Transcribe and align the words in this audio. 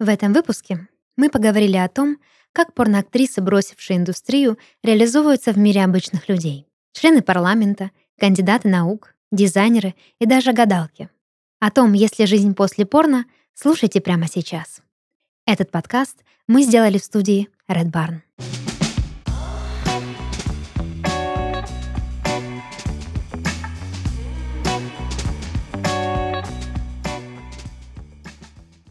В 0.00 0.08
этом 0.08 0.32
выпуске 0.32 0.86
мы 1.16 1.28
поговорили 1.28 1.76
о 1.76 1.88
том, 1.88 2.18
как 2.52 2.72
порноактрисы, 2.72 3.40
бросившие 3.40 3.96
индустрию, 3.96 4.56
реализовываются 4.84 5.52
в 5.52 5.58
мире 5.58 5.82
обычных 5.82 6.28
людей. 6.28 6.68
Члены 6.92 7.20
парламента, 7.20 7.90
кандидаты 8.16 8.68
наук, 8.68 9.16
дизайнеры 9.32 9.96
и 10.20 10.26
даже 10.26 10.52
гадалки. 10.52 11.10
О 11.58 11.72
том, 11.72 11.94
есть 11.94 12.20
ли 12.20 12.26
жизнь 12.26 12.54
после 12.54 12.86
порно, 12.86 13.24
слушайте 13.54 14.00
прямо 14.00 14.28
сейчас. 14.28 14.82
Этот 15.46 15.72
подкаст 15.72 16.22
мы 16.46 16.62
сделали 16.62 16.98
в 16.98 17.04
студии 17.04 17.48
Red 17.68 17.90
Barn. 17.90 18.20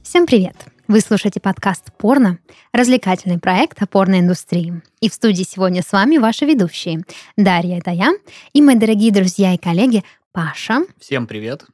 Всем 0.03 0.25
привет! 0.25 0.76
Вы 0.87 1.01
слушаете 1.01 1.41
подкаст 1.41 1.91
«Порно»— 1.97 2.39
развлекательный 2.71 3.39
проект 3.39 3.81
о 3.81 3.87
порноиндустрии. 3.87 4.81
И 5.01 5.09
в 5.09 5.13
студии 5.13 5.43
сегодня 5.43 5.83
с 5.83 5.91
вами 5.91 6.17
ваши 6.17 6.45
ведущие. 6.45 7.03
Дарья— 7.35 7.77
это 7.79 7.91
я, 7.91 8.13
и 8.53 8.61
мои 8.61 8.75
дорогие 8.75 9.11
друзья 9.11 9.53
и 9.53 9.57
коллеги 9.57 10.05
Паша. 10.31 10.83
Всем 10.97 11.27
привет. 11.27 11.65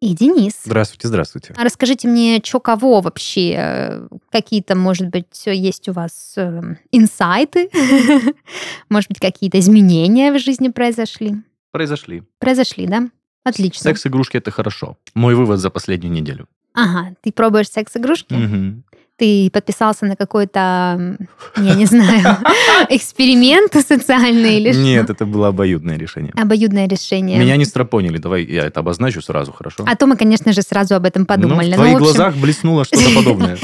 И 0.00 0.14
Денис. 0.14 0.54
Здравствуйте, 0.64 1.08
здравствуйте. 1.08 1.54
А 1.54 1.64
расскажите 1.64 2.08
мне, 2.08 2.40
что 2.42 2.60
кого 2.60 3.02
вообще? 3.02 3.54
Э, 3.58 4.08
какие-то, 4.30 4.74
может 4.74 5.08
быть, 5.08 5.42
есть 5.44 5.90
у 5.90 5.92
вас 5.92 6.32
э, 6.36 6.76
инсайты? 6.92 7.68
Может 8.88 9.10
быть, 9.10 9.20
какие-то 9.20 9.58
изменения 9.58 10.32
в 10.32 10.38
жизни 10.38 10.68
произошли? 10.68 11.34
Произошли. 11.72 12.22
Произошли, 12.38 12.86
да? 12.86 13.10
Отлично. 13.44 13.82
Секс-игрушки— 13.82 14.36
это 14.38 14.50
хорошо. 14.50 14.96
Мой 15.14 15.34
вывод 15.34 15.60
за 15.60 15.68
последнюю 15.68 16.12
неделю. 16.12 16.48
Ага, 16.74 17.14
ты 17.20 17.32
пробуешь 17.32 17.70
секс-игрушки? 17.70 18.32
Мгм. 18.34 18.84
Ты 19.22 19.50
подписался 19.52 20.04
на 20.04 20.16
какой-то, 20.16 21.16
я 21.56 21.74
не 21.76 21.86
знаю, 21.86 22.38
эксперимент 22.88 23.72
социальный 23.72 24.56
или 24.56 24.74
Нет, 24.74 25.04
что? 25.04 25.12
это 25.12 25.26
было 25.26 25.46
обоюдное 25.46 25.96
решение. 25.96 26.32
Обоюдное 26.36 26.88
решение. 26.88 27.38
Меня 27.38 27.56
не 27.56 27.64
стропонили, 27.64 28.18
давай 28.18 28.42
я 28.42 28.66
это 28.66 28.80
обозначу 28.80 29.22
сразу, 29.22 29.52
хорошо? 29.52 29.84
А 29.86 29.94
то 29.94 30.08
мы, 30.08 30.16
конечно 30.16 30.52
же, 30.52 30.62
сразу 30.62 30.96
об 30.96 31.04
этом 31.04 31.24
подумали. 31.24 31.68
Ну, 31.70 31.76
в 31.76 31.76
Ну, 31.76 31.76
твоих 31.76 31.92
в 31.92 31.96
общем, 31.98 32.04
глазах 32.04 32.36
блеснуло 32.36 32.84
что-то 32.84 33.10
подобное. 33.14 33.56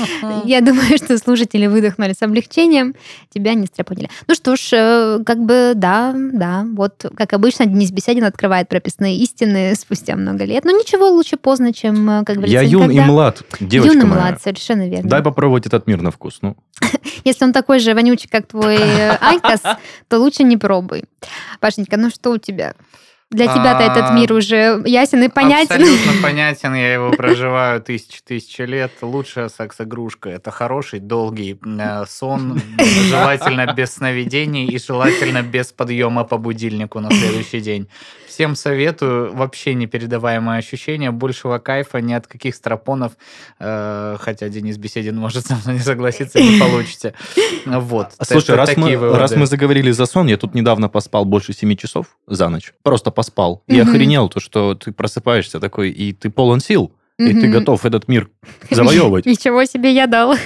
Я 0.44 0.60
думаю, 0.60 0.96
что 0.96 1.18
слушатели 1.18 1.66
выдохнули 1.66 2.12
с 2.12 2.22
облегчением, 2.22 2.94
тебя 3.34 3.54
не 3.54 3.66
стряпонили. 3.66 4.10
Ну 4.28 4.36
что 4.36 4.54
ж, 4.54 4.60
э, 4.74 5.18
как 5.26 5.44
бы 5.44 5.72
да, 5.74 6.14
да, 6.14 6.66
вот 6.72 7.04
как 7.16 7.32
обычно 7.32 7.66
Денис 7.66 7.90
Беседин 7.90 8.22
открывает 8.22 8.68
прописные 8.68 9.16
истины 9.16 9.74
спустя 9.74 10.14
много 10.14 10.44
лет. 10.44 10.64
Но 10.64 10.70
ничего 10.70 11.08
лучше 11.08 11.36
поздно, 11.36 11.72
чем, 11.72 12.08
э, 12.08 12.24
как 12.24 12.36
говорится, 12.36 12.62
Я 12.62 12.62
юн 12.62 12.92
и 12.92 13.00
млад, 13.00 13.42
девочка 13.58 13.94
юн 13.96 14.02
и 14.02 14.06
млад, 14.06 14.40
совершенно 14.40 14.88
верно. 14.88 15.10
Дай 15.10 15.20
попробовать 15.48 15.66
этот 15.66 15.86
мир 15.86 16.02
на 16.02 16.10
вкус. 16.10 16.38
Ну, 16.42 16.56
Если 17.24 17.44
он 17.44 17.52
такой 17.52 17.78
же 17.80 17.94
вонючий, 17.94 18.28
как 18.28 18.46
твой 18.46 18.76
э, 18.76 19.16
IQOS, 19.20 19.62
то 20.08 20.18
лучше 20.18 20.44
не 20.44 20.56
пробуй. 20.56 21.04
Пашенька, 21.60 21.96
ну 21.96 22.10
что 22.10 22.30
у 22.30 22.38
тебя? 22.38 22.74
Для 23.30 23.46
тебя-то 23.46 23.82
этот 23.82 24.10
А, 24.10 24.12
мир 24.14 24.32
уже 24.32 24.82
ясен 24.86 25.22
и 25.22 25.28
понятен. 25.28 25.74
Абсолютно 25.74 26.12
понятен, 26.22 26.74
я 26.74 26.94
его 26.94 27.10
проживаю 27.10 27.82
тысячи-тысячи 27.82 28.62
лет. 28.62 28.90
Лучшая 29.02 29.50
секс-игрушка– 29.50 30.28
это 30.30 30.50
хороший, 30.50 30.98
долгий 31.00 31.58
э, 31.62 32.04
сон, 32.08 32.58
желательно 32.78 33.74
без 33.74 33.92
сновидений 33.92 34.66
и 34.66 34.78
желательно 34.78 35.42
без 35.42 35.72
подъема 35.72 36.24
по 36.24 36.38
будильнику 36.38 37.00
на 37.00 37.10
следующий 37.10 37.60
день. 37.60 37.88
Всем 38.28 38.54
советую, 38.54 39.34
вообще 39.34 39.74
непередаваемое 39.74 40.58
ощущение, 40.58 41.10
большего 41.10 41.58
кайфа 41.58 42.00
ни 42.00 42.12
от 42.12 42.28
каких 42.28 42.54
страпонов, 42.54 43.12
э, 43.58 44.16
хотя 44.20 44.48
Денис 44.48 44.78
Беседин 44.78 45.16
может 45.16 45.46
со 45.46 45.56
мной 45.56 45.74
не 45.74 45.80
согласиться, 45.80 46.40
не 46.40 46.58
получите. 46.58 47.14
Вот. 47.66 48.12
Слушай, 48.22 48.54
раз 48.54 48.76
мы, 48.76 48.96
раз 48.96 49.34
мы 49.34 49.46
заговорили 49.46 49.90
за 49.90 50.06
сон, 50.06 50.28
я 50.28 50.36
тут 50.36 50.54
недавно 50.54 50.88
поспал 50.88 51.24
больше 51.24 51.52
7 51.52 51.76
часов 51.76 52.06
за 52.26 52.48
ночь. 52.48 52.72
Просто 52.82 53.10
поспал. 53.18 53.64
И 53.66 53.76
охренел 53.80 54.28
то, 54.28 54.38
что 54.38 54.76
ты 54.76 54.92
просыпаешься 54.92 55.58
такой, 55.58 55.90
и 55.90 56.12
ты 56.12 56.30
полон 56.30 56.60
сил, 56.60 56.92
и 57.18 57.32
ты 57.32 57.48
готов 57.48 57.84
этот 57.84 58.06
мир 58.06 58.30
завоевывать. 58.70 59.26
Ничего 59.26 59.64
себе 59.64 59.92
я 59.92 60.06
дал. 60.06 60.36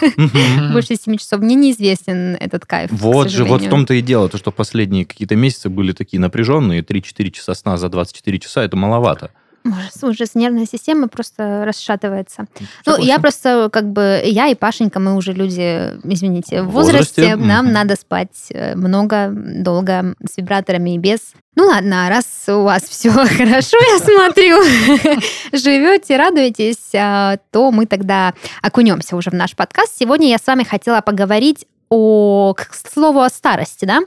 Больше 0.73 0.97
7 0.97 1.19
часов. 1.19 1.41
Мне 1.41 1.55
неизвестен 1.55 2.35
этот 2.41 2.65
кайф. 2.65 2.89
Вот 2.91 3.29
же, 3.29 3.45
вот 3.45 3.61
в 3.61 3.69
том-то 3.69 3.93
и 3.93 4.01
дело, 4.01 4.31
то, 4.31 4.39
что 4.39 4.51
последние 4.53 5.05
какие-то 5.05 5.37
месяцы 5.37 5.69
были 5.69 5.93
такие 5.93 6.19
напряженные, 6.19 6.81
3-4 6.81 7.31
часа 7.31 7.55
сна 7.55 7.77
за 7.77 7.91
24 7.91 8.39
часа, 8.39 8.65
это 8.65 8.75
маловато. 8.75 9.33
Ужас, 9.65 10.03
ужас. 10.03 10.35
Нервная 10.35 10.67
система 10.67 11.09
просто 11.09 11.65
расшатывается. 11.65 12.47
Ну, 12.61 12.67
Согласен. 12.93 13.05
я 13.07 13.19
просто, 13.19 13.69
как 13.73 13.93
бы, 13.93 14.21
я 14.25 14.49
и 14.49 14.55
Пашенька, 14.55 14.99
мы 14.99 15.15
уже 15.17 15.33
люди, 15.33 15.99
извините, 16.05 16.63
в 16.63 16.71
возрасте. 16.71 17.23
возрасте, 17.23 17.37
Нам 17.37 17.67
мгм. 17.67 17.75
надо 17.75 17.97
спать 17.97 18.49
э, 18.51 18.75
много, 18.75 19.31
долго, 19.33 20.15
с 20.29 20.37
вибраторами 20.37 20.95
и 20.95 20.99
без. 20.99 21.21
Ну 21.55 21.67
ладно, 21.67 22.09
раз 22.09 22.25
у 22.49 22.63
вас 22.63 22.83
все 22.85 23.11
хорошо, 23.13 23.77
я 23.79 23.99
смотрю, 23.99 24.63
живете, 25.53 26.17
радуетесь, 26.17 26.95
а, 26.95 27.37
то 27.51 27.71
мы 27.71 27.87
тогда 27.87 28.33
окунемся 28.63 29.17
уже 29.17 29.31
в 29.31 29.35
наш 29.35 29.55
подкаст. 29.55 29.97
Сегодня 29.99 30.29
я 30.29 30.39
с 30.39 30.47
вами 30.47 30.65
хотела 30.65 31.03
поговорить 31.03 31.67
о, 31.91 32.55
к 32.55 32.71
слову, 32.91 33.21
о 33.21 33.29
старости, 33.29 33.85
да, 33.85 34.01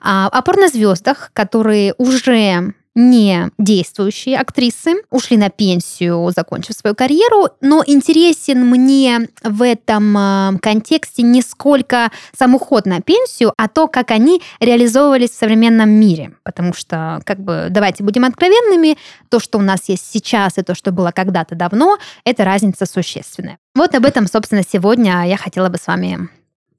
А, 0.00 0.26
о 0.26 0.42
порнозвездах, 0.42 1.30
которые 1.34 1.94
уже 1.96 2.74
не 2.98 3.50
действующие 3.58 4.36
актрисы, 4.38 4.96
ушли 5.10 5.36
на 5.36 5.50
пенсию, 5.50 6.30
закончив 6.34 6.74
свою 6.74 6.96
карьеру, 6.96 7.48
но 7.60 7.82
интересен 7.86 8.66
мне 8.66 9.28
в 9.44 9.62
этом 9.62 10.18
э, 10.18 10.58
контексте 10.60 11.22
не 11.22 11.40
сколько 11.42 12.10
сам 12.36 12.56
уход 12.56 12.86
на 12.86 13.00
пенсию, 13.00 13.52
а 13.56 13.68
то, 13.68 13.86
как 13.86 14.10
они 14.10 14.42
реализовывались 14.58 15.30
в 15.30 15.38
современном 15.38 15.90
мире. 15.90 16.32
Потому 16.42 16.74
что, 16.74 17.20
как 17.24 17.38
бы, 17.38 17.68
давайте 17.70 18.02
будем 18.02 18.24
откровенными, 18.24 18.98
то, 19.28 19.38
что 19.38 19.58
у 19.58 19.62
нас 19.62 19.88
есть 19.88 20.10
сейчас 20.10 20.58
и 20.58 20.62
то, 20.62 20.74
что 20.74 20.90
было 20.90 21.12
когда-то 21.12 21.54
давно, 21.54 21.98
это 22.24 22.44
разница 22.44 22.84
существенная. 22.84 23.58
Вот 23.76 23.94
об 23.94 24.06
этом, 24.06 24.26
собственно, 24.26 24.62
сегодня 24.68 25.24
я 25.28 25.36
хотела 25.36 25.68
бы 25.68 25.78
с 25.78 25.86
вами 25.86 26.28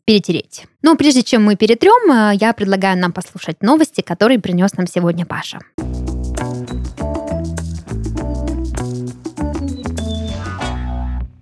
перетереть. 0.04 0.66
Но 0.82 0.96
прежде 0.96 1.24
чем 1.24 1.46
мы 1.46 1.56
перетрем, 1.56 2.12
э, 2.12 2.36
я 2.42 2.52
предлагаю 2.54 2.98
нам 2.98 3.14
послушать 3.14 3.62
новости, 3.62 4.02
которые 4.02 4.40
принес 4.40 4.74
нам 4.76 4.88
сегодня 4.88 5.26
Паша. 5.26 5.60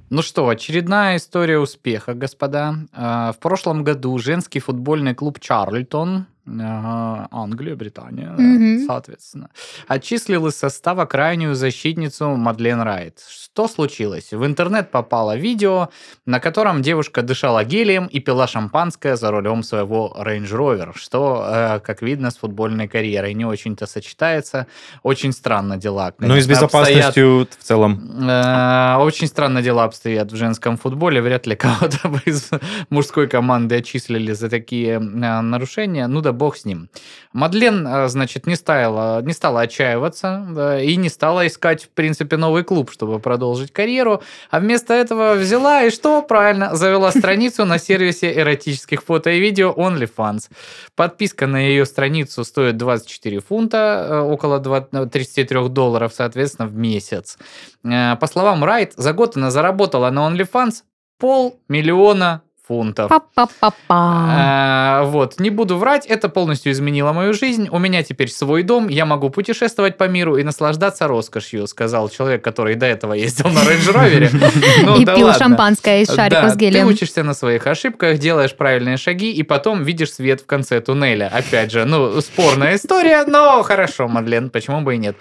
Ну 0.09 0.22
что, 0.22 0.47
очередная 0.47 1.18
история 1.18 1.59
успеха, 1.59 2.13
господа. 2.13 2.75
А, 2.94 3.34
В 3.34 3.40
прошлом 3.40 3.84
году 3.84 4.18
женский 4.19 4.59
футбольный 4.59 5.13
клуб 5.13 5.40
Чарльтон, 5.41 6.28
Англия, 6.47 7.75
Британия, 7.75 8.30
Мгм. 8.38 8.85
соответственно, 8.85 9.50
отчислил 9.88 10.47
из 10.47 10.56
состава 10.56 11.06
крайнюю 11.06 11.56
защитницу 11.56 12.30
Мадлен 12.35 12.81
Райт. 12.81 13.19
Что 13.30 13.68
случилось? 13.68 14.31
В 14.31 14.46
интернет 14.46 14.91
попало 14.91 15.36
видео, 15.36 15.90
на 16.25 16.40
котором 16.40 16.81
девушка 16.81 17.22
дышала 17.22 17.63
гелием 17.63 18.06
и 18.06 18.19
пила 18.19 18.47
шампанское 18.47 19.16
за 19.16 19.31
рулем 19.31 19.63
своего 19.63 20.16
Range 20.18 20.47
Rover, 20.50 20.91
что, 20.96 21.46
э, 21.47 21.80
как 21.80 22.02
видно, 22.02 22.31
с 22.31 22.38
футбольной 22.38 22.88
карьерой 22.88 23.34
не 23.34 23.46
очень-то 23.46 23.86
сочетается. 23.88 24.68
Очень 25.03 25.31
странно 25.34 25.78
дела. 25.78 26.13
Ну 26.19 26.36
и 26.36 26.41
с 26.41 26.46
конечно, 26.46 26.66
обстоят. 26.66 26.88
безопасностью 26.90 27.47
в 27.59 27.63
целом. 27.63 28.30
Э, 28.30 28.96
Очень 29.00 29.28
странно 29.28 29.62
дела 29.62 29.84
обстоят 29.84 30.31
в 30.31 30.36
женском 30.36 30.78
футболе. 30.78 31.22
Вряд 31.22 31.47
ли 31.47 31.56
кого-то 31.56 32.07
бы 32.09 32.22
из 32.25 32.50
мужской 32.90 33.28
команды 33.28 33.75
отчислили 33.78 34.34
за 34.34 34.50
такие 34.50 34.94
э, 34.96 35.00
нарушения. 35.41 36.07
Ну 36.07 36.22
да 36.22 36.31
бог 36.38 36.56
с 36.56 36.66
ним. 36.66 36.90
Мадлен, 37.34 37.86
э, 37.86 38.08
значит, 38.08 38.48
не 38.48 38.56
стала, 38.56 39.22
не 39.22 39.34
стала 39.34 39.62
отчаиваться 39.62 40.46
да, 40.50 40.81
и 40.81 40.96
не 40.96 41.09
стала 41.09 41.46
искать, 41.46 41.84
в 41.84 41.90
принципе, 41.90 42.38
новый 42.38 42.64
клуб, 42.64 42.92
чтобы 42.92 43.20
продолжить 43.20 43.74
карьеру. 43.74 44.22
А 44.50 44.59
вместо 44.59 44.94
этого 44.94 45.34
взяла 45.34 45.84
и 45.84 45.90
что? 45.90 46.22
Правильно, 46.22 46.75
завела 46.75 47.12
страницу 47.12 47.66
на 47.66 47.80
сервисе 47.80 48.34
эротических 48.34 49.04
фото 49.04 49.31
и 49.31 49.39
видео 49.39 49.74
OnlyFans. 49.75 50.50
Подписка 50.95 51.48
на 51.48 51.57
ее 51.57 51.86
страницу 51.86 52.44
стоит 52.44 52.78
24 52.78 53.42
фунта, 53.42 54.07
э, 54.10 54.19
около 54.19 54.60
20 54.60 55.12
33 55.12 55.69
долларов, 55.69 56.13
соответственно, 56.13 56.68
в 56.68 56.75
месяц. 56.75 57.38
Э, 57.84 58.16
По 58.16 58.28
словам 58.28 58.63
Райт, 58.63 58.94
за 58.95 59.13
год 59.13 59.38
она 59.38 59.51
заработала 59.51 60.10
на 60.10 60.30
OnlyFans 60.30 60.84
полмиллиона 61.19 62.42
фунтов. 62.68 63.10
Па-па-па-па. 63.10 65.02
Э, 65.04 65.06
Вот, 65.06 65.40
не 65.40 65.50
буду 65.50 65.78
врать, 65.78 66.06
это 66.06 66.30
полностью 66.30 66.72
изменило 66.72 67.14
мою 67.14 67.34
жизнь. 67.34 67.68
У 67.72 67.80
меня 67.80 68.04
теперь 68.04 68.30
свой 68.30 68.64
дом, 68.64 68.88
я 68.88 69.06
могу 69.06 69.30
путешествовать 69.30 69.98
по 69.98 70.06
миру 70.08 70.38
и 70.38 70.44
наслаждаться 70.44 71.08
роскошью, 71.08 71.68
сказал 71.68 72.10
человек, 72.10 72.44
который 72.44 72.75
до 72.75 72.86
этого 72.86 73.14
ездил 73.14 73.50
на 73.50 73.60
Range 73.60 73.94
Rover. 73.94 74.54
Ну 74.84 74.98
И 74.98 75.06
пил 75.06 75.34
шампанское 75.34 76.02
из 76.02 76.14
шариков 76.14 76.52
с 76.52 76.56
гелием. 76.56 76.88
Ты 76.88 76.94
учишься 76.94 77.24
на 77.24 77.34
своих 77.34 77.68
ошибках, 77.68 78.18
делаешь 78.18 78.56
правильные 78.56 78.98
шаги, 78.98 79.31
и 79.31 79.44
потом 79.44 79.84
видишь 79.84 80.13
свет 80.13 80.42
в 80.42 80.46
конце 80.46 80.81
туннеля. 80.81 81.31
Опять 81.34 81.72
же, 81.72 81.86
ну, 81.86 82.20
спорная 82.22 82.75
история, 82.75 83.24
но 83.25 83.63
хорошо, 83.63 84.08
Мадлен, 84.08 84.50
почему 84.50 84.81
бы 84.81 84.96
и 84.96 84.98
нет. 84.98 85.16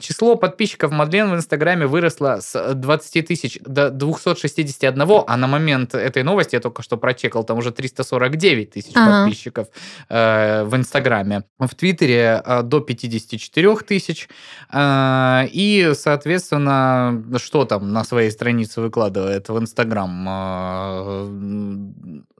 Число 0.00 0.36
подписчиков 0.36 0.92
Мадлен 0.92 1.30
в 1.30 1.34
Инстаграме 1.34 1.86
выросло 1.86 2.38
с 2.40 2.74
20 2.74 3.26
тысяч 3.26 3.58
до 3.64 3.90
261, 3.90 5.02
а 5.26 5.36
на 5.36 5.46
момент 5.46 5.94
этой 5.94 6.22
новости 6.22 6.54
я 6.54 6.60
только 6.60 6.82
что 6.82 6.96
прочекал, 6.96 7.44
там 7.44 7.58
уже 7.58 7.70
349 7.72 8.70
тысяч 8.70 8.92
Ага. 8.94 9.24
подписчиков 9.24 9.68
э, 10.08 10.64
в 10.64 10.76
Инстаграме. 10.76 11.44
В 11.58 11.74
Твиттере 11.74 12.42
э, 12.44 12.62
до 12.62 12.80
54 12.80 13.76
тысяч. 13.76 14.28
Э, 14.72 15.44
и, 15.50 15.92
соответственно, 15.94 17.22
что 17.36 17.64
там 17.64 17.92
на 17.92 18.04
своей 18.04 18.30
странице 18.30 18.80
выкладывает 18.80 19.48
в 19.48 19.58
Инстаграм 19.58 20.26
э, 20.28 21.86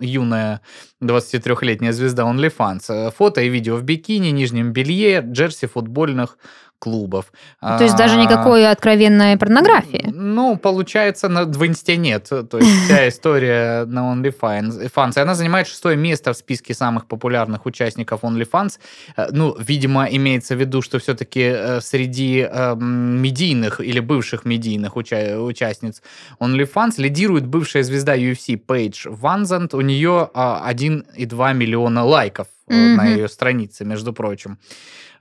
юная 0.01 0.61
23-летняя 1.03 1.93
звезда 1.93 2.25
OnlyFans. 2.25 2.85
Э, 2.89 3.11
Фото 3.11 3.41
и 3.41 3.49
видео 3.49 3.77
в 3.77 3.83
бикини, 3.83 4.29
нижнем 4.29 4.73
белье, 4.73 5.21
джерси 5.21 5.67
футбольных 5.67 6.39
клубов. 6.79 7.33
То 7.61 7.83
есть 7.85 7.97
даже 7.97 8.17
А, 8.19 8.23
никакой 8.23 8.71
откровенной 8.71 9.37
порнографии. 9.37 10.11
ну, 10.13 10.57
получается, 10.57 11.29
на, 11.29 11.45
в 11.45 11.67
инсте 11.67 11.97
нет. 11.97 12.25
То 12.29 12.59
есть 12.59 12.85
вся 12.85 13.09
история 13.09 13.85
на 13.87 14.13
OnlyFans. 14.13 14.91
Fans. 14.95 15.13
И 15.17 15.21
она 15.21 15.35
занимает 15.35 15.67
шестое 15.67 15.97
место 15.97 16.33
в 16.33 16.37
списке 16.37 16.75
самых 16.75 17.07
популярных 17.07 17.67
участников 17.67 18.23
OnlyFans. 18.25 18.79
Э, 19.17 19.29
Ну, 19.33 19.57
видимо, 19.59 20.05
имеется 20.11 20.55
в 20.55 20.61
виду, 20.61 20.83
что 20.83 20.99
все-таки 20.99 21.81
среди 21.81 22.41
эм, 22.41 23.21
медийных 23.23 23.81
или 23.81 24.01
бывших 24.01 24.45
медийных 24.45 24.97
уча- 24.97 25.39
участниц 25.41 26.03
OnlyFans 26.41 26.95
лидирует 26.99 27.47
бывшая 27.47 27.83
звезда 27.83 28.17
UFC 28.17 28.57
Пейдж 28.57 29.07
Ванзант. 29.09 29.75
У 29.75 29.81
нее 29.81 30.31
а, 30.35 30.71
1,2 30.73 31.55
миллиона 31.55 32.05
лайков 32.05 32.47
э, 32.69 32.75
на 32.75 33.07
ее 33.07 33.29
странице, 33.29 33.85
между 33.85 34.13
прочим. 34.13 34.59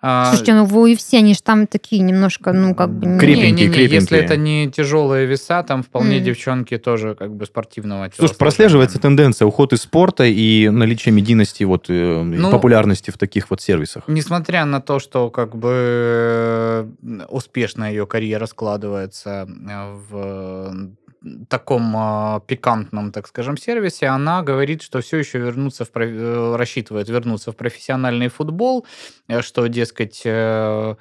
А, 0.07 0.25
Слушайте, 0.28 0.54
ну 0.54 0.66
в 0.66 0.75
UFC 0.86 1.18
они 1.18 1.34
же 1.34 1.42
там 1.42 1.66
такие 1.66 2.02
немножко, 2.04 2.54
ну 2.54 2.75
как 2.75 2.92
бы... 2.92 3.07
не- 3.07 3.18
Крепенькие, 3.19 3.52
Не-не-не, 3.52 3.66
Если 3.84 3.88
крепенькие. 3.88 4.19
это 4.22 4.38
не 4.38 4.69
тяжелые 4.72 5.25
веса, 5.25 5.63
там 5.63 5.81
вполне 5.81 6.19
девчонки 6.19 6.78
тоже 6.78 7.16
как 7.16 7.34
бы 7.36 7.46
спортивного 7.48 8.04
Слушай, 8.04 8.16
телосложения. 8.18 8.38
прослеживается 8.38 9.00
тенденция 9.00 9.48
уход 9.48 9.74
из 9.74 9.81
спорта 9.81 10.25
и 10.25 10.69
наличие 10.69 11.12
медийности, 11.12 11.63
вот, 11.63 11.90
э, 11.90 11.94
и 12.22 12.24
Ну, 12.24 12.52
популярности 12.52 13.10
в 13.10 13.18
таких 13.18 13.50
вот 13.50 13.62
сервисах. 13.62 14.04
Несмотря 14.07 14.66
на 14.66 14.80
то, 14.80 15.00
что 15.00 15.31
как 15.31 15.56
бы 15.56 15.72
э, 15.74 16.88
успешно 17.30 17.90
ее 17.90 18.06
карьера 18.06 18.46
складывается 18.46 19.48
э, 19.50 19.94
в 20.10 20.75
таком 21.50 21.95
э, 21.98 22.39
пикантном, 22.48 23.12
так 23.12 23.27
скажем, 23.27 23.57
сервисе, 23.57 24.07
она 24.07 24.44
говорит, 24.44 24.81
что 24.81 25.01
все 25.01 25.18
еще 25.18 25.39
вернуться 25.39 25.83
в 25.86 25.92
проф- 25.92 26.10
э, 26.12 26.56
рассчитывает 26.56 27.10
вернуться 27.10 27.51
в 27.51 27.56
профессиональный 27.56 28.27
футбол, 28.27 28.86
э, 29.27 29.42
что, 29.42 29.66
дескать, 29.68 30.22
э, 30.25 30.95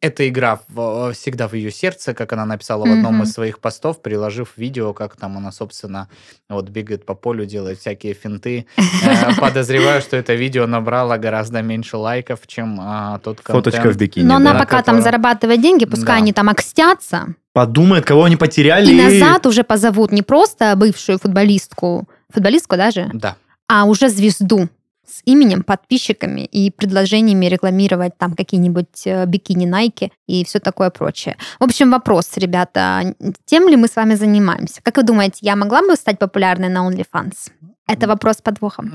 эта 0.00 0.28
игра 0.28 0.60
в- 0.68 1.12
всегда 1.12 1.46
в 1.48 1.54
ее 1.54 1.70
сердце, 1.70 2.14
как 2.14 2.32
она 2.32 2.44
написала 2.44 2.84
в 2.84 2.90
одном 2.92 3.22
из 3.22 3.32
своих 3.32 3.60
постов, 3.60 4.02
приложив 4.02 4.52
видео, 4.56 4.92
как 4.92 5.16
там 5.16 5.36
она, 5.38 5.52
собственно, 5.52 6.08
вот 6.48 6.68
бегает 6.68 7.06
по 7.06 7.14
полю, 7.14 7.46
делает 7.46 7.78
всякие 7.78 8.14
финты. 8.14 8.66
Э, 8.76 9.34
Подозреваю, 9.40 10.00
что 10.02 10.16
это 10.16 10.34
видео 10.34 10.66
набрало 10.66 11.16
гораздо 11.16 11.62
меньше 11.62 11.96
лайков, 11.96 12.40
чем 12.46 12.78
а, 12.80 13.18
тот 13.20 13.40
контент. 13.40 13.64
Фоточка 13.66 13.90
в 13.90 13.96
бикини. 13.96 14.26
Но 14.26 14.36
она 14.36 14.52
пока 14.58 14.82
там 14.82 14.96
зарабатывает 15.02 15.62
деньги, 15.62 15.84
пускай 15.86 16.16
они 16.18 16.32
там 16.32 16.48
окстятся, 16.48 17.34
Подумает, 17.52 18.04
кого 18.04 18.24
они 18.24 18.36
потеряли. 18.36 18.92
и 18.92 18.96
назад 19.20 19.46
уже 19.46 19.64
позовут 19.64 20.12
не 20.12 20.22
просто 20.22 20.74
бывшую 20.76 21.18
футболистку, 21.18 22.08
футболистку 22.32 22.76
даже, 22.76 23.10
Да. 23.12 23.36
а 23.68 23.84
уже 23.84 24.08
звезду 24.08 24.68
с 25.06 25.22
именем, 25.24 25.64
подписчиками 25.64 26.42
и 26.42 26.70
предложениями 26.70 27.46
рекламировать 27.46 28.16
там 28.16 28.34
какие-нибудь 28.36 29.04
э, 29.06 29.26
бикини 29.26 29.66
Nike 29.68 30.10
и 30.30 30.44
все 30.44 30.60
такое 30.60 30.90
прочее. 30.90 31.36
В 31.58 31.64
общем, 31.64 31.90
вопрос, 31.90 32.36
ребята, 32.36 33.14
тем 33.44 33.68
ли 33.68 33.76
мы 33.76 33.88
с 33.88 33.96
вами 33.96 34.14
занимаемся? 34.14 34.80
Как 34.82 34.96
вы 34.96 35.02
думаете, 35.02 35.38
я 35.40 35.56
могла 35.56 35.82
бы 35.82 35.96
стать 35.96 36.18
популярной 36.18 36.68
на 36.68 36.88
OnlyFans? 36.88 37.50
Это 37.90 38.06
вопрос 38.06 38.36
с 38.36 38.42
подвохом. 38.42 38.92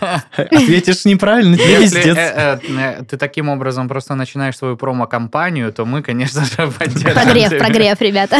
Ответишь 0.36 1.04
неправильно, 1.04 1.56
тебе 1.56 1.80
пиздец. 1.80 2.16
э, 2.16 2.60
э, 2.68 3.02
ты 3.02 3.16
таким 3.16 3.48
образом 3.48 3.88
просто 3.88 4.14
начинаешь 4.14 4.56
свою 4.56 4.76
промо-компанию, 4.76 5.72
то 5.72 5.84
мы, 5.84 6.00
конечно 6.00 6.44
же, 6.44 6.70
поддержим. 6.78 7.12
Прогрев, 7.12 7.58
прогрев, 7.58 8.00
ребята. 8.00 8.36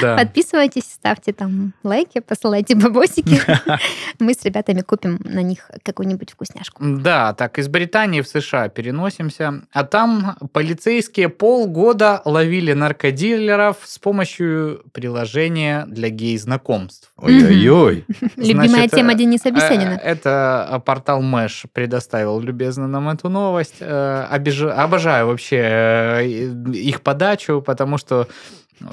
Подписывайтесь, 0.16 0.82
ставьте 0.92 1.32
там 1.32 1.74
лайки, 1.84 2.18
посылайте 2.18 2.74
бабосики. 2.74 3.40
Мы 4.18 4.34
с 4.34 4.44
ребятами 4.44 4.80
купим 4.80 5.20
на 5.22 5.42
них 5.42 5.70
какую-нибудь 5.84 6.32
вкусняшку. 6.32 6.82
Да, 6.84 7.34
так, 7.34 7.58
из 7.58 7.68
Британии 7.68 8.20
в 8.20 8.26
США 8.26 8.68
переносимся. 8.68 9.62
А 9.72 9.84
там 9.84 10.36
полицейские 10.52 11.27
полгода 11.28 12.22
ловили 12.24 12.72
наркодилеров 12.72 13.76
с 13.84 13.98
помощью 13.98 14.82
приложения 14.92 15.84
для 15.88 16.08
гей-знакомств. 16.10 17.12
Ой-ой-ой. 17.16 18.04
Любимая 18.36 18.68
Значит, 18.68 18.90
тема 18.92 19.12
э, 19.12 19.16
Дениса 19.16 19.48
Э, 19.48 19.52
Беседина. 19.52 20.00
Это 20.02 20.68
э, 20.70 20.80
портал 20.80 21.22
Мэш 21.22 21.64
предоставил 21.72 22.40
любезно 22.40 22.88
нам 22.88 23.08
эту 23.08 23.28
новость. 23.28 23.76
Э, 23.80 24.26
Обожаю 24.30 25.26
вообще 25.28 25.56
э, 25.56 26.26
их 26.72 27.02
подачу, 27.02 27.62
потому 27.64 27.98
что 27.98 28.28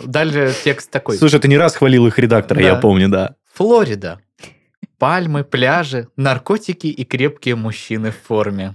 дальше 0.05 0.53
текст 0.63 0.91
такой. 0.91 1.17
Слушай, 1.17 1.39
ты 1.39 1.47
не 1.47 1.57
раз 1.57 1.75
хвалил 1.75 2.07
их 2.07 2.17
редактора, 2.19 2.59
Да. 2.59 2.65
я 2.65 2.75
помню, 2.75 3.09
да. 3.09 3.35
Флорида. 3.53 4.19
Пальмы, 5.05 5.43
пляжи, 5.43 6.07
наркотики 6.17 6.87
и 6.87 7.03
крепкие 7.05 7.55
мужчины 7.55 8.09
в 8.09 8.15
форме. 8.27 8.73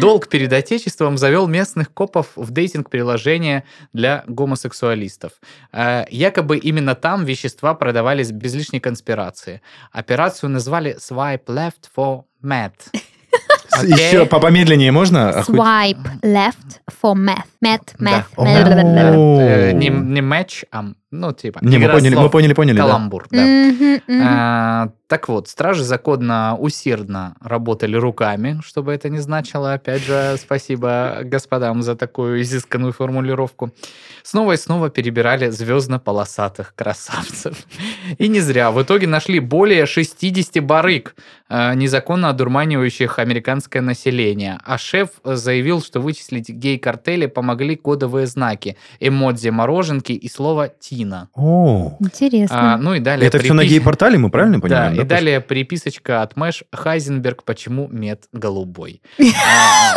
Долг 0.00 0.28
перед 0.28 0.52
Отечеством 0.52 1.18
завел 1.18 1.48
местных 1.48 1.92
копов 1.92 2.28
в 2.36 2.52
дейтинг-приложение 2.52 3.64
для 3.92 4.22
гомосексуалистов. 4.28 5.32
Э, 5.72 6.04
Якобы 6.10 6.58
именно 6.58 6.94
там 6.94 7.24
вещества 7.24 7.74
продавались 7.74 8.30
без 8.30 8.54
лишней 8.54 8.78
конспирации. 8.78 9.62
Операцию 9.90 10.48
назвали 10.48 10.96
«Swipe 11.00 11.46
left 11.46 11.90
for 11.96 12.22
meth». 12.40 12.92
Окей? 13.72 13.90
Еще 13.94 14.26
по- 14.26 14.38
помедленнее 14.38 14.92
можно? 14.92 15.42
Swipe 15.44 16.20
left 16.22 16.78
for 17.02 17.14
meth. 17.16 17.48
О. 18.36 19.40
Э, 19.40 19.72
Не, 19.72 20.20
матч, 20.20 20.64
а 20.70 20.92
ну 21.12 21.32
типа. 21.32 21.60
Не, 21.62 21.76
мы 21.78 21.88
поняли, 21.90 22.14
слов. 22.14 22.24
мы 22.24 22.30
поняли, 22.30 22.54
поняли. 22.54 22.78
Каламбур, 22.78 23.26
да. 23.30 24.00
А, 24.08 24.88
так 25.06 25.28
вот, 25.28 25.46
стражи 25.46 25.84
законно 25.84 26.56
усердно 26.58 27.36
работали 27.40 27.96
руками, 27.96 28.60
чтобы 28.64 28.94
это 28.94 29.10
не 29.10 29.18
значило. 29.18 29.74
Опять 29.74 30.02
же, 30.02 30.36
спасибо 30.38 31.18
господам 31.22 31.82
за 31.82 31.96
такую 31.96 32.40
изысканную 32.40 32.94
формулировку. 32.94 33.72
Снова 34.22 34.52
и 34.52 34.56
снова 34.56 34.88
перебирали 34.88 35.50
звездно-полосатых 35.50 36.74
красавцев. 36.74 37.56
И 38.16 38.28
не 38.28 38.40
зря. 38.40 38.70
В 38.70 38.82
итоге 38.82 39.06
нашли 39.06 39.38
более 39.38 39.84
60 39.84 40.60
барыг, 40.64 41.14
э, 41.50 41.74
незаконно 41.74 42.30
одурманивающих 42.30 43.18
американское 43.18 43.82
население. 43.82 44.58
А 44.64 44.78
шеф 44.78 45.10
заявил, 45.24 45.82
что 45.82 46.00
вычислить 46.00 46.48
гей-картели 46.48 47.26
помогли 47.26 47.51
кодовые 47.76 48.26
знаки, 48.26 48.76
эмодзи 49.00 49.48
мороженки 49.50 50.12
и 50.12 50.28
слово 50.28 50.68
«Тина». 50.68 51.28
О, 51.34 51.96
А, 52.00 52.04
Интересно. 52.04 52.76
ну 52.80 52.94
и 52.94 53.00
далее 53.00 53.26
это 53.26 53.38
все 53.38 53.52
на 53.54 53.62
припис- 53.62 53.68
гей-портале, 53.68 54.18
мы 54.18 54.30
правильно 54.30 54.58
да, 54.58 54.62
понимаем? 54.62 54.94
и 54.94 54.98
да, 54.98 55.04
далее 55.04 55.40
приписочка 55.40 56.22
от 56.22 56.36
Мэш 56.36 56.64
Хайзенберг, 56.72 57.44
почему 57.44 57.88
мед 57.88 58.24
голубой. 58.32 59.02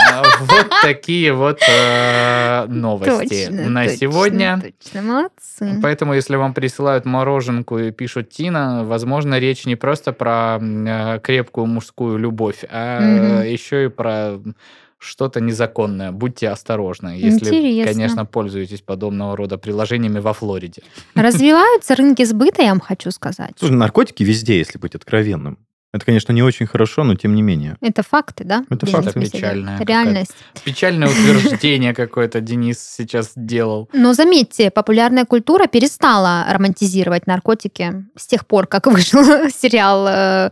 А, 0.07 0.23
Вот 0.41 0.67
такие 0.81 1.33
вот 1.33 1.59
э, 1.67 2.65
новости 2.67 3.47
на 3.49 3.87
сегодня. 3.89 4.61
Точно, 4.61 5.01
молодцы. 5.01 5.79
Поэтому, 5.81 6.13
если 6.13 6.35
вам 6.35 6.53
присылают 6.53 7.05
мороженку 7.05 7.77
и 7.79 7.91
пишут 7.91 8.29
Тина, 8.29 8.83
возможно, 8.85 9.39
речь 9.39 9.65
не 9.65 9.75
просто 9.75 10.13
про 10.13 10.59
э, 10.61 11.19
крепкую 11.21 11.67
мужскую 11.67 12.17
любовь, 12.17 12.63
а 12.69 13.41
еще 13.43 13.85
и 13.85 13.87
про 13.89 14.39
что-то 14.97 15.41
незаконное. 15.41 16.11
Будьте 16.11 16.49
осторожны, 16.49 17.09
если, 17.17 17.47
Интересно. 17.47 17.93
конечно, 17.93 18.25
пользуетесь 18.25 18.81
подобного 18.81 19.35
рода 19.37 19.57
приложениями 19.57 20.19
во 20.19 20.33
Флориде. 20.33 20.81
Развиваются 21.13 21.95
рынки 21.95 22.23
сбыта, 22.23 22.61
я 22.61 22.69
вам 22.69 22.79
хочу 22.79 23.11
сказать. 23.11 23.53
Слушай, 23.57 23.73
наркотики 23.73 24.23
везде, 24.23 24.57
если 24.57 24.77
быть 24.77 24.95
откровенным. 24.95 25.59
Это, 25.95 26.05
конечно, 26.07 26.33
не 26.33 26.43
очень 26.43 26.65
хорошо, 26.65 27.05
но 27.05 27.15
тем 27.15 27.35
не 27.35 27.41
менее. 27.41 27.77
Это 27.79 28.03
факты, 28.03 28.43
да? 28.43 28.65
Это 28.69 28.85
Денис 28.85 29.05
факты. 29.05 29.21
Печальная 29.21 29.79
реальность. 29.79 30.35
Печальное 30.65 31.07
утверждение 31.07 31.93
какое-то 31.93 32.41
Денис 32.41 32.81
сейчас 32.81 33.31
делал. 33.37 33.87
Но 33.93 34.11
заметьте, 34.11 34.71
популярная 34.71 35.23
культура 35.23 35.67
перестала 35.67 36.45
романтизировать 36.49 37.27
наркотики 37.27 38.03
с 38.17 38.27
тех 38.27 38.45
пор, 38.45 38.67
как 38.67 38.87
вышел 38.91 39.23
сериал 39.49 40.05
э, 40.05 40.49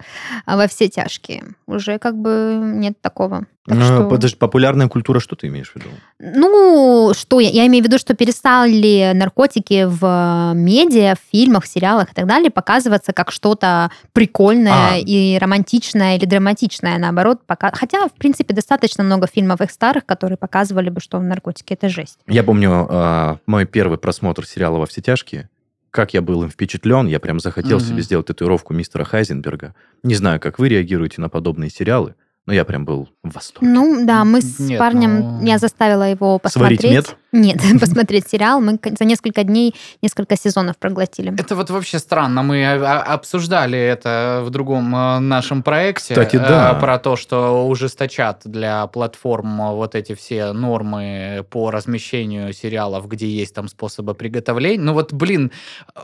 «Во 0.47 0.67
все 0.69 0.87
тяжкие». 0.87 1.43
Уже 1.67 1.99
как 1.99 2.15
бы 2.15 2.57
нет 2.63 2.93
такого. 3.01 3.45
Так 3.65 3.77
Ну, 3.77 3.85
что- 3.85 4.09
Подожди, 4.09 4.35
популярная 4.35 4.89
культура, 4.89 5.21
что 5.21 5.37
ты 5.37 5.47
имеешь 5.47 5.71
в 5.71 5.75
виду? 5.77 5.87
Ну, 6.19 7.13
что 7.15 7.39
я, 7.39 7.49
я 7.49 7.65
имею 7.67 7.81
в 7.83 7.87
виду, 7.87 7.97
что 7.97 8.13
перестали 8.13 9.13
наркотики 9.15 9.85
в 9.85 9.99
э, 10.03 10.53
медиа, 10.57 11.15
в 11.15 11.19
фильмах, 11.31 11.65
сериалах 11.65 12.11
и 12.11 12.13
так 12.13 12.27
далее 12.27 12.51
показываться 12.51 13.13
как 13.13 13.31
что-то 13.31 13.89
прикольное 14.11 14.95
А. 14.95 14.97
и 14.97 15.37
романтичное 15.39 16.17
или 16.17 16.25
драматичное, 16.25 16.97
наоборот. 16.97 17.39
Пока... 17.45 17.71
Хотя, 17.73 18.07
в 18.09 18.13
принципе, 18.13 18.53
достаточно 18.53 19.03
много 19.03 19.27
фильмов 19.27 19.61
их 19.61 19.71
старых, 19.71 20.05
которые 20.05 20.37
показывали 20.37 20.89
бы, 20.89 20.99
что 20.99 21.19
наркотики 21.19 21.73
это 21.73 21.87
жесть. 21.87 22.17
Я 22.27 22.43
помню 22.43 22.85
а, 22.89 23.37
мой 23.45 23.65
первый 23.65 23.97
просмотр 23.97 24.45
сериала 24.45 24.77
«Во 24.77 24.85
все 24.85 25.01
тяжкие». 25.01 25.49
Как 25.89 26.13
я 26.13 26.21
был 26.21 26.43
им 26.43 26.49
впечатлен, 26.49 27.05
я 27.07 27.19
прям 27.19 27.39
захотел 27.39 27.77
Мгм. 27.77 27.85
себе 27.87 28.01
сделать 28.01 28.25
татуировку 28.25 28.73
мистера 28.73 29.03
Хайзенберга. 29.03 29.75
Не 30.01 30.15
знаю, 30.15 30.39
как 30.39 30.57
вы 30.59 30.67
реагируете 30.67 31.21
на 31.21 31.29
подобные 31.29 31.69
сериалы, 31.69 32.15
но 32.45 32.53
я 32.53 32.65
прям 32.65 32.85
был 32.85 33.09
в 33.23 33.33
восторге. 33.33 33.67
Ну, 33.69 34.05
да, 34.05 34.23
мы 34.25 34.41
с 34.41 34.59
Нет, 34.59 34.79
парнем, 34.79 35.39
ну- 35.39 35.45
я 35.45 35.57
заставила 35.57 36.03
его 36.09 36.39
посмотреть. 36.39 36.81
Сварить 36.81 36.95
мед? 36.95 37.17
Нет, 37.33 37.57
посмотреть 37.81 38.29
сериал. 38.29 38.61
Мы 38.61 38.79
за 38.97 39.05
несколько 39.05 39.43
дней 39.43 39.75
несколько 40.01 40.37
сезонов 40.37 40.77
проглотили. 40.77 41.33
Это 41.37 41.55
вот 41.55 41.69
вообще 41.69 41.99
странно. 41.99 42.43
Мы 42.43 42.65
обсуждали 42.73 43.77
это 43.77 44.41
в 44.45 44.49
другом 44.51 44.95
э, 44.95 45.19
нашем 45.19 45.63
проекте. 45.63 46.13
Кстати, 46.13 46.35
э, 46.35 46.39
да. 46.39 46.73
Про 46.75 46.99
то, 46.99 47.15
что 47.15 47.67
ужесточат 47.67 48.41
для 48.45 48.85
платформ 48.87 49.61
э, 49.61 49.71
вот 49.73 49.95
эти 49.95 50.13
все 50.15 50.53
нормы 50.53 51.43
по 51.49 51.71
размещению 51.71 52.53
сериалов, 52.53 53.07
где 53.07 53.27
есть 53.27 53.55
там 53.55 53.67
способы 53.67 54.13
приготовления. 54.13 54.83
Ну 54.83 54.93
вот, 54.93 55.11
блин, 55.11 55.51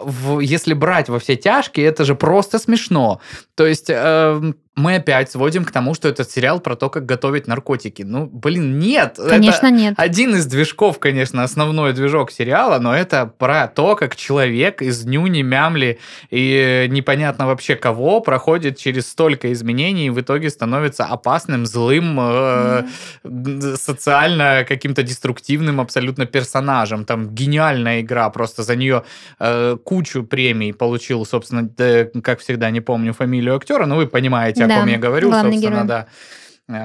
в- 0.01 0.39
если 0.39 0.73
брать 0.73 1.09
во 1.09 1.19
все 1.19 1.35
тяжкие, 1.35 1.85
это 1.85 2.03
же 2.05 2.15
просто 2.15 2.57
смешно. 2.59 3.21
То 3.55 3.65
есть... 3.67 3.85
эм, 3.89 4.55
мы 4.75 4.95
опять 4.95 5.29
сводим 5.29 5.65
к 5.65 5.71
тому, 5.71 5.93
что 5.93 6.07
этот 6.07 6.31
сериал 6.31 6.61
про 6.61 6.77
то, 6.77 6.89
как 6.89 7.05
готовить 7.05 7.47
наркотики. 7.47 8.03
Ну, 8.03 8.27
блин, 8.31 8.79
нет. 8.79 9.19
это- 9.19 9.27
Конечно, 9.27 9.69
нет. 9.69 9.93
один 9.97 10.35
из 10.35 10.45
движков, 10.45 10.99
конечно, 10.99 11.18
основной 11.21 11.93
движок 11.93 12.31
сериала, 12.31 12.79
но 12.79 12.95
это 12.95 13.31
про 13.37 13.67
то, 13.67 13.95
как 13.95 14.15
человек 14.15 14.81
из 14.81 15.05
нюни, 15.05 15.41
мямли 15.41 15.99
и 16.29 16.87
непонятно 16.89 17.47
вообще 17.47 17.75
кого 17.75 18.21
проходит 18.21 18.77
через 18.77 19.09
столько 19.09 19.51
изменений 19.53 20.07
и 20.07 20.09
в 20.09 20.19
итоге 20.19 20.49
становится 20.49 21.05
опасным, 21.05 21.65
злым, 21.65 22.17
э, 22.19 22.83
социально 23.75 24.65
каким-то 24.67 25.03
деструктивным 25.03 25.79
абсолютно 25.81 26.25
персонажем. 26.25 27.05
Там 27.05 27.29
гениальная 27.29 28.01
игра, 28.01 28.29
просто 28.29 28.63
за 28.63 28.75
нее 28.75 29.03
э, 29.39 29.77
кучу 29.83 30.23
премий 30.23 30.73
получил, 30.73 31.25
собственно, 31.25 31.69
как 32.21 32.39
всегда, 32.39 32.69
не 32.71 32.81
помню 32.81 33.13
фамилию 33.13 33.55
актера, 33.55 33.85
но 33.85 33.95
вы 33.95 34.07
понимаете, 34.07 34.63
о 34.63 34.67
Да, 34.67 34.79
ком 34.79 34.87
я 34.87 34.97
говорю, 34.97 35.29
главный 35.29 35.53
собственно, 35.53 35.75
герой. 35.75 35.87
да 35.87 36.05
э, 36.05 36.38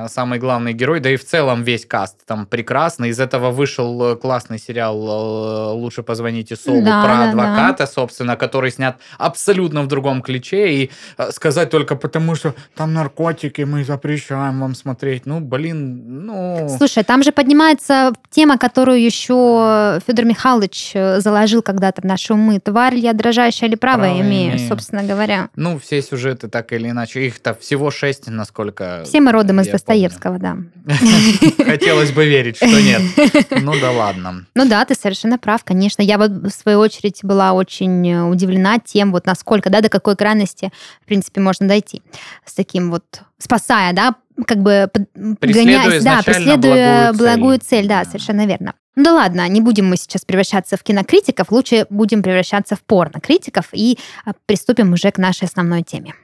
самый 0.08 0.38
главный 0.38 0.72
герой, 0.72 1.00
да 1.00 1.10
и 1.10 1.16
в 1.16 1.24
целом 1.24 1.62
весь 1.62 1.86
каст 1.86 2.16
там 2.26 2.46
прекрасный. 2.46 3.10
Из 3.10 3.20
этого 3.20 3.50
вышел 3.50 4.12
э, 4.12 4.16
классный 4.16 4.58
сериал 4.58 4.96
э, 4.96 5.72
«Лучше 5.74 6.02
позвоните 6.02 6.56
Солу» 6.56 6.82
Да, 6.82 7.02
про 7.04 7.14
да, 7.14 7.24
да. 7.24 7.30
адвоката, 7.30 7.86
собственно, 7.86 8.36
который 8.36 8.70
снят 8.70 8.96
абсолютно 9.18 9.82
в 9.82 9.86
другом 9.86 10.22
ключе. 10.22 10.72
И 10.72 10.90
э, 11.18 11.30
сказать 11.32 11.70
только 11.70 11.96
потому, 11.96 12.34
что 12.34 12.54
там 12.74 12.94
наркотики, 12.94 13.62
мы 13.62 13.84
запрещаем 13.84 14.60
вам 14.60 14.74
смотреть. 14.74 15.26
Ну, 15.26 15.40
блин, 15.40 16.24
ну... 16.26 16.68
Слушай, 16.78 17.04
там 17.04 17.22
же 17.22 17.32
поднимается 17.32 18.12
тема, 18.30 18.58
которую 18.58 19.02
еще 19.02 20.00
Федор 20.06 20.24
Михайлович 20.24 20.92
э, 20.94 21.20
заложил 21.20 21.62
когда-то 21.62 22.02
в 22.02 22.04
наши 22.04 22.32
умы. 22.32 22.60
Тварь 22.60 22.96
я 22.96 23.12
дрожащая 23.12 23.68
или 23.68 23.76
правая 23.76 24.14
Право 24.14 24.26
имею, 24.28 24.54
имею. 24.54 24.68
собственно 24.68 25.02
говоря. 25.02 25.48
Ну, 25.56 25.78
все 25.78 26.00
сюжеты 26.00 26.48
так 26.48 26.72
или 26.72 26.88
иначе. 26.88 27.26
Их-то 27.26 27.54
всего 27.54 27.90
шесть, 27.90 28.28
насколько... 28.28 29.02
Все 29.04 29.20
мы 29.20 29.32
родом 29.32 29.60
из 29.60 29.73
Достоевского, 29.74 30.38
да. 30.38 30.56
Хотелось 31.64 32.12
бы 32.12 32.24
верить, 32.26 32.58
что 32.58 32.80
нет. 32.80 33.02
Ну 33.60 33.72
да 33.80 33.90
ладно. 33.90 34.46
Ну 34.54 34.68
да, 34.68 34.84
ты 34.84 34.94
совершенно 34.94 35.36
прав, 35.36 35.64
конечно. 35.64 36.00
Я 36.00 36.16
вот 36.16 36.30
в 36.30 36.50
свою 36.50 36.78
очередь 36.78 37.24
была 37.24 37.54
очень 37.54 38.08
э, 38.08 38.22
удивлена 38.22 38.78
тем, 38.78 39.10
вот 39.10 39.26
насколько, 39.26 39.70
да, 39.70 39.80
до 39.80 39.88
какой 39.88 40.14
крайности, 40.14 40.70
в 41.02 41.06
принципе, 41.06 41.40
можно 41.40 41.66
дойти 41.66 42.02
с 42.44 42.54
таким 42.54 42.92
вот, 42.92 43.02
спасая, 43.38 43.92
да, 43.92 44.14
как 44.46 44.58
бы 44.58 44.88
гоняясь, 45.16 46.04
да, 46.04 46.22
преследуя 46.24 47.12
благую 47.12 47.18
цель. 47.18 47.26
благую 47.26 47.58
цель, 47.58 47.88
да, 47.88 48.04
Да. 48.04 48.10
совершенно 48.10 48.46
верно. 48.46 48.74
Ну 48.94 49.02
да 49.02 49.12
ладно, 49.14 49.48
не 49.48 49.60
будем 49.60 49.88
мы 49.88 49.96
сейчас 49.96 50.24
превращаться 50.24 50.76
в 50.76 50.84
кинокритиков, 50.84 51.50
лучше 51.50 51.86
будем 51.90 52.22
превращаться 52.22 52.76
в 52.76 52.82
порнокритиков 52.82 53.66
и 53.72 53.98
а, 54.24 54.34
приступим 54.46 54.92
уже 54.92 55.10
к 55.10 55.18
нашей 55.18 55.48
основной 55.48 55.82
теме. 55.82 56.14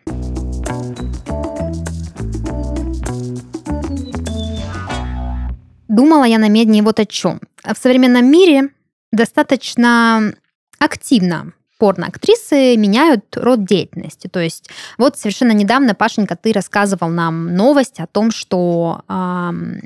Думала 5.90 6.22
я 6.22 6.38
на 6.38 6.48
медне 6.48 6.82
вот 6.82 7.00
о 7.00 7.04
чем. 7.04 7.40
В 7.64 7.76
современном 7.76 8.30
мире 8.30 8.68
достаточно 9.10 10.32
активно 10.78 11.52
порноактрисы 11.80 12.76
меняют 12.76 13.24
род 13.36 13.64
деятельности. 13.64 14.28
То 14.28 14.38
есть 14.38 14.68
вот 14.98 15.16
совершенно 15.16 15.52
недавно, 15.52 15.94
Пашенька, 15.94 16.36
ты 16.36 16.52
рассказывал 16.52 17.08
нам 17.08 17.56
новость 17.56 18.00
о 18.00 18.06
том, 18.06 18.30
что, 18.30 19.00
ам, 19.08 19.78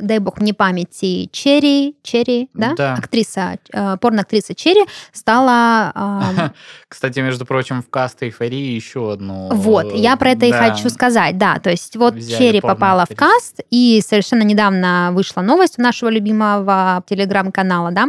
дай 0.00 0.20
бог 0.20 0.40
мне 0.40 0.54
памяти, 0.54 1.28
Черри, 1.32 1.96
Черри, 2.02 2.48
да? 2.54 2.72
Да. 2.74 2.94
Актриса, 2.94 3.58
э, 3.70 3.98
порноактриса 4.00 4.54
Черри 4.54 4.86
стала... 5.12 5.92
ам, 5.94 6.54
Кстати, 6.88 7.20
между 7.20 7.44
прочим, 7.44 7.82
в 7.82 7.90
каст 7.90 8.22
эйфории 8.22 8.74
еще 8.74 9.12
одну. 9.12 9.50
Вот, 9.52 9.94
я 9.94 10.16
про 10.16 10.30
это 10.30 10.46
и 10.46 10.50
да. 10.50 10.70
хочу 10.70 10.88
сказать, 10.88 11.36
да, 11.36 11.58
то 11.58 11.68
есть 11.68 11.94
вот 11.96 12.14
Взяли 12.14 12.38
Черри 12.38 12.60
попала 12.62 13.04
в 13.04 13.14
каст, 13.14 13.60
и 13.70 14.02
совершенно 14.02 14.42
недавно 14.44 15.10
вышла 15.12 15.42
новость 15.42 15.78
у 15.78 15.82
нашего 15.82 16.08
любимого 16.08 17.04
телеграм-канала, 17.06 17.90
да, 17.90 18.06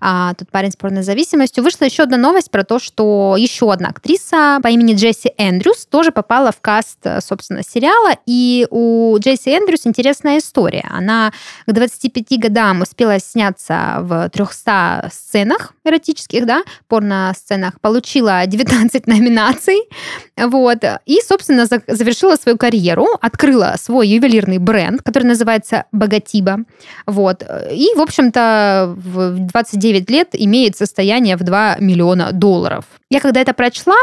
а, 0.00 0.34
тут 0.34 0.50
парень 0.50 0.70
с 0.70 0.76
порнозависимостью, 0.76 1.64
вышла 1.64 1.86
еще 1.86 2.04
одна 2.04 2.16
новость 2.16 2.52
про 2.52 2.62
то, 2.62 2.75
что 2.78 3.36
еще 3.38 3.72
одна 3.72 3.88
актриса 3.88 4.58
по 4.62 4.68
имени 4.68 4.94
Джесси 4.94 5.32
Эндрюс 5.38 5.86
тоже 5.86 6.12
попала 6.12 6.52
в 6.52 6.60
каст, 6.60 6.98
э, 7.04 7.20
собственно, 7.20 7.62
сериала, 7.62 8.16
и 8.26 8.66
у 8.70 9.16
Джесси 9.18 9.50
Эндрюс 9.50 9.86
интересная 9.86 10.38
история, 10.38 10.86
она 10.90 11.32
к 11.66 11.72
25 11.72 12.38
годам 12.38 12.82
успела 12.82 13.18
сняться 13.18 13.98
в 14.00 14.28
300 14.30 15.10
сценах 15.12 15.72
эротических, 15.84 16.46
да, 16.46 16.62
порно-сценах, 16.88 17.80
получила 17.80 18.46
19 18.46 19.06
номинаций, 19.06 19.82
вот. 20.36 20.78
И, 21.06 21.20
собственно, 21.26 21.66
за- 21.66 21.82
завершила 21.86 22.36
свою 22.36 22.58
карьеру, 22.58 23.06
открыла 23.20 23.76
свой 23.80 24.08
ювелирный 24.08 24.58
бренд, 24.58 25.02
который 25.02 25.24
называется 25.24 25.84
Богатиба. 25.92 26.58
Вот. 27.06 27.42
И, 27.72 27.88
в 27.96 28.00
общем-то, 28.00 28.94
в 28.96 29.36
29 29.38 30.10
лет 30.10 30.28
имеет 30.32 30.76
состояние 30.76 31.36
в 31.36 31.42
2 31.42 31.76
миллиона 31.80 32.32
долларов. 32.32 32.65
Я 33.10 33.20
когда 33.20 33.40
это 33.40 33.52
прочла, 33.54 33.96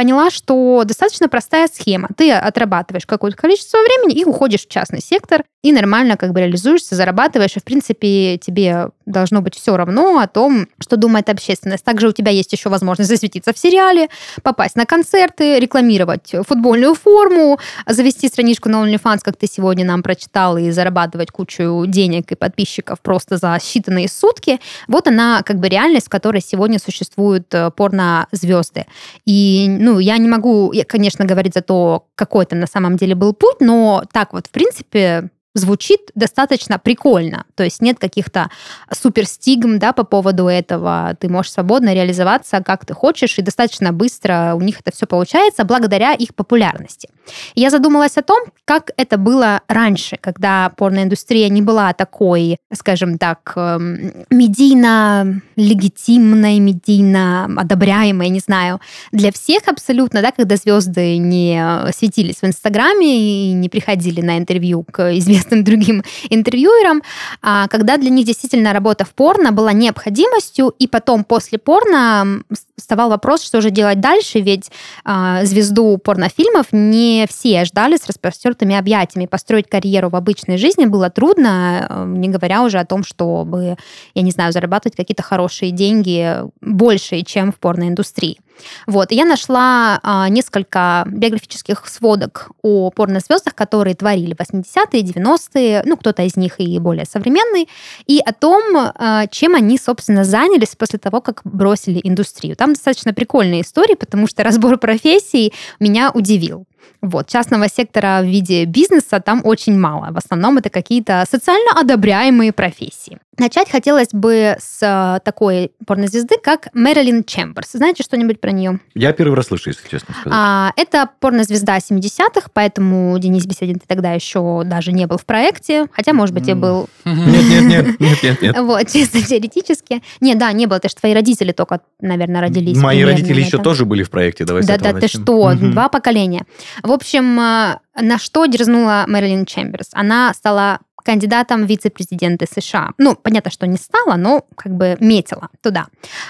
поняла, 0.00 0.30
что 0.30 0.82
достаточно 0.86 1.28
простая 1.28 1.68
схема. 1.70 2.08
Ты 2.16 2.32
отрабатываешь 2.32 3.04
какое-то 3.04 3.36
количество 3.36 3.76
времени 3.76 4.18
и 4.18 4.24
уходишь 4.24 4.62
в 4.62 4.68
частный 4.70 5.02
сектор, 5.02 5.44
и 5.62 5.72
нормально 5.72 6.16
как 6.16 6.32
бы 6.32 6.40
реализуешься, 6.40 6.94
зарабатываешь, 6.94 7.56
и, 7.56 7.60
в 7.60 7.64
принципе, 7.64 8.38
тебе 8.38 8.88
должно 9.04 9.42
быть 9.42 9.54
все 9.54 9.76
равно 9.76 10.18
о 10.18 10.26
том, 10.26 10.68
что 10.78 10.96
думает 10.96 11.28
общественность. 11.28 11.84
Также 11.84 12.08
у 12.08 12.12
тебя 12.12 12.30
есть 12.30 12.50
еще 12.52 12.70
возможность 12.70 13.10
засветиться 13.10 13.52
в 13.52 13.58
сериале, 13.58 14.08
попасть 14.42 14.76
на 14.76 14.86
концерты, 14.86 15.58
рекламировать 15.58 16.32
футбольную 16.46 16.94
форму, 16.94 17.58
завести 17.86 18.28
страничку 18.28 18.70
на 18.70 18.76
OnlyFans, 18.82 19.18
как 19.22 19.36
ты 19.36 19.46
сегодня 19.46 19.84
нам 19.84 20.02
прочитал, 20.02 20.56
и 20.56 20.70
зарабатывать 20.70 21.30
кучу 21.30 21.84
денег 21.86 22.32
и 22.32 22.36
подписчиков 22.36 23.00
просто 23.00 23.36
за 23.36 23.56
считанные 23.56 24.08
сутки. 24.08 24.60
Вот 24.88 25.08
она 25.08 25.42
как 25.42 25.58
бы 25.58 25.68
реальность, 25.68 26.06
в 26.06 26.10
которой 26.10 26.40
сегодня 26.40 26.78
существуют 26.78 27.52
э, 27.52 27.70
порнозвезды. 27.70 28.86
И, 29.26 29.66
ну, 29.68 29.89
я 29.98 30.16
не 30.18 30.28
могу, 30.28 30.72
конечно, 30.86 31.24
говорить 31.24 31.54
за 31.54 31.62
то, 31.62 32.06
какой 32.14 32.44
это 32.44 32.56
на 32.56 32.66
самом 32.66 32.96
деле 32.96 33.14
был 33.14 33.32
путь, 33.32 33.60
но 33.60 34.04
так 34.12 34.32
вот, 34.32 34.46
в 34.46 34.50
принципе, 34.50 35.30
звучит 35.54 36.10
достаточно 36.14 36.78
прикольно. 36.78 37.44
То 37.54 37.64
есть 37.64 37.82
нет 37.82 37.98
каких-то 37.98 38.50
суперстигм 38.92 39.78
да, 39.78 39.92
по 39.92 40.04
поводу 40.04 40.46
этого. 40.46 41.16
Ты 41.18 41.28
можешь 41.28 41.52
свободно 41.52 41.92
реализоваться, 41.92 42.62
как 42.62 42.86
ты 42.86 42.94
хочешь, 42.94 43.38
и 43.38 43.42
достаточно 43.42 43.92
быстро 43.92 44.52
у 44.54 44.60
них 44.60 44.80
это 44.80 44.94
все 44.94 45.06
получается 45.06 45.64
благодаря 45.64 46.12
их 46.12 46.34
популярности. 46.34 47.08
Я 47.54 47.70
задумалась 47.70 48.16
о 48.16 48.22
том, 48.22 48.38
как 48.64 48.90
это 48.96 49.18
было 49.18 49.60
раньше, 49.68 50.16
когда 50.20 50.72
порноиндустрия 50.76 51.48
не 51.48 51.62
была 51.62 51.92
такой, 51.92 52.56
скажем 52.72 53.18
так, 53.18 53.52
эм, 53.56 54.12
медийно 54.30 55.40
легитимной, 55.56 56.58
медийно 56.58 57.48
одобряемой, 57.56 58.28
не 58.28 58.40
знаю, 58.40 58.80
для 59.12 59.32
всех 59.32 59.66
абсолютно, 59.66 60.22
да, 60.22 60.32
когда 60.32 60.56
звезды 60.56 61.18
не 61.18 61.90
светились 61.92 62.36
в 62.42 62.44
Инстаграме 62.44 63.50
и 63.50 63.52
не 63.52 63.68
приходили 63.68 64.20
на 64.20 64.38
интервью 64.38 64.84
к 64.84 65.16
известным 65.18 65.64
другим 65.64 66.02
интервьюерам, 66.30 67.02
а 67.42 67.68
когда 67.68 67.96
для 67.96 68.10
них 68.10 68.26
действительно 68.26 68.72
работа 68.72 69.04
в 69.04 69.14
порно 69.14 69.52
была 69.52 69.72
необходимостью, 69.72 70.74
и 70.78 70.86
потом 70.86 71.24
после 71.24 71.58
порно 71.58 72.42
вставал 72.76 73.10
вопрос, 73.10 73.42
что 73.42 73.60
же 73.60 73.70
делать 73.70 74.00
дальше, 74.00 74.40
ведь 74.40 74.70
а, 75.04 75.44
звезду 75.44 75.98
порнофильмов 75.98 76.66
не 76.72 77.19
все 77.26 77.64
ждали 77.64 77.96
с 77.96 78.06
распростертыми 78.06 78.74
объятиями. 78.74 79.26
Построить 79.26 79.68
карьеру 79.68 80.10
в 80.10 80.16
обычной 80.16 80.58
жизни 80.58 80.86
было 80.86 81.10
трудно, 81.10 81.86
э, 81.88 82.04
не 82.06 82.28
говоря 82.28 82.62
уже 82.62 82.78
о 82.78 82.84
том, 82.84 83.04
чтобы, 83.04 83.76
я 84.14 84.22
не 84.22 84.30
знаю, 84.30 84.52
зарабатывать 84.52 84.96
какие-то 84.96 85.22
хорошие 85.22 85.70
деньги, 85.70 86.38
больше, 86.60 87.22
чем 87.22 87.52
в 87.52 87.58
порноиндустрии. 87.58 88.38
Вот. 88.86 89.12
Я 89.12 89.24
нашла 89.24 90.00
а, 90.02 90.28
несколько 90.28 91.04
биографических 91.06 91.86
сводок 91.86 92.50
о 92.62 92.90
порнозвездах, 92.90 93.54
которые 93.54 93.94
творили 93.94 94.34
80-е, 94.34 95.02
90-е, 95.02 95.82
ну, 95.84 95.96
кто-то 95.96 96.22
из 96.22 96.36
них 96.36 96.60
и 96.60 96.78
более 96.78 97.06
современный, 97.06 97.68
и 98.06 98.20
о 98.24 98.32
том, 98.32 98.76
а, 98.76 99.26
чем 99.28 99.54
они, 99.54 99.78
собственно, 99.78 100.24
занялись 100.24 100.76
после 100.76 100.98
того, 100.98 101.20
как 101.20 101.42
бросили 101.44 102.00
индустрию. 102.02 102.56
Там 102.56 102.72
достаточно 102.72 103.12
прикольные 103.12 103.62
истории, 103.62 103.94
потому 103.94 104.26
что 104.26 104.42
разбор 104.44 104.78
профессий 104.78 105.52
меня 105.78 106.10
удивил. 106.12 106.66
Вот, 107.02 107.28
частного 107.28 107.68
сектора 107.68 108.20
в 108.22 108.26
виде 108.26 108.64
бизнеса 108.64 109.20
там 109.20 109.40
очень 109.44 109.78
мало. 109.78 110.12
В 110.12 110.18
основном 110.18 110.58
это 110.58 110.70
какие-то 110.70 111.24
социально 111.30 111.72
одобряемые 111.80 112.52
профессии. 112.52 113.18
Начать 113.40 113.70
хотелось 113.70 114.10
бы 114.12 114.56
с 114.60 114.82
э, 114.82 115.20
такой 115.24 115.72
порнозвезды, 115.86 116.34
как 116.42 116.68
Мэрилин 116.74 117.24
Чемберс. 117.24 117.70
Знаете 117.72 118.02
что-нибудь 118.02 118.38
про 118.38 118.50
нее? 118.50 118.80
Я 118.94 119.14
первый 119.14 119.34
раз 119.34 119.46
слышу, 119.46 119.70
если 119.70 119.88
честно 119.88 120.12
сказать. 120.12 120.38
А, 120.38 120.72
это 120.76 121.08
порнозвезда 121.20 121.78
70-х, 121.78 122.50
поэтому 122.52 123.18
Денис 123.18 123.46
Беседин 123.46 123.80
тогда 123.86 124.12
еще 124.12 124.62
даже 124.66 124.92
не 124.92 125.06
был 125.06 125.16
в 125.16 125.24
проекте, 125.24 125.86
хотя, 125.90 126.12
может 126.12 126.34
быть, 126.34 126.48
и 126.48 126.52
был... 126.52 126.90
Нет, 127.06 127.66
нет, 127.66 128.00
нет, 128.00 128.22
нет, 128.22 128.42
нет. 128.42 128.58
Вот, 128.58 128.86
чисто 128.88 129.22
теоретически. 129.22 130.02
Не, 130.20 130.34
да, 130.34 130.52
не 130.52 130.66
было, 130.66 130.76
это 130.76 130.90
же 130.90 130.96
твои 130.96 131.14
родители 131.14 131.52
только, 131.52 131.80
наверное, 132.00 132.42
родились. 132.42 132.76
Мои 132.76 133.02
родители 133.04 133.40
еще 133.40 133.56
тоже 133.56 133.86
были 133.86 134.02
в 134.02 134.10
проекте, 134.10 134.44
давай 134.44 134.64
с 134.64 134.66
Да, 134.66 134.74
этого 134.74 134.92
да, 134.92 135.00
ты 135.00 135.08
что, 135.08 135.54
два 135.54 135.88
поколения. 135.88 136.44
В 136.82 136.92
общем, 136.92 137.38
э, 137.40 137.78
на 138.00 138.18
что 138.18 138.46
дерзнула 138.46 139.04
Мэрилин 139.06 139.46
Чемберс? 139.46 139.90
Она 139.92 140.32
стала 140.34 140.80
кандидатом 141.04 141.64
в 141.64 141.68
вице-президенты 141.68 142.46
США. 142.46 142.90
Ну, 142.98 143.14
понятно, 143.16 143.50
что 143.50 143.66
не 143.66 143.76
стала, 143.76 144.16
но 144.16 144.46
как 144.56 144.72
бы 144.72 144.96
метила 145.00 145.48
туда. 145.62 145.86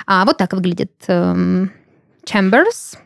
А 0.07 0.25
вот 0.25 0.37
так 0.37 0.53
выглядит 0.53 0.93
эм, 1.09 1.73
Чемберс. 2.25 2.97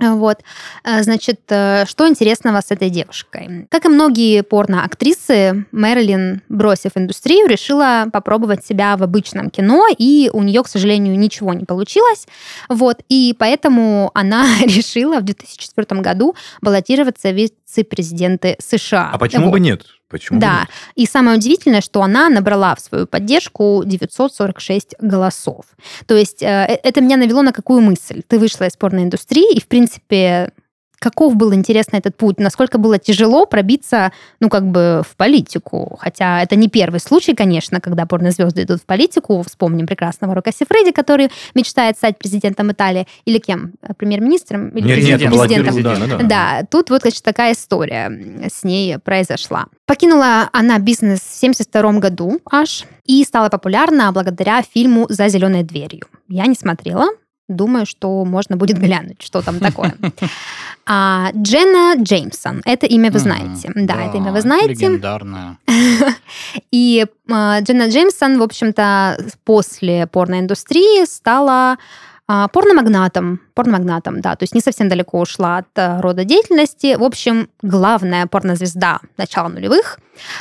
Вот. 0.00 0.38
Э, 0.84 1.02
Значит, 1.02 1.40
э, 1.48 1.84
что 1.86 2.08
интересного 2.08 2.60
с 2.60 2.70
этой 2.70 2.90
девушкой? 2.90 3.66
Как 3.70 3.84
и 3.84 3.88
многие 3.88 4.42
порно-актрисы, 4.42 5.66
Мэрилин, 5.72 6.42
бросив 6.48 6.92
индустрию, 6.94 7.46
решила 7.46 8.06
попробовать 8.12 8.64
себя 8.64 8.96
в 8.96 9.02
обычном 9.02 9.50
кино, 9.50 9.86
и 9.96 10.30
у 10.32 10.42
нее, 10.42 10.62
к 10.62 10.68
сожалению, 10.68 11.18
ничего 11.18 11.52
не 11.54 11.64
получилось. 11.64 12.26
Вот. 12.68 13.02
И 13.08 13.34
поэтому 13.38 14.10
она 14.14 14.46
решила 14.62 15.20
в 15.20 15.22
2004 15.24 16.00
году 16.00 16.34
баллотироваться 16.62 17.28
в 17.30 17.34
вице-президенты 17.34 18.56
США. 18.58 19.10
А 19.12 19.18
почему 19.18 19.46
Вот. 19.46 19.52
бы 19.52 19.60
нет? 19.60 19.82
Почему 20.10 20.40
Да, 20.40 20.66
и 20.96 21.06
самое 21.06 21.38
удивительное, 21.38 21.80
что 21.80 22.02
она 22.02 22.28
набрала 22.28 22.74
в 22.74 22.80
свою 22.80 23.06
поддержку 23.06 23.82
946 23.86 24.96
голосов. 25.00 25.64
То 26.06 26.16
есть 26.16 26.42
э, 26.42 26.46
это 26.82 27.00
меня 27.00 27.16
навело 27.16 27.42
на 27.42 27.52
какую 27.52 27.80
мысль? 27.80 28.22
Ты 28.26 28.40
вышла 28.40 28.64
из 28.64 28.76
порноиндустрии, 28.76 29.54
и, 29.54 29.60
в 29.60 29.68
принципе, 29.68 30.52
каков 31.00 31.34
был 31.34 31.52
интересный 31.52 31.98
этот 31.98 32.16
путь? 32.16 32.38
Насколько 32.38 32.78
было 32.78 32.98
тяжело 32.98 33.46
пробиться, 33.46 34.12
ну, 34.38 34.48
как 34.48 34.70
бы 34.70 35.02
в 35.08 35.16
политику? 35.16 35.96
Хотя 36.00 36.42
это 36.42 36.54
не 36.54 36.68
первый 36.68 37.00
случай, 37.00 37.34
конечно, 37.34 37.80
когда 37.80 38.06
порнозвезды 38.06 38.62
идут 38.62 38.82
в 38.82 38.86
политику. 38.86 39.42
Вспомним 39.42 39.86
прекрасного 39.86 40.34
Рока 40.34 40.52
Сифреди, 40.52 40.92
который 40.92 41.30
мечтает 41.54 41.96
стать 41.96 42.18
президентом 42.18 42.70
Италии. 42.70 43.08
Или 43.24 43.38
кем? 43.38 43.72
Премьер-министром? 43.96 44.68
Или 44.68 44.86
Нет, 44.86 44.98
нет, 44.98 45.20
президентом. 45.20 45.30
баллотировал, 45.30 45.72
Президентом. 45.72 46.08
да, 46.08 46.16
да, 46.18 46.22
да. 46.22 46.60
Да, 46.60 46.66
тут 46.70 46.90
вот, 46.90 47.00
значит, 47.02 47.22
такая 47.24 47.54
история 47.54 48.48
с 48.48 48.62
ней 48.62 48.98
произошла. 48.98 49.66
Покинула 49.86 50.48
она 50.52 50.78
бизнес 50.78 51.20
в 51.20 51.34
72 51.34 51.92
году 51.94 52.40
аж 52.50 52.84
и 53.06 53.24
стала 53.24 53.48
популярна 53.48 54.12
благодаря 54.12 54.62
фильму 54.62 55.06
«За 55.08 55.28
зеленой 55.28 55.62
дверью». 55.64 56.06
Я 56.28 56.46
не 56.46 56.54
смотрела, 56.54 57.06
думаю, 57.50 57.86
что 57.86 58.24
можно 58.24 58.56
будет 58.56 58.78
глянуть, 58.78 59.22
что 59.22 59.42
там 59.42 59.58
такое. 59.58 59.94
А, 60.92 61.30
Дженна 61.36 62.02
Джеймсон, 62.02 62.62
это 62.64 62.86
имя 62.86 63.12
вы 63.12 63.20
знаете. 63.20 63.70
Да, 63.76 63.94
это 64.02 64.16
имя 64.16 64.32
вы 64.32 64.40
знаете. 64.40 64.70
Легендарная. 64.70 65.56
И 66.72 67.06
а, 67.30 67.60
Дженна 67.60 67.88
Джеймсон, 67.88 68.38
в 68.38 68.42
общем-то, 68.42 69.16
после 69.44 70.08
порноиндустрии 70.08 71.04
стала 71.04 71.76
а, 72.32 72.46
порномагнатом. 72.46 73.40
Порномагнатом, 73.54 74.20
да. 74.20 74.36
То 74.36 74.44
есть 74.44 74.54
не 74.54 74.60
совсем 74.60 74.88
далеко 74.88 75.18
ушла 75.18 75.58
от 75.58 75.66
а, 75.76 76.00
рода 76.00 76.24
деятельности. 76.24 76.94
В 76.96 77.02
общем, 77.02 77.48
главная 77.60 78.28
порнозвезда 78.28 79.00
начала 79.16 79.48
нулевых. 79.48 79.98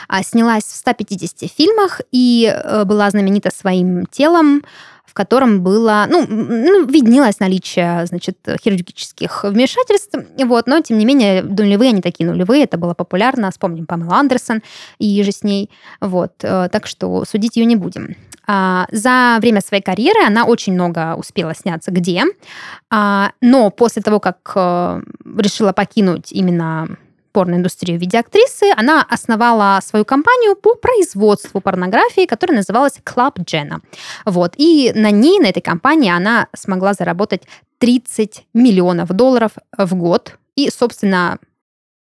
а, 0.08 0.22
Снялась 0.22 0.66
в 0.66 0.76
150 0.76 1.50
фильмах 1.50 2.02
и 2.12 2.46
э, 2.46 2.86
была 2.86 3.10
знаменита 3.10 3.50
своим 3.52 4.06
телом, 4.06 4.64
в 5.10 5.14
котором 5.14 5.62
было, 5.62 6.06
ну, 6.08 6.26
ну, 6.28 6.86
виднелось 6.86 7.40
наличие, 7.40 8.06
значит, 8.06 8.38
хирургических 8.64 9.44
вмешательств, 9.44 10.16
вот, 10.46 10.68
но, 10.68 10.82
тем 10.82 11.00
не 11.00 11.06
менее, 11.06 11.42
нулевые, 11.42 11.90
они 11.90 12.02
такие 12.02 12.30
нулевые, 12.30 12.64
это 12.64 12.78
было 12.78 12.94
популярно, 12.94 13.50
вспомним 13.50 13.88
Памела 13.88 14.18
Андерсон 14.18 14.62
и 15.00 15.24
же 15.24 15.32
с 15.32 15.44
ней, 15.44 15.70
вот, 16.00 16.34
э, 16.44 16.70
так 16.72 16.86
что 16.86 17.26
судить 17.26 17.58
ее 17.58 17.66
не 17.66 17.76
будем. 17.76 18.16
А, 18.52 18.88
За 18.92 19.38
время 19.42 19.62
своей 19.62 19.84
карьеры 19.84 20.26
она 20.26 20.46
очень 20.46 20.74
много 20.74 21.16
успела 21.16 21.54
сняться 21.54 21.92
где, 21.92 22.24
а, 22.90 23.32
но 23.42 23.70
после 23.70 24.02
того, 24.02 24.20
как 24.20 24.38
э, 24.56 25.02
решила 25.38 25.72
покинуть 25.72 26.32
именно 26.32 26.98
порноиндустрию 27.32 27.98
в 27.98 28.02
виде 28.02 28.20
актрисы, 28.20 28.72
она 28.76 29.06
основала 29.10 29.80
свою 29.84 30.06
компанию 30.06 30.56
по 30.56 30.76
производству 30.76 31.62
порнографии, 31.62 32.26
которая 32.26 32.58
называлась 32.58 33.00
Club 33.04 33.38
Jenna. 33.46 33.82
Вот. 34.26 34.54
И 34.58 34.92
на 34.96 35.12
ней, 35.12 35.40
на 35.40 35.48
этой 35.48 35.62
компании, 35.62 36.12
она 36.12 36.48
смогла 36.56 36.94
заработать 36.94 37.44
30 37.80 38.46
миллионов 38.54 39.10
долларов 39.10 39.52
в 39.78 39.96
год. 39.96 40.38
И, 40.56 40.70
собственно, 40.70 41.40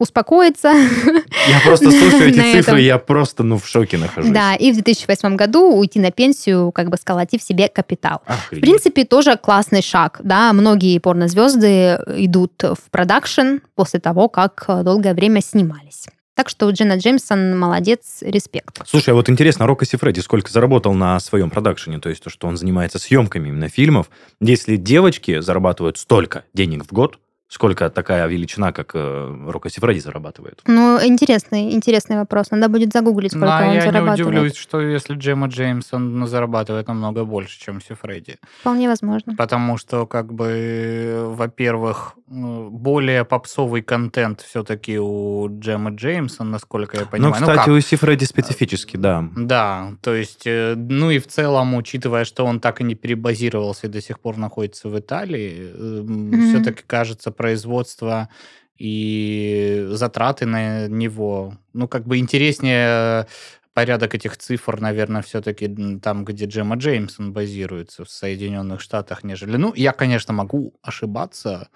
успокоиться. 0.02 0.70
Я 0.72 1.60
просто 1.64 1.92
слушаю 1.92 2.30
эти 2.30 2.40
этом. 2.40 2.64
цифры, 2.64 2.82
я 2.82 2.98
просто, 2.98 3.44
ну, 3.44 3.58
в 3.58 3.68
шоке 3.68 3.98
нахожусь. 3.98 4.32
Да, 4.32 4.56
и 4.56 4.72
в 4.72 4.76
2008 4.76 5.36
году 5.36 5.74
уйти 5.78 6.00
на 6.00 6.12
пенсию, 6.12 6.72
как 6.72 6.90
бы 6.90 6.98
сколотив 6.98 7.42
себе 7.44 7.68
капитал. 7.68 8.22
В 8.26 8.30
Охренеть. 8.30 8.62
принципе, 8.64 9.06
тоже 9.06 9.38
классный 9.38 9.82
шаг. 9.82 10.20
Да? 10.24 10.52
Многие 10.54 10.98
порнозвезды 11.00 12.00
идут 12.18 12.64
в 12.64 12.90
продакшн 12.90 13.58
после 13.76 14.00
того, 14.00 14.28
как 14.28 14.66
долгое 14.84 15.14
время 15.14 15.42
снимались. 15.42 16.08
Так 16.34 16.50
что 16.50 16.70
Дженна 16.72 16.98
Джеймсон 16.98 17.60
молодец, 17.60 18.20
респект. 18.22 18.82
Слушай, 18.88 19.12
а 19.12 19.14
вот 19.14 19.30
интересно, 19.30 19.68
Рокко 19.68 19.86
Сифреди 19.86 20.22
сколько 20.22 20.52
заработал 20.52 20.94
на 20.94 21.20
своем 21.20 21.50
продакшене? 21.52 22.00
То 22.00 22.10
есть 22.10 22.24
то, 22.24 22.30
что 22.30 22.48
он 22.48 22.58
занимается 22.58 22.98
съемками 23.00 23.50
именно 23.50 23.68
фильмов. 23.68 24.10
Если 24.40 24.78
девочки 24.78 25.40
зарабатывают 25.42 25.98
столько 25.98 26.46
денег 26.54 26.86
в 26.86 26.94
год, 26.94 27.20
сколько 27.52 27.90
такая 27.90 28.28
величина, 28.28 28.72
как 28.72 28.92
э, 28.96 29.48
Рокко 29.48 29.70
Сифреди 29.70 30.00
зарабатывает? 30.00 30.62
Ну, 30.68 31.00
интересный, 31.04 31.74
интересный 31.74 32.16
вопрос. 32.16 32.52
Надо 32.52 32.70
будет 32.70 32.94
загуглить, 32.94 33.32
сколько 33.32 33.46
Но 33.48 33.56
он 33.56 33.64
я 33.64 33.74
не 33.74 33.82
зарабатывает. 33.82 34.20
удивлюсь, 34.20 34.56
что 34.56 34.80
если 34.80 35.16
Джема 35.16 35.48
Джеймсон 35.48 36.20
ну, 36.20 36.28
зарабатывает 36.28 36.88
намного 36.88 37.26
больше, 37.26 37.60
чем 37.60 37.82
Сифреди. 37.82 38.38
Вполне 38.62 38.88
возможно. 38.88 39.36
Потому 39.36 39.78
что, 39.78 40.06
как 40.06 40.34
бы, 40.34 41.26
во-первых, 41.36 42.14
ну, 42.16 42.21
более 42.32 43.26
попсовый 43.26 43.82
контент 43.82 44.42
все-таки 44.42 44.98
у 44.98 45.50
Джема 45.60 45.90
Джеймсон, 45.92 46.50
насколько 46.50 46.96
я 46.98 47.04
Ну, 47.04 47.10
понимаю. 47.10 47.34
кстати, 47.34 47.58
как? 47.58 47.68
у 47.68 47.80
Сифреди 47.82 48.24
специфически, 48.26 48.96
да. 48.96 49.28
Да, 49.36 49.94
то 50.02 50.16
есть, 50.16 50.44
э, 50.46 50.76
ну 50.78 51.12
и 51.12 51.20
в 51.20 51.28
целом, 51.28 51.74
учитывая, 51.76 52.24
что 52.24 52.46
он 52.46 52.60
так 52.62 52.80
и 52.80 52.86
не 52.86 52.96
перебазировался 52.96 53.88
и 53.88 53.90
до 53.90 54.02
сих 54.02 54.20
пор 54.22 54.38
находится 54.38 54.88
в 54.88 54.98
Италии, 54.98 55.72
Мгм. 55.76 56.50
все-таки 56.50 56.84
кажется 56.88 57.32
производство 57.32 58.30
и 58.78 59.88
затраты 59.92 60.46
на 60.46 60.88
него, 60.88 61.58
ну 61.74 61.88
как 61.88 62.08
бы 62.08 62.18
интереснее 62.18 63.28
порядок 63.74 64.16
этих 64.16 64.36
цифр, 64.38 64.82
наверное, 64.82 65.22
все-таки 65.22 66.00
там, 66.02 66.26
где 66.26 66.46
Джема 66.46 66.76
Джеймсон 66.76 67.32
базируется 67.32 68.04
в 68.04 68.10
Соединенных 68.10 68.82
Штатах, 68.82 69.24
нежели... 69.24 69.56
Ну, 69.56 69.72
я, 69.76 69.94
конечно, 69.94 70.34
могу 70.34 70.74
ошибаться, 70.82 71.70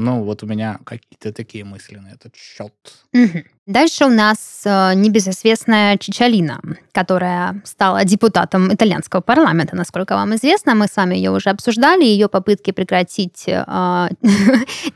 но 0.00 0.22
вот 0.22 0.42
у 0.42 0.46
меня 0.46 0.78
какие-то 0.84 1.32
такие 1.32 1.64
мысли 1.64 1.96
на 1.96 2.08
этот 2.08 2.34
счет. 2.34 2.72
Дальше 3.70 4.04
у 4.06 4.08
нас 4.08 4.62
э, 4.64 4.94
небезызвестная 4.94 5.96
Чичалина, 5.96 6.60
которая 6.90 7.62
стала 7.64 8.04
депутатом 8.04 8.74
итальянского 8.74 9.20
парламента, 9.20 9.76
насколько 9.76 10.16
вам 10.16 10.34
известно. 10.34 10.74
Мы 10.74 10.88
с 10.88 10.96
вами 10.96 11.14
ее 11.14 11.30
уже 11.30 11.50
обсуждали, 11.50 12.02
ее 12.02 12.28
попытки 12.28 12.72
прекратить 12.72 13.44
э, 13.46 13.64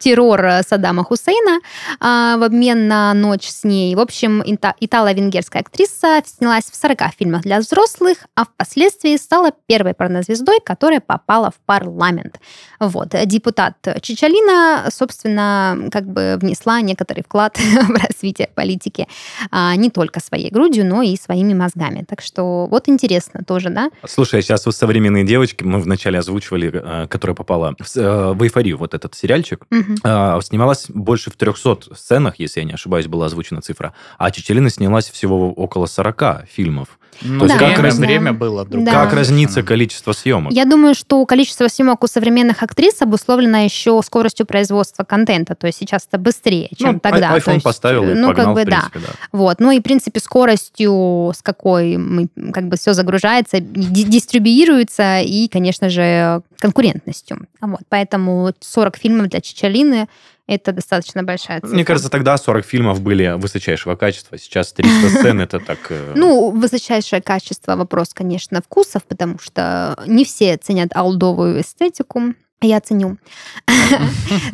террор 0.01 0.65
Саддама 0.67 1.05
Хусейна 1.05 1.61
э, 1.61 2.39
в 2.39 2.43
обмен 2.43 2.89
на 2.89 3.15
ночь 3.15 3.49
с 3.49 3.63
ней. 3.63 3.95
В 3.95 4.01
общем, 4.01 4.43
ита- 4.43 4.75
итало-венгерская 4.81 5.63
актриса 5.63 6.21
снялась 6.27 6.65
в 6.65 6.75
40 6.75 7.15
фильмах 7.17 7.43
для 7.43 7.61
взрослых, 7.61 8.27
а 8.35 8.45
впоследствии 8.45 9.17
стала 9.17 9.53
первой 9.67 9.95
порнозвездой, 9.95 10.59
которая 10.65 11.01
попала 11.01 11.53
в 11.53 11.61
парламент. 11.65 12.41
Вот. 12.81 13.15
Депутат 13.27 13.77
Чичалина 14.03 14.91
собственно, 14.95 15.89
как 15.91 16.07
бы 16.07 16.39
внесла 16.41 16.81
некоторый 16.81 17.23
вклад 17.23 17.59
в 17.59 17.91
развитие 17.91 18.49
политики 18.55 19.07
а, 19.51 19.75
не 19.77 19.91
только 19.91 20.21
своей 20.21 20.51
грудью, 20.51 20.87
но 20.87 21.03
и 21.03 21.17
своими 21.17 21.55
мозгами. 21.55 22.05
Так 22.09 22.21
что 22.21 22.67
вот 22.67 22.89
интересно 22.89 23.43
тоже, 23.47 23.71
да? 23.71 23.91
Слушай, 24.07 24.43
сейчас 24.43 24.67
вот 24.67 24.75
современные 24.75 25.25
девочки, 25.25 25.65
мы 25.65 25.81
вначале 25.81 26.19
озвучивали, 26.19 26.71
э, 26.73 27.07
которая 27.09 27.35
попала 27.35 27.75
в, 27.79 28.35
в 28.35 28.43
эйфорию, 28.43 28.79
вот 28.79 28.95
этот 28.95 29.15
сериальчик, 29.15 29.65
а, 30.03 30.41
снималась 30.41 30.87
больше 30.89 31.31
в 31.31 31.37
300 31.37 31.95
сценах, 31.97 32.39
если 32.39 32.61
я 32.61 32.67
не 32.67 32.73
ошибаюсь, 32.75 33.07
была 33.07 33.27
озвучена 33.27 33.61
цифра, 33.61 33.95
а 34.19 34.31
Чечелина 34.31 34.71
снялась 34.71 35.09
всего 35.11 35.53
около 35.53 35.87
40 35.87 36.47
фильмов. 36.49 36.99
Ну, 37.23 37.47
Да, 37.47 37.57
время, 37.57 37.83
раз- 37.83 37.97
время 37.97 38.33
было 38.33 38.65
другое. 38.65 38.93
Да. 38.93 39.05
Как 39.05 39.15
разнится 39.15 39.63
количество 39.63 40.13
съемок? 40.13 40.53
Я 40.53 40.65
думаю, 40.65 40.95
что 40.95 41.25
количество 41.27 41.69
съемок 41.69 42.03
у 42.03 42.07
современных 42.07 42.63
актрис 42.63 43.01
обусловлено 43.03 43.59
еще 43.59 44.01
скоростью 44.03 44.47
производства 44.47 44.74
контента. 45.07 45.55
То 45.55 45.67
есть 45.67 45.79
сейчас 45.79 46.07
это 46.09 46.19
быстрее, 46.19 46.69
чем 46.77 46.95
Ну, 46.95 47.01
тогда. 47.01 47.37
iPhone 47.37 47.55
есть, 47.55 47.65
поставил 47.65 48.05
и 48.05 48.15
ну, 48.15 48.29
погнал, 48.29 48.47
как 48.47 48.55
бы, 48.55 48.63
в 48.63 48.65
да. 48.65 48.89
принципе, 48.91 49.01
да. 49.01 49.29
Вот. 49.33 49.61
Ну 49.61 49.71
и, 49.71 49.81
в 49.81 49.83
принципе, 49.83 50.21
скоростью, 50.21 51.33
с 51.35 51.43
какой 51.43 51.97
мы, 51.97 52.29
как 52.53 52.69
бы 52.69 52.77
все 52.77 52.93
загружается, 52.95 53.61
ди- 53.61 54.05
дистрибьюируется 54.05 55.21
и, 55.21 55.49
конечно 55.49 55.89
же, 55.89 56.43
конкурентностью. 56.59 57.47
Вот. 57.61 57.81
Поэтому 57.89 58.53
40 58.61 58.97
фильмов 58.97 59.29
для 59.29 59.41
Чичалины– 59.41 60.09
это 60.47 60.73
достаточно 60.73 61.23
большая 61.23 61.61
цифра. 61.61 61.75
Мне 61.75 61.85
кажется, 61.85 62.11
тогда 62.11 62.37
40 62.37 62.65
фильмов 62.67 63.01
были 63.01 63.35
высочайшего 63.37 63.97
качества, 63.97 64.37
сейчас 64.39 64.73
300 64.73 65.09
сцен 65.09 65.41
это 65.41 65.59
так... 65.59 65.79
э, 65.89 66.13
Ну, 66.17 66.51
высочайшее 66.51 67.23
качество 67.23 67.77
вопрос, 67.77 68.13
конечно, 68.13 68.61
вкусов, 68.61 69.05
потому 69.05 69.39
что 69.39 69.97
не 70.07 70.25
все 70.25 70.57
ценят 70.59 70.91
аудовую 70.95 71.61
эстетику. 71.63 72.35
Я 72.67 72.81
ценю. 72.81 73.19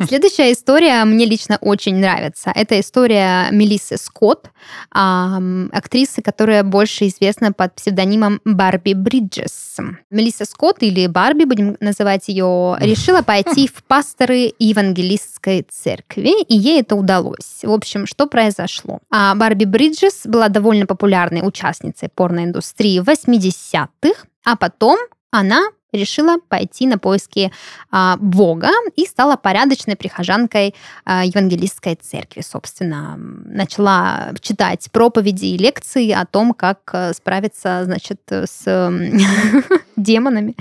Следующая 0.05 0.51
история 0.51 1.05
мне 1.05 1.25
лично 1.25 1.57
очень 1.61 1.95
нравится. 1.95 2.51
Это 2.53 2.77
история 2.77 3.47
Мелиссы 3.51 3.95
Скотт, 3.95 4.51
актрисы, 4.91 6.21
которая 6.21 6.63
больше 6.63 7.07
известна 7.07 7.53
под 7.53 7.73
псевдонимом 7.75 8.41
Барби 8.43 8.93
Бриджес. 8.93 9.77
Мелисса 10.09 10.43
Скотт, 10.43 10.83
или 10.83 11.07
Барби, 11.07 11.45
будем 11.45 11.77
называть 11.79 12.27
ее, 12.27 12.75
решила 12.81 13.21
пойти 13.21 13.69
в 13.69 13.81
пасторы 13.85 14.51
евангелистской 14.59 15.65
церкви, 15.71 16.43
и 16.43 16.57
ей 16.57 16.81
это 16.81 16.97
удалось. 16.97 17.61
В 17.63 17.71
общем, 17.71 18.05
что 18.05 18.27
произошло? 18.27 18.99
А 19.09 19.33
Барби 19.35 19.63
Бриджес 19.63 20.23
была 20.25 20.49
довольно 20.49 20.85
популярной 20.85 21.47
участницей 21.47 22.09
порноиндустрии 22.13 22.99
в 22.99 23.07
80-х, 23.07 24.25
а 24.43 24.57
потом 24.57 24.99
она 25.31 25.63
решила 25.93 26.37
пойти 26.49 26.87
на 26.87 26.97
поиски 26.97 27.51
а, 27.91 28.17
Бога 28.17 28.69
и 28.95 29.05
стала 29.05 29.35
порядочной 29.35 29.95
прихожанкой 29.95 30.73
а, 31.05 31.25
евангелистской 31.25 31.95
церкви. 31.95 32.41
Собственно, 32.41 33.15
начала 33.17 34.33
читать 34.41 34.87
проповеди 34.91 35.45
и 35.47 35.57
лекции 35.57 36.11
о 36.11 36.25
том, 36.25 36.53
как 36.53 36.79
э, 36.93 37.13
справиться, 37.13 37.81
значит, 37.85 38.19
с 38.29 38.63
демонами 39.97 40.55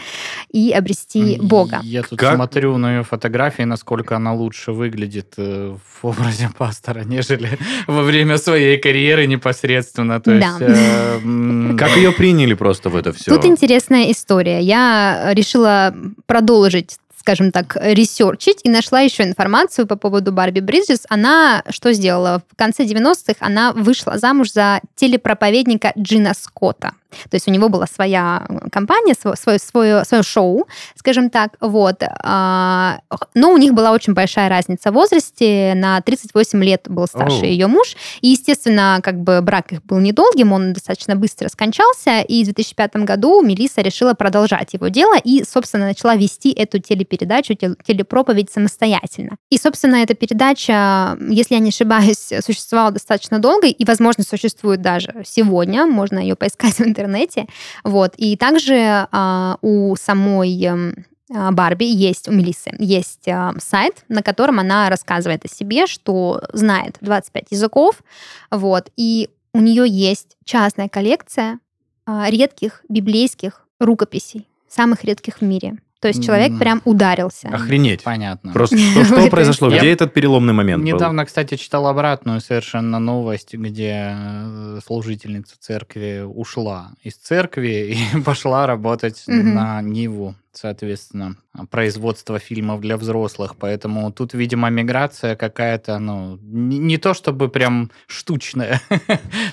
и 0.51 0.73
обрести 0.73 1.39
Бога. 1.41 1.81
Я 1.83 2.03
тут 2.03 2.19
Как? 2.19 2.35
смотрю 2.35 2.77
на 2.79 2.97
ее 2.97 3.03
фотографии, 3.05 3.63
насколько 3.63 4.17
она 4.17 4.33
лучше 4.35 4.73
выглядит 4.73 5.35
э, 5.37 5.77
в 6.01 6.07
образе 6.07 6.51
пастора, 6.59 7.05
нежели 7.05 7.59
во 7.87 8.03
время 8.03 8.37
своей 8.39 8.79
карьеры 8.79 9.27
непосредственно. 9.27 10.21
То 10.21 10.39
Да. 10.39 10.47
есть, 10.47 10.61
э, 10.61 11.77
Как 11.79 11.97
ее 11.97 12.13
приняли 12.13 12.55
просто 12.55 12.91
в 12.91 12.97
это 12.97 13.13
все? 13.13 13.31
Тут 13.35 13.45
интересная 13.45 14.11
история. 14.11 14.61
Я 14.61 15.20
решила 15.33 15.95
продолжить 16.27 16.99
скажем 17.21 17.53
так, 17.53 17.77
ресерчить, 17.79 18.61
и 18.65 18.71
нашла 18.71 19.01
еще 19.01 19.25
информацию 19.25 19.87
по 19.87 19.97
поводу 19.97 20.33
Барби 20.33 20.61
Бриджес. 20.61 21.05
Она 21.11 21.63
что 21.69 21.93
сделала? 21.93 22.43
В 22.51 22.57
конце 22.57 22.85
90-х 22.85 23.35
она 23.41 23.73
вышла 23.73 24.19
замуж 24.19 24.53
за 24.53 24.81
телепроповедника 24.97 25.93
Джина 25.99 26.33
Скотта. 26.35 26.95
То 27.29 27.35
есть 27.35 27.49
у 27.49 27.51
него 27.51 27.69
была 27.69 27.87
своя 27.87 28.47
компания, 28.73 29.15
свое, 29.15 29.37
свое, 29.59 30.05
свое, 30.05 30.23
шоу, 30.23 30.67
скажем 30.97 31.31
так, 31.31 31.57
вот. 31.61 32.03
А, 32.23 33.01
Но 33.35 33.53
у 33.53 33.57
них 33.57 33.75
была 33.75 33.93
очень 33.93 34.13
большая 34.13 34.49
разница 34.49 34.91
в 34.91 34.95
возрасте. 34.95 35.75
На 35.77 36.01
38 36.01 36.65
лет 36.65 36.87
был 36.89 37.07
старше 37.07 37.41
Оу. 37.41 37.45
ее 37.45 37.67
муж. 37.67 37.97
И, 38.21 38.29
естественно, 38.29 39.01
как 39.03 39.21
бы 39.21 39.41
брак 39.41 39.73
их 39.73 39.85
был 39.85 39.99
недолгим, 39.99 40.53
он 40.53 40.73
достаточно 40.73 41.17
быстро 41.17 41.49
скончался. 41.49 42.21
И 42.21 42.43
в 42.43 42.47
2005 42.47 42.97
году 42.97 43.43
Мелисса 43.43 43.81
решила 43.81 44.15
продолжать 44.15 44.75
его 44.75 44.89
дело 44.89 45.15
и, 45.23 45.45
собственно, 45.45 45.87
начала 45.87 46.17
вести 46.17 46.53
эту 46.53 46.79
телепередачу, 46.79 47.55
тел- 47.55 47.77
телепроповедь 47.85 48.51
самостоятельно. 48.51 49.37
И, 49.51 49.59
собственно, 49.59 49.97
эта 49.97 50.15
передача, 50.15 51.17
если 51.29 51.55
я 51.55 51.61
не 51.61 51.71
ошибаюсь, 51.71 52.33
существовала 52.45 52.91
достаточно 52.91 53.39
долго 53.39 53.67
и, 53.67 53.85
возможно, 53.85 54.25
существует 54.25 54.83
даже 54.83 55.15
сегодня. 55.25 55.87
Можно 55.87 56.19
ее 56.19 56.37
поискать 56.37 56.75
в 56.75 56.81
интернете. 56.81 57.00
Вот. 57.85 58.15
И 58.17 58.37
также 58.37 59.07
а, 59.11 59.57
у 59.63 59.95
самой 59.97 60.65
эм, 60.65 60.95
а, 61.33 61.53
Барби 61.53 61.85
есть, 61.85 62.29
у 62.29 62.33
Мелиссы 62.33 62.73
есть 62.79 63.29
а, 63.29 63.55
сайт, 63.59 64.05
на 64.09 64.23
котором 64.23 64.59
она 64.59 64.89
рассказывает 64.91 65.45
о 65.45 65.49
себе, 65.49 65.87
что 65.87 66.43
знает 66.53 66.97
25 67.01 67.47
языков, 67.51 68.03
вот, 68.51 68.91
и 68.97 69.31
у 69.53 69.61
нее 69.61 69.85
есть 69.89 70.37
частная 70.45 70.89
коллекция 70.89 71.61
а, 72.07 72.29
редких 72.29 72.85
библейских 72.89 73.67
рукописей, 73.79 74.49
самых 74.69 75.05
редких 75.05 75.39
в 75.39 75.43
мире. 75.43 75.77
То 76.01 76.09
есть 76.09 76.25
человек 76.25 76.59
прям 76.59 76.81
ударился. 76.87 77.49
Охренеть. 77.49 78.03
Понятно. 78.03 78.53
Просто 78.53 78.77
что, 78.93 79.05
что 79.05 79.27
произошло? 79.29 79.69
я- 79.71 79.79
Где 79.79 79.93
этот 79.93 80.15
переломный 80.15 80.53
момент 80.55 80.83
был? 80.83 80.95
Недавно, 80.95 81.27
кстати, 81.27 81.57
читал 81.57 81.87
обратную 81.87 82.41
совершенно 82.41 82.99
новость, 82.99 83.55
где 83.55 84.15
э, 84.17 84.79
служительница 84.87 85.57
церкви 85.61 86.23
ушла 86.27 86.93
из 87.03 87.15
церкви 87.17 87.97
и 88.17 88.21
пошла 88.23 88.67
работать 88.67 89.23
Мгм. 89.27 89.55
на 89.55 89.83
Ниву, 89.83 90.35
соответственно, 90.53 91.37
производство 91.71 92.39
фильмов 92.39 92.81
для 92.81 92.97
взрослых. 92.97 93.57
Поэтому 93.57 94.13
тут, 94.13 94.35
видимо, 94.35 94.71
миграция 94.71 95.37
какая-то, 95.37 95.99
ну, 95.99 96.39
не, 96.43 96.79
не 96.79 96.97
то 96.97 97.15
чтобы 97.15 97.49
прям 97.49 97.91
штучная. 98.07 98.81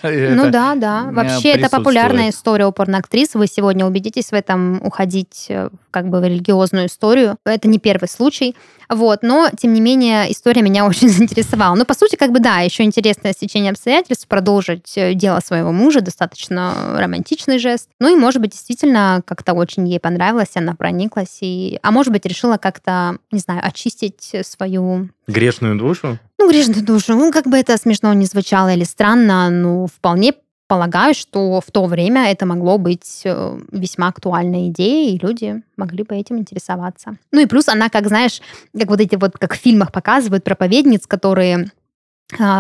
Ну 0.04 0.50
да, 0.52 0.76
да. 0.76 1.08
э, 1.10 1.14
Вообще 1.14 1.50
это 1.50 1.70
популярная 1.70 2.30
история 2.30 2.66
у 2.66 2.72
порноактрис. 2.72 3.34
Вы 3.34 3.48
сегодня 3.48 3.86
убедитесь 3.86 4.30
в 4.30 4.34
этом 4.34 4.80
уходить 4.86 5.48
э, 5.50 5.70
как 5.92 6.10
бы 6.10 6.20
в 6.20 6.24
религиозную 6.24 6.88
историю. 6.88 7.38
Это 7.46 7.68
не 7.68 7.80
первый 7.80 8.08
случай. 8.08 8.56
Вот, 8.90 9.22
но, 9.22 9.50
тем 9.58 9.74
не 9.74 9.82
менее, 9.82 10.32
история 10.32 10.62
меня 10.62 10.86
очень 10.88 11.10
заинтересовала. 11.10 11.76
Ну, 11.76 11.86
по 11.86 11.94
сути, 11.94 12.16
как 12.16 12.32
бы, 12.32 12.40
да, 12.40 12.60
еще 12.60 12.84
интересное 12.84 13.34
стечение 13.34 13.72
обстоятельств, 13.72 14.28
продолжить 14.28 14.94
э, 14.96 15.14
дело 15.14 15.40
своего 15.40 15.72
мужа, 15.72 16.02
достаточно 16.02 16.96
романтичный 16.98 17.60
жест. 17.60 17.90
Ну, 18.00 18.16
и, 18.16 18.20
может 18.20 18.42
быть, 18.42 18.52
действительно, 18.52 19.22
как-то 19.26 19.54
очень 19.54 19.88
ей 19.88 20.00
понравилось, 20.00 20.52
она 20.56 20.76
прониклась, 20.88 21.40
и... 21.42 21.80
а 21.84 21.92
может 21.92 22.14
быть, 22.14 22.26
решила 22.26 22.58
как-то, 22.58 23.18
не 23.32 23.40
знаю, 23.40 23.62
очистить 23.64 24.34
свою 24.44 25.10
Грешную 25.28 25.78
душу? 25.78 26.18
ну, 26.40 26.50
грешную 26.50 26.84
душу. 26.84 27.14
Ну, 27.14 27.32
как 27.32 27.46
бы 27.46 27.58
это 27.58 27.78
смешно 27.78 28.14
не 28.14 28.26
звучало 28.26 28.74
или 28.74 28.86
странно, 28.86 29.50
ну, 29.50 29.88
вполне 29.88 30.34
полагаю, 30.68 31.14
что 31.14 31.62
в 31.62 31.72
то 31.72 31.86
время 31.86 32.32
это 32.32 32.46
могло 32.46 32.78
быть 32.78 33.22
э, 33.24 33.60
весьма 33.72 34.08
актуальной 34.10 34.68
идеей, 34.68 35.16
и 35.16 35.20
люди 35.20 35.62
могли 35.78 36.04
бы 36.04 36.16
этим 36.16 36.38
интересоваться. 36.38 37.18
Ну 37.32 37.42
и 37.42 37.46
плюс 37.46 37.70
она, 37.70 37.90
как 37.90 38.08
знаешь, 38.08 38.42
как 38.78 38.90
вот 38.90 39.00
эти 39.00 39.16
вот, 39.16 39.38
как 39.38 39.54
в 39.54 39.58
фильмах 39.58 39.92
показывают, 39.92 40.44
проповедниц, 40.44 41.08
которые 41.08 41.72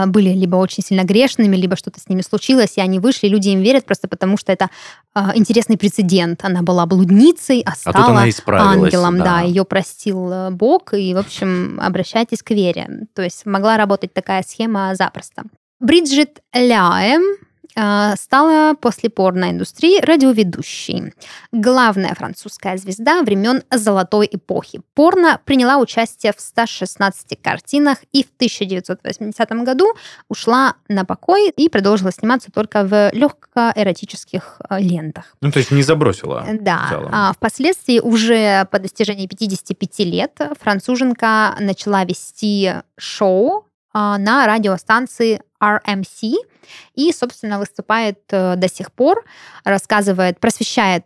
были 0.07 0.29
либо 0.29 0.55
очень 0.55 0.83
сильно 0.83 1.03
грешными, 1.03 1.55
либо 1.55 1.75
что-то 1.75 1.99
с 1.99 2.07
ними 2.07 2.21
случилось, 2.21 2.73
и 2.77 2.81
они 2.81 2.99
вышли, 2.99 3.27
люди 3.27 3.49
им 3.49 3.61
верят 3.61 3.85
просто 3.85 4.07
потому, 4.07 4.37
что 4.37 4.51
это 4.51 4.69
а, 5.13 5.33
интересный 5.35 5.77
прецедент. 5.77 6.43
Она 6.45 6.61
была 6.61 6.85
блудницей, 6.85 7.61
а 7.65 7.71
А 7.71 7.75
стала 7.75 7.95
тут 7.95 8.05
она 8.09 8.29
исправилась. 8.29 8.93
ангелом, 8.93 9.17
да, 9.17 9.41
ее 9.41 9.65
простил 9.65 10.31
э, 10.31 10.49
Бог, 10.51 10.93
и, 10.93 11.13
в 11.13 11.17
общем, 11.17 11.79
обращайтесь 11.81 12.43
к 12.43 12.51
вере. 12.51 13.07
То 13.13 13.21
есть 13.21 13.45
могла 13.45 13.77
работать 13.77 14.13
такая 14.13 14.43
схема 14.47 14.95
запросто. 14.95 15.43
Бриджит 15.79 16.39
Ляем 16.53 17.23
стала 18.15 18.73
после 18.73 19.09
порноиндустрии 19.09 20.01
радиоведущей. 20.01 21.13
Главная 21.51 22.15
французская 22.15 22.77
звезда 22.77 23.21
времен 23.21 23.63
Золотой 23.71 24.27
эпохи. 24.31 24.81
Порно 24.93 25.39
приняла 25.45 25.77
участие 25.77 26.33
в 26.35 26.41
116 26.41 27.39
картинах 27.41 27.99
и 28.11 28.23
в 28.23 28.27
1980 28.35 29.51
году 29.63 29.93
ушла 30.29 30.75
на 30.87 31.05
покой 31.05 31.49
и 31.49 31.69
продолжила 31.69 32.11
сниматься 32.11 32.51
только 32.51 32.83
в 32.83 33.11
легкоэротических 33.13 34.61
э, 34.69 34.79
лентах. 34.79 35.35
Ну, 35.41 35.51
то 35.51 35.59
есть 35.59 35.71
не 35.71 35.83
забросила. 35.83 36.45
Да. 36.59 37.07
А 37.11 37.33
впоследствии 37.33 37.99
уже 37.99 38.67
по 38.71 38.79
достижении 38.79 39.27
55 39.27 39.99
лет 39.99 40.39
француженка 40.59 41.55
начала 41.59 42.03
вести 42.03 42.73
шоу 42.97 43.57
а, 43.57 43.63
на 43.93 44.45
радиостанции 44.47 45.41
RMC 45.61 46.33
и, 46.95 47.11
собственно, 47.11 47.59
выступает 47.59 48.19
э, 48.31 48.55
до 48.55 48.67
сих 48.69 48.91
пор, 48.91 49.23
рассказывает, 49.63 50.39
просвещает 50.39 51.05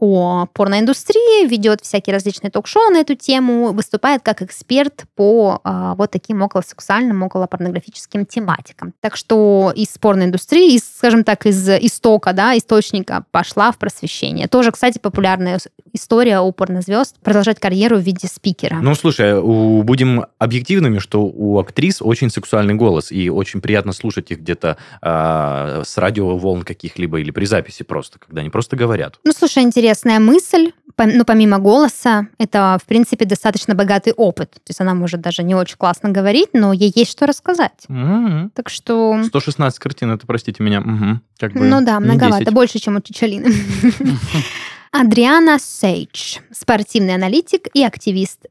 о 0.00 0.46
порноиндустрии, 0.52 1.46
ведет 1.46 1.82
всякие 1.82 2.14
различные 2.14 2.50
ток-шоу 2.50 2.90
на 2.90 2.98
эту 2.98 3.14
тему, 3.14 3.72
выступает 3.72 4.22
как 4.22 4.42
эксперт 4.42 5.04
по 5.14 5.60
а, 5.62 5.94
вот 5.94 6.10
таким 6.10 6.42
околосексуальным, 6.42 7.22
околопорнографическим 7.22 8.26
тематикам. 8.26 8.94
Так 9.00 9.16
что 9.16 9.72
из 9.74 9.96
порноиндустрии, 9.98 10.74
из, 10.74 10.84
скажем 10.84 11.22
так, 11.22 11.46
из 11.46 11.68
истока, 11.68 12.32
да, 12.32 12.56
источника 12.56 13.24
пошла 13.30 13.72
в 13.72 13.78
просвещение. 13.78 14.48
Тоже, 14.48 14.72
кстати, 14.72 14.98
популярная 14.98 15.58
история 15.92 16.40
у 16.40 16.52
порнозвезд 16.52 17.16
продолжать 17.22 17.60
карьеру 17.60 17.98
в 17.98 18.00
виде 18.00 18.26
спикера. 18.26 18.76
Ну, 18.76 18.94
слушай, 18.94 19.34
у, 19.34 19.82
будем 19.82 20.26
объективными, 20.38 20.98
что 20.98 21.22
у 21.22 21.58
актрис 21.58 22.00
очень 22.00 22.30
сексуальный 22.30 22.74
голос, 22.74 23.12
и 23.12 23.28
очень 23.28 23.60
приятно 23.60 23.92
слушать 23.92 24.30
их 24.30 24.40
где-то 24.40 24.76
э, 25.02 25.82
с 25.84 25.98
радиоволн 25.98 26.62
каких-либо 26.62 27.20
или 27.20 27.30
при 27.30 27.44
записи 27.44 27.82
просто, 27.82 28.18
когда 28.18 28.40
они 28.40 28.50
просто 28.50 28.76
говорят. 28.76 29.18
Ну, 29.24 29.32
слушай, 29.32 29.62
интересная 29.90 30.20
мысль. 30.20 30.72
Ну, 30.98 31.24
помимо 31.24 31.58
голоса, 31.58 32.26
это, 32.38 32.78
в 32.82 32.86
принципе, 32.86 33.24
достаточно 33.24 33.74
богатый 33.74 34.12
опыт. 34.12 34.50
То 34.50 34.68
есть 34.68 34.80
она 34.82 34.94
может 34.94 35.22
даже 35.22 35.42
не 35.42 35.54
очень 35.54 35.76
классно 35.78 36.10
говорить, 36.10 36.50
но 36.52 36.74
ей 36.74 36.92
есть 36.94 37.10
что 37.10 37.26
рассказать. 37.26 37.86
Mm-hmm. 37.88 38.50
Так 38.54 38.68
что... 38.68 39.22
116 39.24 39.78
картин, 39.78 40.10
это, 40.10 40.26
простите 40.26 40.62
меня, 40.62 40.80
угу. 40.80 41.20
как 41.38 41.54
бы 41.54 41.60
Ну 41.60 41.80
да, 41.80 42.00
многовато, 42.00 42.44
10. 42.44 42.52
больше, 42.52 42.78
чем 42.80 42.96
у 42.96 43.00
Чичалины. 43.00 43.50
Адриана 44.92 45.58
Сейдж, 45.58 46.38
спортивный 46.52 47.14
аналитик 47.14 47.68
и 47.72 47.82
активист 47.82 48.44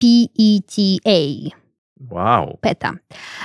PETA. 0.00 1.52
Вау. 1.98 2.60
PETA. 2.62 2.98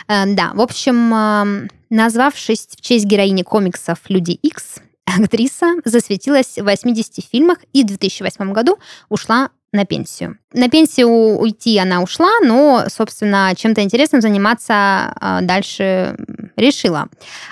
Э, 0.07 0.35
да, 0.35 0.51
в 0.53 0.61
общем, 0.61 1.67
назвавшись 1.89 2.67
в 2.77 2.81
честь 2.81 3.05
героини 3.05 3.41
комиксов 3.41 3.97
«Люди 4.07 4.33
Икс», 4.33 4.81
актриса 5.05 5.75
засветилась 5.85 6.57
в 6.57 6.63
80 6.63 7.25
фильмах 7.25 7.57
и 7.73 7.83
в 7.83 7.87
2008 7.87 8.53
году 8.53 8.77
ушла 9.09 9.49
на 9.73 9.85
пенсию. 9.85 10.37
На 10.53 10.69
пенсию 10.69 11.07
уйти 11.07 11.77
она 11.77 12.01
ушла, 12.01 12.29
но, 12.43 12.85
собственно, 12.89 13.53
чем-то 13.55 13.81
интересным 13.81 14.21
заниматься 14.21 14.73
а, 14.75 15.41
дальше 15.41 16.17
решила. 16.57 17.07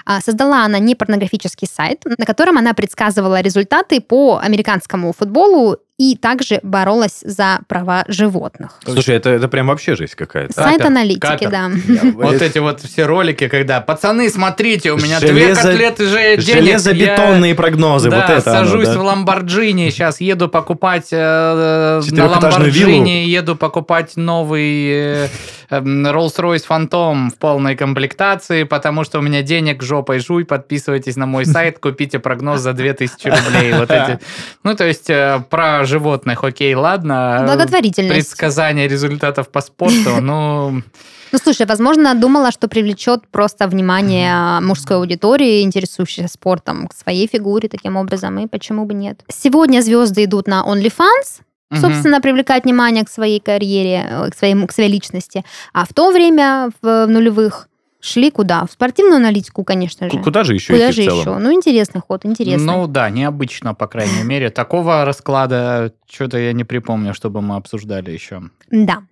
А, 0.06 0.20
создала 0.20 0.66
она 0.66 0.80
не 0.80 0.96
порнографический 0.96 1.68
сайт, 1.68 2.04
на 2.06 2.26
котором 2.26 2.58
она 2.58 2.74
предсказывала 2.74 3.40
результаты 3.40 4.02
по 4.02 4.38
американскому 4.38 5.14
футболу 5.14 5.78
и 6.00 6.16
также 6.16 6.62
боролась 6.64 7.20
за 7.24 7.60
права 7.68 8.06
животных. 8.08 8.80
Слушай, 8.86 9.18
это, 9.18 9.32
это 9.32 9.50
прям 9.50 9.68
вообще 9.68 9.96
жизнь 9.96 10.14
какая-то. 10.16 10.54
Сайт 10.54 10.82
аналитики, 10.82 11.48
да. 11.48 11.70
Вот 12.14 12.42
эти 12.42 12.58
вот 12.58 12.80
все 12.82 13.06
ролики, 13.06 13.50
когда 13.50 13.82
пацаны, 13.82 14.30
смотрите, 14.30 14.94
у 14.94 14.98
меня 14.98 15.20
две 15.20 15.54
котлеты 15.54 16.06
же 16.06 16.38
денег. 16.38 16.42
Железобетонные 16.42 17.54
прогнозы, 17.54 18.10
вот 18.10 18.30
это 18.30 18.42
сажусь 18.42 18.88
в 18.88 19.02
Ламборджини, 19.02 19.90
сейчас 19.90 20.22
еду 20.22 20.48
покупать 20.48 21.10
э, 21.12 22.02
на 22.12 22.28
Ламборджини, 22.28 23.26
еду 23.28 23.58
покупать 23.58 24.16
новый 24.16 25.26
э, 25.26 25.28
Rolls-Royce 25.70 26.66
Phantom 26.68 27.30
в 27.30 27.38
полной 27.38 27.76
комплектации, 27.76 28.64
потому 28.64 29.04
что 29.04 29.20
у 29.20 29.22
меня 29.22 29.42
денег 29.42 29.84
жопой 29.84 30.20
жуй, 30.20 30.46
подписывайтесь 30.46 31.16
на 31.16 31.26
мой 31.26 31.46
сайт, 31.46 31.80
купите 31.82 32.20
прогноз 32.20 32.62
за 32.62 32.74
2000 32.74 33.28
рублей. 33.28 33.74
Вот 33.74 33.92
эти. 33.92 34.20
Ну, 34.64 34.76
то 34.76 34.86
есть 34.86 35.10
э, 35.10 35.44
про 35.50 35.86
животных, 35.86 36.44
окей, 36.44 36.76
ладно. 36.76 37.44
Благотворительность. 37.46 38.14
Предсказание 38.14 38.88
результатов 38.88 39.50
по 39.50 39.62
спорту, 39.62 40.22
ну... 40.22 40.82
Ну, 41.32 41.38
слушай, 41.38 41.68
возможно, 41.68 42.16
думала, 42.16 42.52
что 42.52 42.68
привлечет 42.68 43.28
просто 43.28 43.68
внимание 43.68 44.60
мужской 44.62 44.98
аудитории, 44.98 45.62
интересующейся 45.62 46.28
спортом, 46.28 46.88
к 46.88 46.96
своей 46.96 47.28
фигуре 47.28 47.70
таким 47.70 47.98
образом, 47.98 48.40
и 48.40 48.48
почему 48.48 48.86
бы 48.86 48.96
нет. 48.96 49.24
Сегодня 49.28 49.82
звезды 49.82 50.24
идут 50.24 50.48
на 50.48 50.64
OnlyFans, 50.66 51.42
собственно, 51.76 52.22
привлекать 52.22 52.64
внимание 52.64 53.04
к 53.04 53.10
своей 53.10 53.40
карьере, 53.40 54.06
э, 54.10 54.30
к, 54.30 54.36
своему, 54.36 54.68
к 54.68 54.72
своей 54.72 54.92
личности. 54.92 55.44
А 55.74 55.86
в 55.86 55.94
то 55.94 56.12
время, 56.12 56.70
в 56.82 57.06
нулевых, 57.08 57.70
Шли 58.02 58.32
куда? 58.32 58.66
В 58.66 58.72
спортивную 58.72 59.18
аналитику, 59.18 59.66
конечно 59.66 60.10
же. 60.10 60.20
Куда 60.20 60.46
же 60.46 60.54
еще 60.54 60.74
Куда 60.74 60.92
же 60.94 61.02
еще? 61.02 61.38
Ну, 61.38 61.54
интересный 61.54 62.00
ход, 62.00 62.26
интересный. 62.26 62.66
Ну 62.66 62.88
да, 62.88 63.10
необычно, 63.10 63.74
по 63.74 63.88
крайней 63.88 64.24
мере. 64.24 64.50
Такого 64.60 65.04
расклада 65.04 65.94
что-то 66.10 66.38
я 66.38 66.54
не 66.54 66.64
припомню, 66.64 67.14
чтобы 67.14 67.42
мы 67.42 67.58
обсуждали 67.58 68.12
еще. 68.12 68.44
Да. 68.72 69.04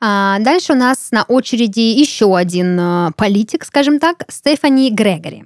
А, 0.00 0.38
дальше 0.38 0.74
у 0.74 0.76
нас 0.76 1.10
на 1.10 1.24
очереди 1.24 1.80
еще 1.80 2.36
один 2.36 2.78
э, 2.78 3.10
политик, 3.16 3.64
скажем 3.64 3.98
так, 3.98 4.24
Стефани 4.28 4.92
Грегори. 4.92 5.44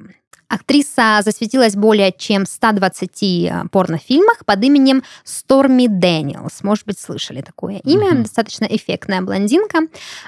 Актриса 0.52 1.20
засветилась 1.24 1.76
более 1.76 2.12
чем 2.12 2.44
120 2.44 3.22
э, 3.22 3.64
порнофильмах 3.72 4.44
под 4.44 4.62
именем 4.62 5.02
Сторми 5.24 5.88
Дэниелс. 5.88 6.62
Может 6.62 6.84
быть, 6.84 6.98
слышали 6.98 7.40
такое 7.40 7.78
имя. 7.78 8.12
Mm-hmm. 8.12 8.22
Достаточно 8.22 8.64
эффектная 8.66 9.22
блондинка. 9.22 9.78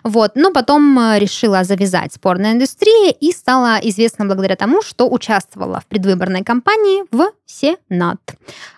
Вот. 0.03 0.33
Но 0.35 0.51
потом 0.51 0.99
э, 0.99 1.19
решила 1.19 1.63
завязать 1.65 2.15
с 2.15 2.19
порноиндустрией 2.19 3.11
и 3.13 3.33
стала 3.33 3.79
известна 3.83 4.25
благодаря 4.25 4.57
тому, 4.57 4.81
что 4.81 5.11
участвовала 5.11 5.81
в 5.81 5.87
предвыборной 5.87 6.43
кампании 6.43 7.05
в 7.11 7.31
Сенат. 7.45 8.21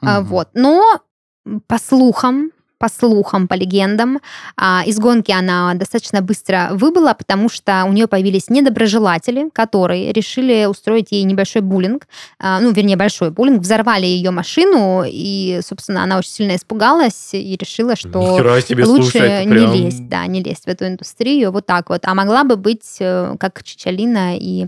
Mm-hmm. 0.03 0.23
Вот. 0.23 0.49
Но 0.55 1.01
по 1.69 1.79
слухам, 1.79 2.51
по 2.79 2.89
слухам, 2.89 3.49
по 3.49 3.55
легендам, 3.55 4.21
а, 4.57 4.83
из 4.87 4.99
гонки 4.99 5.33
она 5.33 5.75
достаточно 5.75 6.21
быстро 6.21 6.69
выбыла, 6.73 7.15
потому 7.15 7.49
что 7.49 7.85
у 7.87 7.93
нее 7.93 8.07
появились 8.07 8.51
недоброжелатели, 8.51 9.51
которые 9.51 10.13
решили 10.13 10.67
устроить 10.67 11.13
ей 11.13 11.25
небольшой 11.25 11.63
буллинг, 11.63 12.07
а, 12.39 12.61
ну, 12.61 12.73
вернее, 12.73 12.97
большой 12.97 13.31
буллинг, 13.31 13.63
взорвали 13.63 14.07
ее 14.07 14.31
машину, 14.31 15.05
и, 15.07 15.61
собственно, 15.67 16.03
она 16.03 16.19
очень 16.19 16.31
сильно 16.31 16.57
испугалась 16.57 17.31
и 17.33 17.57
решила, 17.57 17.97
что 17.97 18.19
лучше 18.21 18.85
слушать, 18.85 19.47
не 19.47 19.53
прям... 19.53 19.73
лезть, 19.73 20.09
да, 20.09 20.27
не 20.27 20.43
лезть 20.43 20.65
в 20.65 20.69
эту 20.69 20.87
индустрию, 20.87 21.53
вот 21.53 21.67
так 21.67 21.89
вот. 21.89 22.05
А 22.05 22.15
могла 22.15 22.45
бы 22.45 22.57
быть 22.57 22.97
э, 23.01 23.37
как 23.39 23.63
Чичалина 23.63 24.37
и 24.37 24.67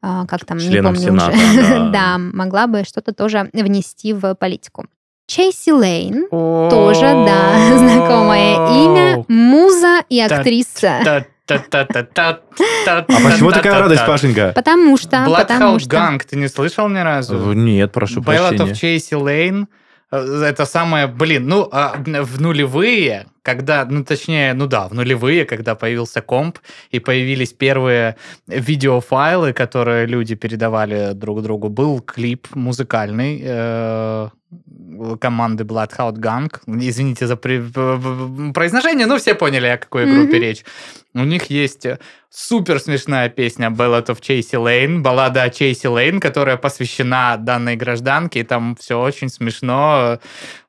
а, 0.00 0.26
как 0.26 0.44
там, 0.44 0.60
Членом 0.60 0.94
не 0.94 1.06
помню 1.06 1.20
Сената, 1.20 1.36
уже. 1.36 1.68
Да. 1.68 1.88
да, 1.92 2.18
могла 2.18 2.66
бы 2.66 2.84
что-то 2.84 3.12
тоже 3.12 3.50
внести 3.52 4.12
в 4.12 4.34
политику. 4.34 4.86
Чейси 5.28 5.72
Лейн, 5.72 6.26
тоже, 6.30 7.02
да, 7.02 7.76
знакомое 7.76 8.54
имя, 8.82 9.24
муза 9.28 10.02
и 10.08 10.18
актриса. 10.20 11.26
А 11.46 13.02
почему 13.02 13.52
такая 13.52 13.78
радость, 13.78 14.06
Пашенька? 14.06 14.52
Потому 14.54 14.96
что, 14.96 15.26
потому 15.28 15.78
что... 15.80 15.90
Ганг, 15.90 16.24
ты 16.24 16.36
не 16.36 16.48
слышал 16.48 16.88
ни 16.88 16.98
разу? 16.98 17.52
Нет, 17.52 17.92
прошу 17.92 18.22
прощения. 18.22 18.56
Ballad 18.56 18.70
of 18.70 18.74
Чейси 18.74 19.14
Лейн, 19.16 19.68
это 20.10 20.64
самое, 20.64 21.06
блин, 21.06 21.46
ну, 21.48 21.68
а, 21.70 21.96
в 21.96 22.40
нулевые, 22.40 23.26
когда, 23.42 23.84
ну, 23.84 24.04
точнее, 24.04 24.54
ну 24.54 24.66
да, 24.66 24.88
в 24.88 24.94
нулевые, 24.94 25.44
когда 25.44 25.74
появился 25.74 26.22
комп, 26.22 26.58
и 26.90 26.98
появились 26.98 27.52
первые 27.52 28.16
видеофайлы, 28.46 29.52
которые 29.52 30.06
люди 30.06 30.34
передавали 30.34 31.12
друг 31.14 31.42
другу, 31.42 31.68
был 31.68 32.00
клип 32.00 32.48
музыкальный, 32.54 33.40
э, 33.44 34.28
команды 35.20 35.64
Bloodhound 35.64 36.16
Gang. 36.16 36.50
Извините 36.66 37.26
за 37.26 37.36
произношение, 37.36 39.06
но 39.06 39.16
все 39.18 39.34
поняли, 39.34 39.66
о 39.66 39.76
какой 39.76 40.06
группе 40.06 40.36
mm-hmm. 40.36 40.40
речь. 40.40 40.64
У 41.18 41.24
них 41.24 41.50
есть 41.50 41.84
супер 42.30 42.78
смешная 42.78 43.28
песня 43.28 43.70
Ballad 43.70 44.06
of 44.06 44.20
Chasey 44.20 44.62
Lane, 44.62 45.00
баллада 45.00 45.42
о 45.42 45.50
Чейси 45.50 45.88
Лейн, 45.88 46.20
которая 46.20 46.56
посвящена 46.56 47.36
данной 47.36 47.74
гражданке, 47.74 48.40
и 48.40 48.44
там 48.44 48.76
все 48.76 49.00
очень 49.00 49.28
смешно. 49.28 50.20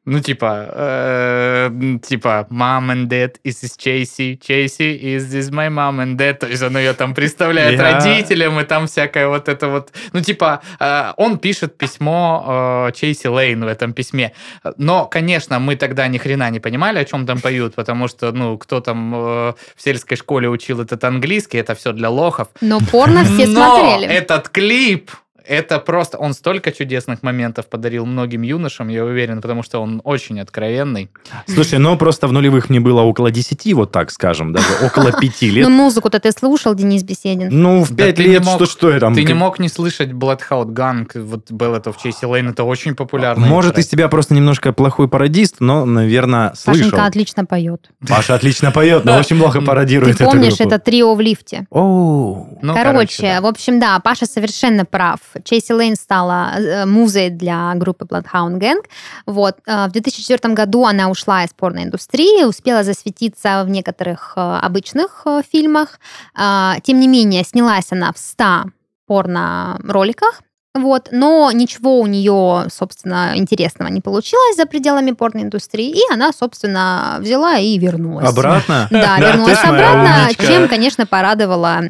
Ну, 0.09 0.19
типа, 0.21 0.65
э, 0.73 1.99
типа, 2.01 2.47
mom 2.49 2.89
and 2.89 3.07
dad, 3.07 3.35
is 3.43 3.61
this 3.61 3.77
Chasey? 3.77 4.39
Chasey, 4.39 4.97
is 5.15 5.31
this 5.31 5.51
my 5.51 5.69
mom 5.69 5.99
and 5.99 6.17
dad? 6.17 6.39
То 6.39 6.47
есть 6.47 6.63
он 6.63 6.75
ее 6.77 6.93
там 6.93 7.13
представляет 7.13 7.79
yeah. 7.79 7.93
родителям, 7.93 8.59
и 8.59 8.63
там 8.63 8.87
всякое 8.87 9.27
вот 9.27 9.47
это 9.47 9.67
вот... 9.67 9.91
Ну, 10.13 10.21
типа, 10.21 10.61
э, 10.79 11.13
он 11.17 11.37
пишет 11.37 11.77
письмо 11.77 12.87
э, 12.89 12.91
Чейси 12.93 13.27
Лейн 13.27 13.63
в 13.63 13.67
этом 13.67 13.93
письме. 13.93 14.33
Но, 14.77 15.05
конечно, 15.05 15.59
мы 15.59 15.75
тогда 15.75 16.07
ни 16.07 16.17
хрена 16.17 16.49
не 16.49 16.59
понимали, 16.59 16.97
о 16.97 17.05
чем 17.05 17.27
там 17.27 17.39
поют, 17.39 17.75
потому 17.75 18.07
что, 18.07 18.31
ну, 18.31 18.57
кто 18.57 18.79
там 18.79 19.13
э, 19.13 19.53
в 19.75 19.81
сельской 19.81 20.17
школе 20.17 20.49
учил 20.49 20.81
этот 20.81 21.03
английский, 21.03 21.59
это 21.59 21.75
все 21.75 21.93
для 21.93 22.09
лохов. 22.09 22.47
Но 22.61 22.79
порно 22.79 23.23
все 23.23 23.45
Но 23.45 23.77
смотрели. 23.77 24.07
этот 24.07 24.49
клип 24.49 25.11
это 25.49 25.79
просто... 25.79 26.17
Он 26.19 26.33
столько 26.33 26.71
чудесных 26.71 27.23
моментов 27.23 27.65
подарил 27.65 28.05
многим 28.05 28.43
юношам, 28.43 28.87
я 28.87 29.03
уверен, 29.03 29.41
потому 29.41 29.63
что 29.63 29.79
он 29.79 29.99
очень 30.03 30.39
откровенный. 30.39 31.09
Слушай, 31.47 31.79
ну 31.79 31.97
просто 31.97 32.27
в 32.27 32.31
нулевых 32.31 32.69
мне 32.69 32.79
было 32.79 33.01
около 33.01 33.31
10, 33.31 33.73
вот 33.73 33.91
так 33.91 34.11
скажем, 34.11 34.53
даже 34.53 34.67
около 34.85 35.11
5 35.11 35.41
лет. 35.41 35.67
Ну 35.67 35.73
музыку-то 35.73 36.19
ты 36.19 36.31
слушал, 36.31 36.75
Денис 36.75 37.03
Беседин? 37.03 37.49
Ну, 37.51 37.83
в 37.83 37.95
5 37.95 38.19
лет, 38.19 38.45
что 38.45 38.67
что 38.67 38.91
я 38.91 38.99
там... 38.99 39.15
Ты 39.15 39.23
не 39.23 39.33
мог 39.33 39.57
не 39.57 39.69
слышать 39.69 40.09
Bloodhound 40.09 40.67
Gang, 40.67 41.19
вот 41.19 41.49
Bellet 41.49 41.85
of 41.85 41.95
Чейси 42.01 42.25
Лейн, 42.25 42.49
это 42.49 42.63
очень 42.63 42.93
популярно. 42.93 43.47
Может, 43.47 43.79
из 43.79 43.87
тебя 43.87 44.07
просто 44.07 44.35
немножко 44.35 44.71
плохой 44.71 45.07
пародист, 45.07 45.55
но, 45.59 45.85
наверное, 45.85 46.53
слышал. 46.53 46.83
Пашенька 46.83 47.05
отлично 47.05 47.45
поет. 47.45 47.89
Паша 48.07 48.35
отлично 48.35 48.71
поет, 48.71 49.03
но 49.03 49.17
очень 49.17 49.39
плохо 49.39 49.61
пародирует 49.61 50.17
Ты 50.17 50.25
помнишь, 50.25 50.59
это 50.59 50.77
трио 50.77 51.15
в 51.15 51.21
лифте? 51.21 51.65
О, 51.71 52.47
ну, 52.61 52.73
Короче, 52.75 53.39
в 53.41 53.47
общем, 53.47 53.79
да, 53.79 53.99
Паша 53.99 54.27
совершенно 54.27 54.85
прав 54.85 55.19
Чейси 55.43 55.71
Лейн 55.73 55.95
стала 55.95 56.53
э, 56.55 56.85
музой 56.85 57.29
для 57.29 57.73
группы 57.75 58.05
Bloodhound 58.05 58.59
Gang. 58.59 58.83
Вот. 59.25 59.57
Э, 59.65 59.87
в 59.87 59.91
2004 59.91 60.53
году 60.53 60.85
она 60.85 61.09
ушла 61.09 61.43
из 61.43 61.49
порноиндустрии, 61.53 62.43
успела 62.43 62.83
засветиться 62.83 63.63
в 63.65 63.69
некоторых 63.69 64.33
э, 64.35 64.39
обычных 64.61 65.25
фильмах. 65.51 65.99
Тем 66.35 66.99
не 66.99 67.07
менее, 67.07 67.43
снялась 67.43 67.91
она 67.91 68.11
в 68.11 68.17
100 68.17 68.71
порно-роликах. 69.07 70.41
Вот, 70.75 71.09
но 71.11 71.51
ничего 71.51 71.99
у 71.99 72.05
нее, 72.05 72.67
собственно, 72.71 73.31
интересного 73.35 73.89
не 73.89 74.01
получилось 74.01 74.55
за 74.55 74.67
пределами 74.67 75.11
порноиндустрии, 75.11 75.89
и 75.89 76.13
она, 76.13 76.31
собственно, 76.31 77.17
взяла 77.19 77.57
и 77.57 77.77
вернулась. 77.79 78.29
Обратно? 78.29 78.87
Да, 78.91 79.17
вернулась 79.17 79.63
обратно, 79.63 80.29
чем, 80.37 80.67
конечно, 80.67 81.07
порадовала 81.07 81.81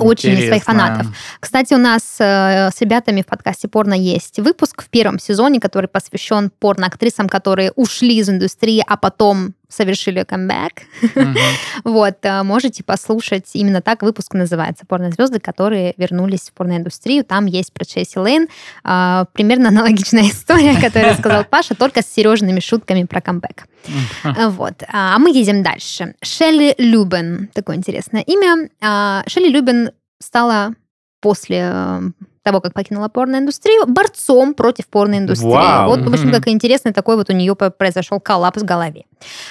очень 0.00 0.30
Интересно. 0.30 0.48
своих 0.48 0.64
фанатов. 0.64 1.06
Кстати, 1.40 1.74
у 1.74 1.78
нас 1.78 2.02
э, 2.18 2.70
с 2.74 2.80
ребятами 2.80 3.22
в 3.22 3.26
подкасте 3.26 3.68
«Порно» 3.68 3.94
есть 3.94 4.38
выпуск 4.38 4.82
в 4.82 4.88
первом 4.88 5.18
сезоне, 5.18 5.60
который 5.60 5.88
посвящен 5.88 6.50
порно-актрисам, 6.58 7.28
которые 7.28 7.72
ушли 7.72 8.18
из 8.18 8.28
индустрии, 8.28 8.82
а 8.86 8.96
потом 8.96 9.54
совершили 9.68 10.22
камбэк. 10.22 10.82
Вот, 11.84 12.18
э, 12.22 12.42
можете 12.42 12.82
послушать. 12.84 13.50
Именно 13.54 13.80
так 13.80 14.02
выпуск 14.02 14.34
называется 14.34 14.84
«Порнозвезды, 14.86 15.40
которые 15.40 15.94
вернулись 15.96 16.48
в 16.48 16.52
порноиндустрию». 16.52 17.24
Там 17.24 17.46
есть 17.46 17.72
про 17.72 17.84
Чейси 17.84 18.18
Лейн. 18.18 18.48
Э, 18.84 19.24
примерно 19.32 19.68
аналогичная 19.68 20.28
история, 20.28 20.80
которую 20.80 21.14
сказал 21.14 21.44
Паша, 21.44 21.74
только 21.74 22.02
с 22.02 22.06
сережными 22.06 22.60
шутками 22.60 23.04
про 23.04 23.20
камбэк. 23.20 23.66
Mm-hmm. 23.84 24.48
Вот. 24.50 24.82
А 24.88 25.18
мы 25.18 25.30
едем 25.30 25.62
дальше. 25.62 26.14
Шелли 26.22 26.74
Любен. 26.78 27.48
Такое 27.54 27.76
интересное 27.76 28.22
имя. 28.22 28.68
А, 28.80 29.22
Шелли 29.26 29.48
Любен 29.48 29.90
стала 30.20 30.74
после 31.20 32.02
того, 32.46 32.60
как 32.60 32.74
покинула 32.74 33.08
порноиндустрию, 33.08 33.86
борцом 33.88 34.54
против 34.54 34.86
порноиндустрии. 34.86 35.50
Вау. 35.50 35.90
Вот, 35.90 36.00
в 36.00 36.12
общем, 36.12 36.30
как 36.30 36.46
интересный 36.46 36.92
такой 36.92 37.16
вот 37.16 37.28
у 37.28 37.32
нее 37.32 37.56
произошел 37.56 38.20
коллапс 38.20 38.62
в 38.62 38.64
голове. 38.64 39.04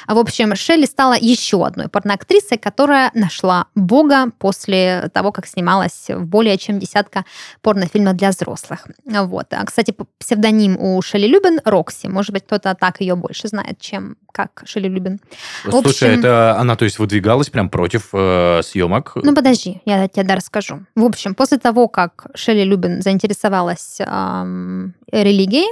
В 0.08 0.18
общем, 0.18 0.56
Шелли 0.56 0.86
стала 0.86 1.16
еще 1.20 1.66
одной 1.66 1.90
порноактрисой, 1.90 2.58
которая 2.58 3.12
нашла 3.14 3.66
Бога 3.76 4.28
после 4.40 5.10
того, 5.14 5.34
как 5.34 5.46
снималась 5.46 6.06
в 6.08 6.26
более 6.26 6.58
чем 6.58 6.80
десятка 6.80 7.26
порнофильмов 7.62 8.16
для 8.16 8.30
взрослых. 8.30 8.88
Вот. 9.06 9.48
А, 9.52 9.66
кстати, 9.66 9.94
псевдоним 10.20 10.78
у 10.80 11.02
Шелли 11.02 11.28
Любин 11.28 11.60
Рокси. 11.66 12.08
Может 12.08 12.32
быть, 12.32 12.46
кто-то 12.46 12.76
так 12.80 13.02
ее 13.02 13.16
больше 13.16 13.50
знает, 13.50 13.80
чем 13.80 14.16
как 14.32 14.64
Шелли 14.66 14.88
Любин. 14.88 15.20
Слушай, 15.64 16.10
общем, 16.10 16.20
это 16.20 16.58
она, 16.60 16.76
то 16.76 16.86
есть, 16.86 17.00
выдвигалась 17.00 17.50
прям 17.50 17.70
против 17.70 18.10
э, 18.14 18.62
съемок? 18.64 19.14
Ну, 19.16 19.34
подожди, 19.34 19.82
я 19.86 20.08
тебе 20.08 20.34
расскажу. 20.34 20.86
В 20.94 21.06
общем, 21.06 21.36
после 21.36 21.58
того, 21.58 21.88
как 21.88 22.28
Шелли 22.36 22.64
Любин 22.64 22.85
заинтересовалась 23.00 23.98
эм, 24.00 24.94
религией 25.12 25.72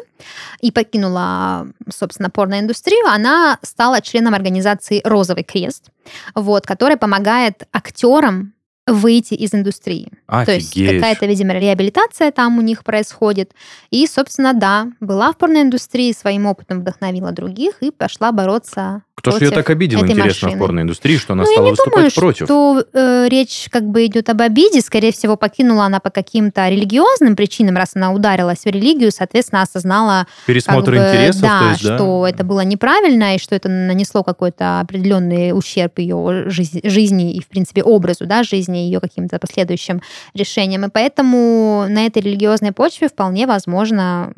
и 0.61 0.71
покинула, 0.71 1.67
собственно, 1.89 2.29
порноиндустрию, 2.29 3.05
она 3.07 3.57
стала 3.61 4.01
членом 4.01 4.33
организации 4.33 5.01
«Розовый 5.03 5.43
крест», 5.43 5.89
вот, 6.35 6.65
которая 6.65 6.97
помогает 6.97 7.67
актерам 7.71 8.53
выйти 8.85 9.33
из 9.33 9.53
индустрии. 9.53 10.11
Офигеть. 10.27 10.45
То 10.45 10.53
есть 10.53 10.95
какая-то, 10.95 11.25
видимо, 11.25 11.53
реабилитация 11.53 12.31
там 12.31 12.57
у 12.57 12.61
них 12.61 12.83
происходит. 12.83 13.53
И, 13.91 14.05
собственно, 14.07 14.53
да, 14.53 14.87
была 14.99 15.31
в 15.31 15.37
порноиндустрии, 15.37 16.11
своим 16.11 16.45
опытом 16.45 16.81
вдохновила 16.81 17.31
других 17.31 17.81
и 17.81 17.91
пошла 17.91 18.31
бороться 18.31 19.03
Кто 19.15 19.31
же 19.31 19.45
ее 19.45 19.51
так 19.51 19.69
обидел, 19.69 20.01
интересно, 20.01 20.47
машины. 20.47 20.55
в 20.55 20.59
порноиндустрии, 20.59 21.17
что 21.17 21.33
она 21.33 21.43
ну, 21.43 21.51
стала 21.51 21.69
выступать 21.69 21.93
думаю, 21.93 22.11
против? 22.13 22.45
что 22.45 22.83
э, 22.93 23.27
речь 23.29 23.67
как 23.71 23.83
бы 23.83 24.05
идет 24.07 24.29
об 24.29 24.41
обиде. 24.41 24.81
Скорее 24.81 25.11
всего, 25.11 25.37
покинула 25.37 25.85
она 25.85 25.99
по 25.99 26.09
каким-то 26.09 26.67
религиозным 26.67 27.35
причинам, 27.35 27.77
раз 27.77 27.91
она 27.93 28.11
ударилась 28.11 28.65
в 28.65 28.65
религию, 28.65 29.11
соответственно, 29.11 29.61
осознала... 29.61 30.25
Пересмотр 30.47 30.93
как 30.93 31.01
бы, 31.01 31.09
интересов, 31.09 31.41
да, 31.41 31.59
то 31.59 31.69
есть, 31.69 31.83
да, 31.83 31.95
что 31.95 32.27
это 32.27 32.43
было 32.43 32.61
неправильно, 32.61 33.35
и 33.35 33.37
что 33.37 33.55
это 33.55 33.69
нанесло 33.69 34.23
какой-то 34.23 34.79
определенный 34.79 35.55
ущерб 35.55 35.99
ее 35.99 36.49
жизни, 36.49 36.81
жизни 36.83 37.35
и, 37.35 37.41
в 37.41 37.47
принципе, 37.47 37.83
образу 37.83 38.25
да, 38.25 38.41
жизни, 38.41 38.77
ее 38.79 38.99
каким-то 38.99 39.37
последующим 39.37 40.01
решениям. 40.33 40.85
И 40.85 40.89
поэтому 40.89 41.85
на 41.87 42.07
этой 42.07 42.23
религиозной 42.23 42.71
почве 42.71 43.09
вполне 43.09 43.45
возможно, 43.45 44.33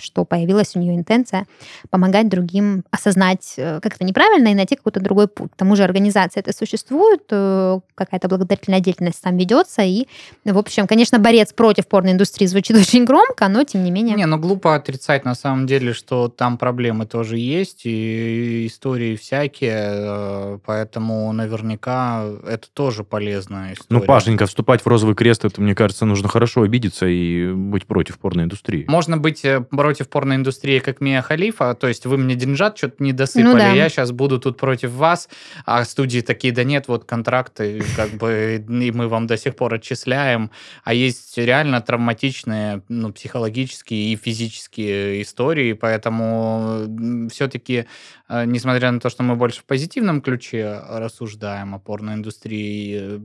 что 0.00 0.24
появилась 0.24 0.74
у 0.74 0.80
нее 0.80 0.94
интенция 0.94 1.46
помогать 1.90 2.28
другим 2.28 2.84
осознать 2.90 3.54
э, 3.56 3.80
как-то 3.80 4.04
неправильно 4.04 4.48
и 4.48 4.54
найти 4.54 4.76
какой-то 4.76 5.00
другой 5.00 5.28
путь. 5.28 5.52
К 5.52 5.56
тому 5.56 5.76
же 5.76 5.84
организация 5.84 6.40
это 6.40 6.52
существует, 6.52 7.22
э, 7.30 7.80
какая-то 7.94 8.28
благотворительная 8.28 8.80
деятельность 8.80 9.22
там 9.22 9.36
ведется, 9.36 9.82
и, 9.82 10.06
в 10.44 10.58
общем, 10.58 10.86
конечно, 10.86 11.18
борец 11.18 11.52
против 11.52 11.86
порноиндустрии 11.86 12.46
звучит 12.46 12.76
очень 12.80 13.04
громко, 13.04 13.48
но 13.48 13.64
тем 13.64 13.84
не 13.84 13.90
менее... 13.90 14.16
Не, 14.16 14.26
ну 14.26 14.38
глупо 14.38 14.74
отрицать 14.74 15.24
на 15.24 15.34
самом 15.34 15.66
деле, 15.66 15.92
что 15.92 16.28
там 16.28 16.58
проблемы 16.58 17.06
тоже 17.06 17.38
есть, 17.38 17.82
и 17.84 18.66
истории 18.66 19.16
всякие, 19.16 19.86
э, 19.90 20.58
поэтому 20.64 21.32
наверняка 21.32 22.24
это 22.46 22.68
тоже 22.72 23.04
полезно 23.04 23.60
интересная 23.60 23.74
история. 23.74 24.00
Ну, 24.00 24.06
Пашенька, 24.06 24.46
вступать 24.46 24.82
в 24.82 24.86
розовый 24.86 25.14
крест, 25.14 25.44
это, 25.44 25.60
мне 25.60 25.74
кажется, 25.74 26.04
нужно 26.04 26.28
хорошо 26.28 26.62
обидеться 26.62 27.06
и 27.06 27.52
быть 27.52 27.86
против 27.86 28.18
порноиндустрии. 28.18 28.84
Можно 28.88 29.16
быть 29.16 29.44
э, 29.44 29.64
против 29.90 30.08
порноиндустрии, 30.08 30.78
как 30.78 31.00
Мия 31.00 31.20
Халифа, 31.20 31.74
то 31.74 31.88
есть 31.88 32.06
вы 32.06 32.16
мне 32.16 32.36
деньжат 32.36 32.78
что-то 32.78 33.02
не 33.02 33.12
досыпали, 33.12 33.52
ну, 33.52 33.58
да. 33.58 33.72
я 33.72 33.88
сейчас 33.88 34.12
буду 34.12 34.38
тут 34.38 34.56
против 34.56 34.92
вас, 34.92 35.28
а 35.66 35.84
студии 35.84 36.20
такие, 36.20 36.54
да 36.54 36.62
нет, 36.62 36.86
вот 36.86 37.06
контракты, 37.06 37.82
как 37.96 38.10
бы, 38.10 38.64
и 38.68 38.92
мы 38.92 39.08
вам 39.08 39.26
до 39.26 39.36
сих 39.36 39.56
пор 39.56 39.74
отчисляем, 39.74 40.52
а 40.84 40.94
есть 40.94 41.36
реально 41.38 41.80
травматичные, 41.80 42.82
ну, 42.88 43.12
психологические 43.12 44.12
и 44.12 44.16
физические 44.16 45.22
истории, 45.22 45.72
поэтому 45.72 46.86
все-таки, 47.28 47.86
э, 48.28 48.44
несмотря 48.44 48.92
на 48.92 49.00
то, 49.00 49.10
что 49.10 49.24
мы 49.24 49.34
больше 49.34 49.62
в 49.62 49.64
позитивном 49.64 50.20
ключе 50.20 50.80
рассуждаем 50.88 51.74
о 51.74 51.80
порноиндустрии, 51.80 53.20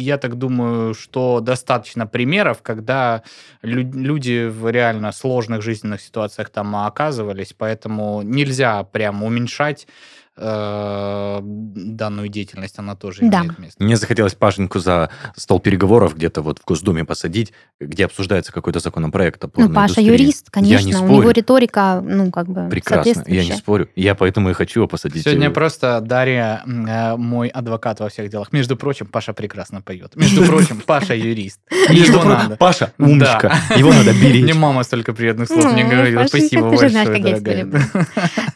я 0.00 0.18
так 0.18 0.34
думаю, 0.34 0.94
что 0.94 1.38
достаточно 1.38 2.08
примеров, 2.08 2.60
когда 2.60 3.22
люди 3.62 4.48
в 4.48 4.68
реально 4.68 5.12
сложных 5.12 5.62
жизненных 5.62 5.81
ситуациях 5.98 6.50
там 6.50 6.74
оказывались, 6.76 7.54
поэтому 7.56 8.22
нельзя 8.22 8.82
прям 8.84 9.22
уменьшать 9.22 9.86
Э, 10.34 11.40
данную 11.42 12.28
деятельность, 12.28 12.78
она 12.78 12.96
тоже 12.96 13.20
да. 13.22 13.40
имеет 13.40 13.58
место. 13.58 13.84
Мне 13.84 13.96
захотелось 13.96 14.34
Пашеньку 14.34 14.78
за 14.78 15.10
стол 15.36 15.60
переговоров 15.60 16.16
где-то 16.16 16.40
вот 16.40 16.58
в 16.58 16.64
Госдуме 16.64 17.04
посадить, 17.04 17.52
где 17.78 18.06
обсуждается 18.06 18.50
какой-то 18.50 18.80
законопроект 18.80 19.44
о 19.44 19.50
Ну, 19.54 19.68
Паша 19.68 20.00
индустрии. 20.00 20.04
юрист, 20.06 20.50
конечно, 20.50 21.02
у 21.02 21.20
него 21.20 21.30
риторика, 21.32 22.00
ну, 22.02 22.30
как 22.30 22.48
бы 22.48 22.68
Прекрасно, 22.70 23.24
я 23.26 23.44
не 23.44 23.52
спорю. 23.52 23.90
Я 23.94 24.14
поэтому 24.14 24.48
и 24.48 24.54
хочу 24.54 24.80
его 24.80 24.88
посадить. 24.88 25.24
Сегодня 25.24 25.50
просто 25.50 26.00
Дарья 26.00 26.62
э, 26.64 27.16
мой 27.16 27.48
адвокат 27.48 28.00
во 28.00 28.08
всех 28.08 28.30
делах. 28.30 28.52
Между 28.52 28.76
прочим, 28.76 29.08
Паша 29.08 29.34
прекрасно 29.34 29.82
поет. 29.82 30.16
Между 30.16 30.44
прочим, 30.46 30.80
Паша 30.80 31.14
юрист. 31.14 31.60
Его 31.90 32.24
надо. 32.24 32.56
Паша 32.56 32.94
умничка. 32.98 33.54
Его 33.76 33.92
надо 33.92 34.12
беречь. 34.22 34.44
Мне 34.44 34.54
мама 34.54 34.82
столько 34.82 35.12
приятных 35.12 35.48
слов 35.48 35.74
мне 35.74 35.84
говорила. 35.84 36.24
Спасибо 36.24 36.70
большое, 36.70 36.90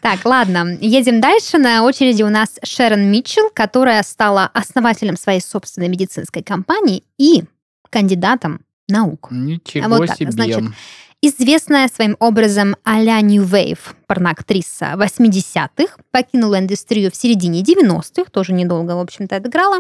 Так, 0.01 0.25
ладно, 0.25 0.79
едем 0.81 1.21
дальше 1.21 1.59
на 1.67 1.83
очереди 1.83 2.23
у 2.23 2.29
нас 2.29 2.61
Шерон 2.63 3.11
Митчелл, 3.11 3.51
которая 3.53 4.03
стала 4.05 4.49
основателем 4.55 5.17
своей 5.17 5.41
собственной 5.41 5.89
медицинской 5.89 6.43
компании 6.43 7.03
и 7.19 7.43
кандидатом 7.91 8.61
наук. 8.89 9.29
Ничего 9.33 9.89
вот 9.89 10.07
так. 10.07 10.17
себе. 10.17 10.31
Значит, 10.31 10.65
известная 11.23 11.89
своим 11.89 12.17
образом 12.21 12.77
а-ля 12.85 13.21
New 13.21 13.43
Wave 13.43 13.81
порноактриса 14.07 14.95
80-х, 14.97 15.97
покинула 16.11 16.59
индустрию 16.59 17.11
в 17.11 17.17
середине 17.17 17.63
90-х, 17.63 18.31
тоже 18.31 18.53
недолго, 18.53 18.93
в 18.93 19.01
общем-то, 19.01 19.37
отыграла, 19.37 19.79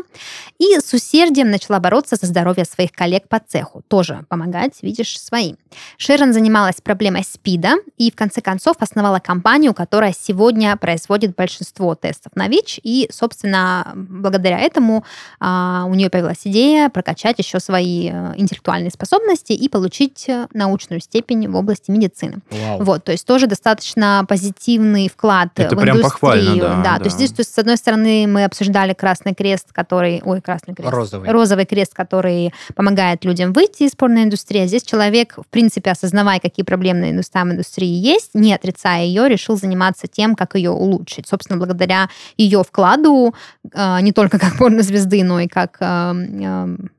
и 0.59 0.79
с 0.79 0.93
усердием 0.93 1.51
начала 1.51 1.81
бороться 1.81 2.17
за 2.17 2.27
здоровье 2.27 2.65
своих 2.65 2.93
коллег 2.93 3.29
по 3.29 3.41
цеху, 3.41 3.83
тоже 3.89 4.25
помогать, 4.29 4.83
видишь, 4.83 5.19
своим. 5.21 5.57
Шерон 5.97 6.33
занималась 6.33 6.81
проблемой 6.81 7.25
СПИДа 7.25 7.75
и, 7.97 8.11
в 8.11 8.15
конце 8.15 8.41
концов, 8.41 8.77
основала 8.81 9.19
компанию, 9.19 9.75
которая 9.75 10.15
сегодня 10.19 10.77
производит 10.77 11.35
большинство 11.35 11.95
тестов 11.95 12.33
на 12.35 12.49
ВИЧ, 12.49 12.81
и, 12.83 13.09
собственно, 13.11 13.93
благодаря 13.95 14.59
этому 14.59 15.05
а, 15.41 15.85
у 15.89 15.95
нее 15.95 16.11
появилась 16.11 16.41
идея 16.45 16.89
прокачать 16.91 17.39
еще 17.39 17.61
свои 17.61 18.11
а, 18.11 18.35
интеллектуальные 18.37 18.91
способности 18.91 19.53
и 19.53 19.69
получить 19.69 20.29
э, 20.29 20.49
научную 20.53 21.01
степень 21.01 21.49
в 21.49 21.57
области 21.57 21.91
медицины. 21.91 22.39
Вау. 22.51 22.83
Вот, 22.83 23.05
то 23.05 23.12
есть 23.12 23.27
тоже 23.27 23.47
достаточно 23.47 24.16
позитивный 24.25 25.09
вклад 25.09 25.51
Это 25.57 25.77
в 25.77 25.81
прям 25.81 25.99
индустрию. 25.99 26.11
похвально, 26.11 26.57
да, 26.57 26.77
да, 26.77 26.83
да. 26.83 26.99
То 26.99 27.05
есть 27.05 27.17
здесь, 27.17 27.33
то 27.33 27.41
есть, 27.41 27.55
с 27.55 27.59
одной 27.59 27.77
стороны, 27.77 28.27
мы 28.27 28.45
обсуждали 28.45 28.95
Красный 28.95 29.35
Крест, 29.35 29.73
который... 29.73 30.23
Ой, 30.25 30.41
Красный 30.41 30.75
Крест. 30.75 30.91
Розовый. 30.91 31.31
Розовый 31.31 31.67
Крест, 31.67 31.95
который 31.95 32.53
помогает 32.75 33.25
людям 33.25 33.53
выйти 33.53 33.85
из 33.85 33.93
порноиндустрии. 33.93 34.63
А 34.63 34.67
здесь 34.67 34.83
человек, 34.83 35.35
в 35.37 35.47
принципе, 35.51 35.91
осознавая, 35.91 36.41
какие 36.41 36.65
проблемы 36.65 37.13
на 37.13 37.23
там 37.23 37.53
индустрии 37.53 37.87
есть, 37.87 38.31
не 38.35 38.55
отрицая 38.55 39.05
ее, 39.05 39.29
решил 39.29 39.57
заниматься 39.59 40.07
тем, 40.07 40.35
как 40.35 40.55
ее 40.55 40.71
улучшить. 40.71 41.29
Собственно, 41.29 41.59
благодаря 41.59 42.09
ее 42.39 42.62
вкладу, 42.62 43.35
э, 43.73 43.99
не 44.01 44.12
только 44.12 44.39
как 44.39 44.57
порнозвезды, 44.59 45.23
но 45.25 45.41
и 45.41 45.49
как 45.49 45.77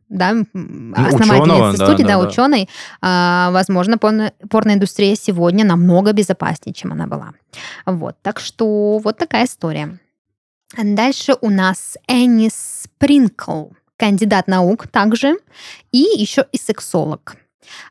да, 0.10 0.30
основательницы 0.30 1.42
ученого, 1.42 1.74
студии, 1.74 2.04
да, 2.04 2.18
да, 2.18 2.22
да, 2.22 2.28
ученой, 2.28 2.70
а, 3.02 3.52
возможно, 3.52 3.98
порно, 3.98 4.32
порноиндустрия 4.50 5.16
сегодня 5.16 5.66
намного 5.66 6.14
безопаснее, 6.14 6.74
чем 6.74 6.94
она 6.94 7.08
была. 7.08 7.34
Вот, 7.86 8.16
так 8.22 8.40
что 8.40 9.00
вот 9.00 9.18
такая 9.18 9.46
история. 9.46 10.00
Дальше 10.78 11.36
у 11.42 11.50
нас 11.50 11.98
Энни 12.08 12.50
Спринкл, 12.54 13.68
кандидат 13.98 14.48
наук 14.48 14.88
также, 14.88 15.38
и 15.92 16.00
еще 16.16 16.46
и 16.52 16.58
сексолог. 16.58 17.36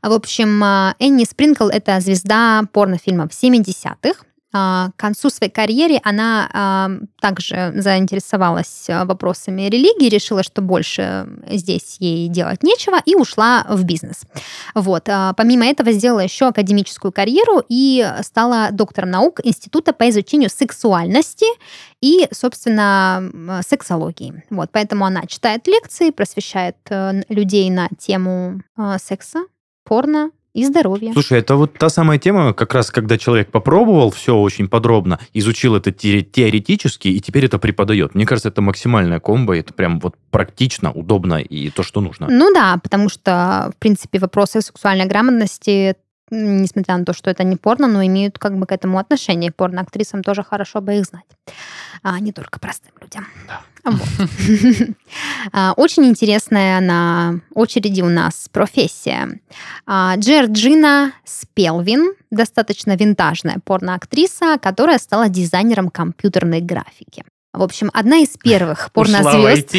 В 0.02 0.12
общем, 0.12 0.62
а, 0.64 0.94
Энни 0.98 1.24
Спринкл– 1.24 1.68
это 1.72 2.00
звезда 2.00 2.62
порнофильмов 2.72 3.32
70-х. 3.32 4.24
А, 4.58 4.90
К 4.96 5.00
концу 5.00 5.28
своей 5.28 5.52
карьеры 5.52 6.00
она 6.02 6.48
а, 6.50 6.90
также 7.20 7.74
заинтересовалась 7.76 8.88
а, 8.88 9.04
вопросами 9.04 9.62
религии, 9.62 10.08
решила, 10.08 10.42
что 10.42 10.62
больше 10.62 11.28
здесь 11.50 11.96
ей 12.00 12.28
делать 12.28 12.62
нечего, 12.62 12.96
и 13.04 13.14
ушла 13.14 13.66
в 13.68 13.84
бизнес. 13.84 14.22
Вот. 14.74 15.10
а, 15.10 15.34
Помимо 15.34 15.66
этого 15.66 15.92
сделала 15.92 16.20
еще 16.20 16.46
академическую 16.46 17.12
карьеру 17.12 17.62
и 17.68 18.06
стала 18.22 18.68
доктором 18.72 19.10
наук 19.10 19.40
Института 19.44 19.92
по 19.92 20.08
изучению 20.08 20.48
сексуальности 20.48 21.46
и, 22.00 22.26
собственно, 22.30 23.60
сексологии. 23.66 24.42
Вот. 24.48 24.70
Поэтому 24.72 25.04
она 25.04 25.26
читает 25.26 25.66
лекции, 25.66 26.10
просвещает 26.10 26.76
э, 26.88 27.22
людей 27.28 27.68
на 27.68 27.88
тему 27.98 28.62
э, 28.78 28.96
секса, 29.02 29.44
порно 29.84 30.30
и 30.56 30.64
здоровья. 30.64 31.12
Слушай, 31.12 31.38
это 31.40 31.56
вот 31.56 31.74
та 31.74 31.88
самая 31.90 32.18
тема, 32.18 32.54
как 32.54 32.72
раз 32.74 32.90
когда 32.90 33.18
человек 33.18 33.50
попробовал 33.50 34.10
все 34.10 34.34
очень 34.36 34.68
подробно, 34.68 35.18
изучил 35.34 35.76
это 35.76 35.92
те- 35.92 36.22
теоретически, 36.22 37.08
и 37.08 37.20
теперь 37.20 37.44
это 37.44 37.58
преподает. 37.58 38.14
Мне 38.14 38.24
кажется, 38.24 38.48
это 38.48 38.62
максимальная 38.62 39.20
комбо, 39.20 39.56
это 39.56 39.74
прям 39.74 40.00
вот 40.00 40.14
практично, 40.30 40.90
удобно 40.92 41.34
и 41.34 41.68
то, 41.70 41.82
что 41.82 42.00
нужно. 42.00 42.28
Ну 42.30 42.52
да, 42.54 42.78
потому 42.82 43.08
что, 43.10 43.70
в 43.76 43.78
принципе, 43.78 44.18
вопросы 44.18 44.62
сексуальной 44.62 45.04
грамотности, 45.06 45.94
несмотря 46.30 46.96
на 46.96 47.04
то, 47.04 47.12
что 47.12 47.30
это 47.30 47.44
не 47.44 47.56
порно, 47.56 47.86
но 47.86 48.04
имеют 48.04 48.38
как 48.38 48.56
бы 48.58 48.66
к 48.66 48.72
этому 48.72 48.98
отношение. 48.98 49.52
Порно-актрисам 49.52 50.22
тоже 50.22 50.42
хорошо 50.42 50.80
бы 50.80 50.96
их 50.96 51.04
знать, 51.04 51.24
а 52.02 52.18
не 52.20 52.32
только 52.32 52.58
простым 52.58 52.92
людям. 53.00 53.26
Вот. 53.84 54.96
А, 55.52 55.72
Очень 55.76 56.06
интересная 56.06 56.80
на 56.80 57.40
очереди 57.54 58.02
у 58.02 58.08
нас 58.08 58.48
профессия. 58.50 59.40
А, 59.86 60.16
Джорджина 60.16 61.12
Спелвин, 61.24 62.14
достаточно 62.30 62.96
винтажная 62.96 63.58
порноактриса, 63.64 64.58
которая 64.60 64.98
стала 64.98 65.28
дизайнером 65.28 65.88
компьютерной 65.90 66.60
графики. 66.60 67.24
В 67.56 67.62
общем, 67.62 67.90
одна 67.94 68.18
из 68.18 68.36
первых 68.36 68.92
порнозвезд. 68.92 69.72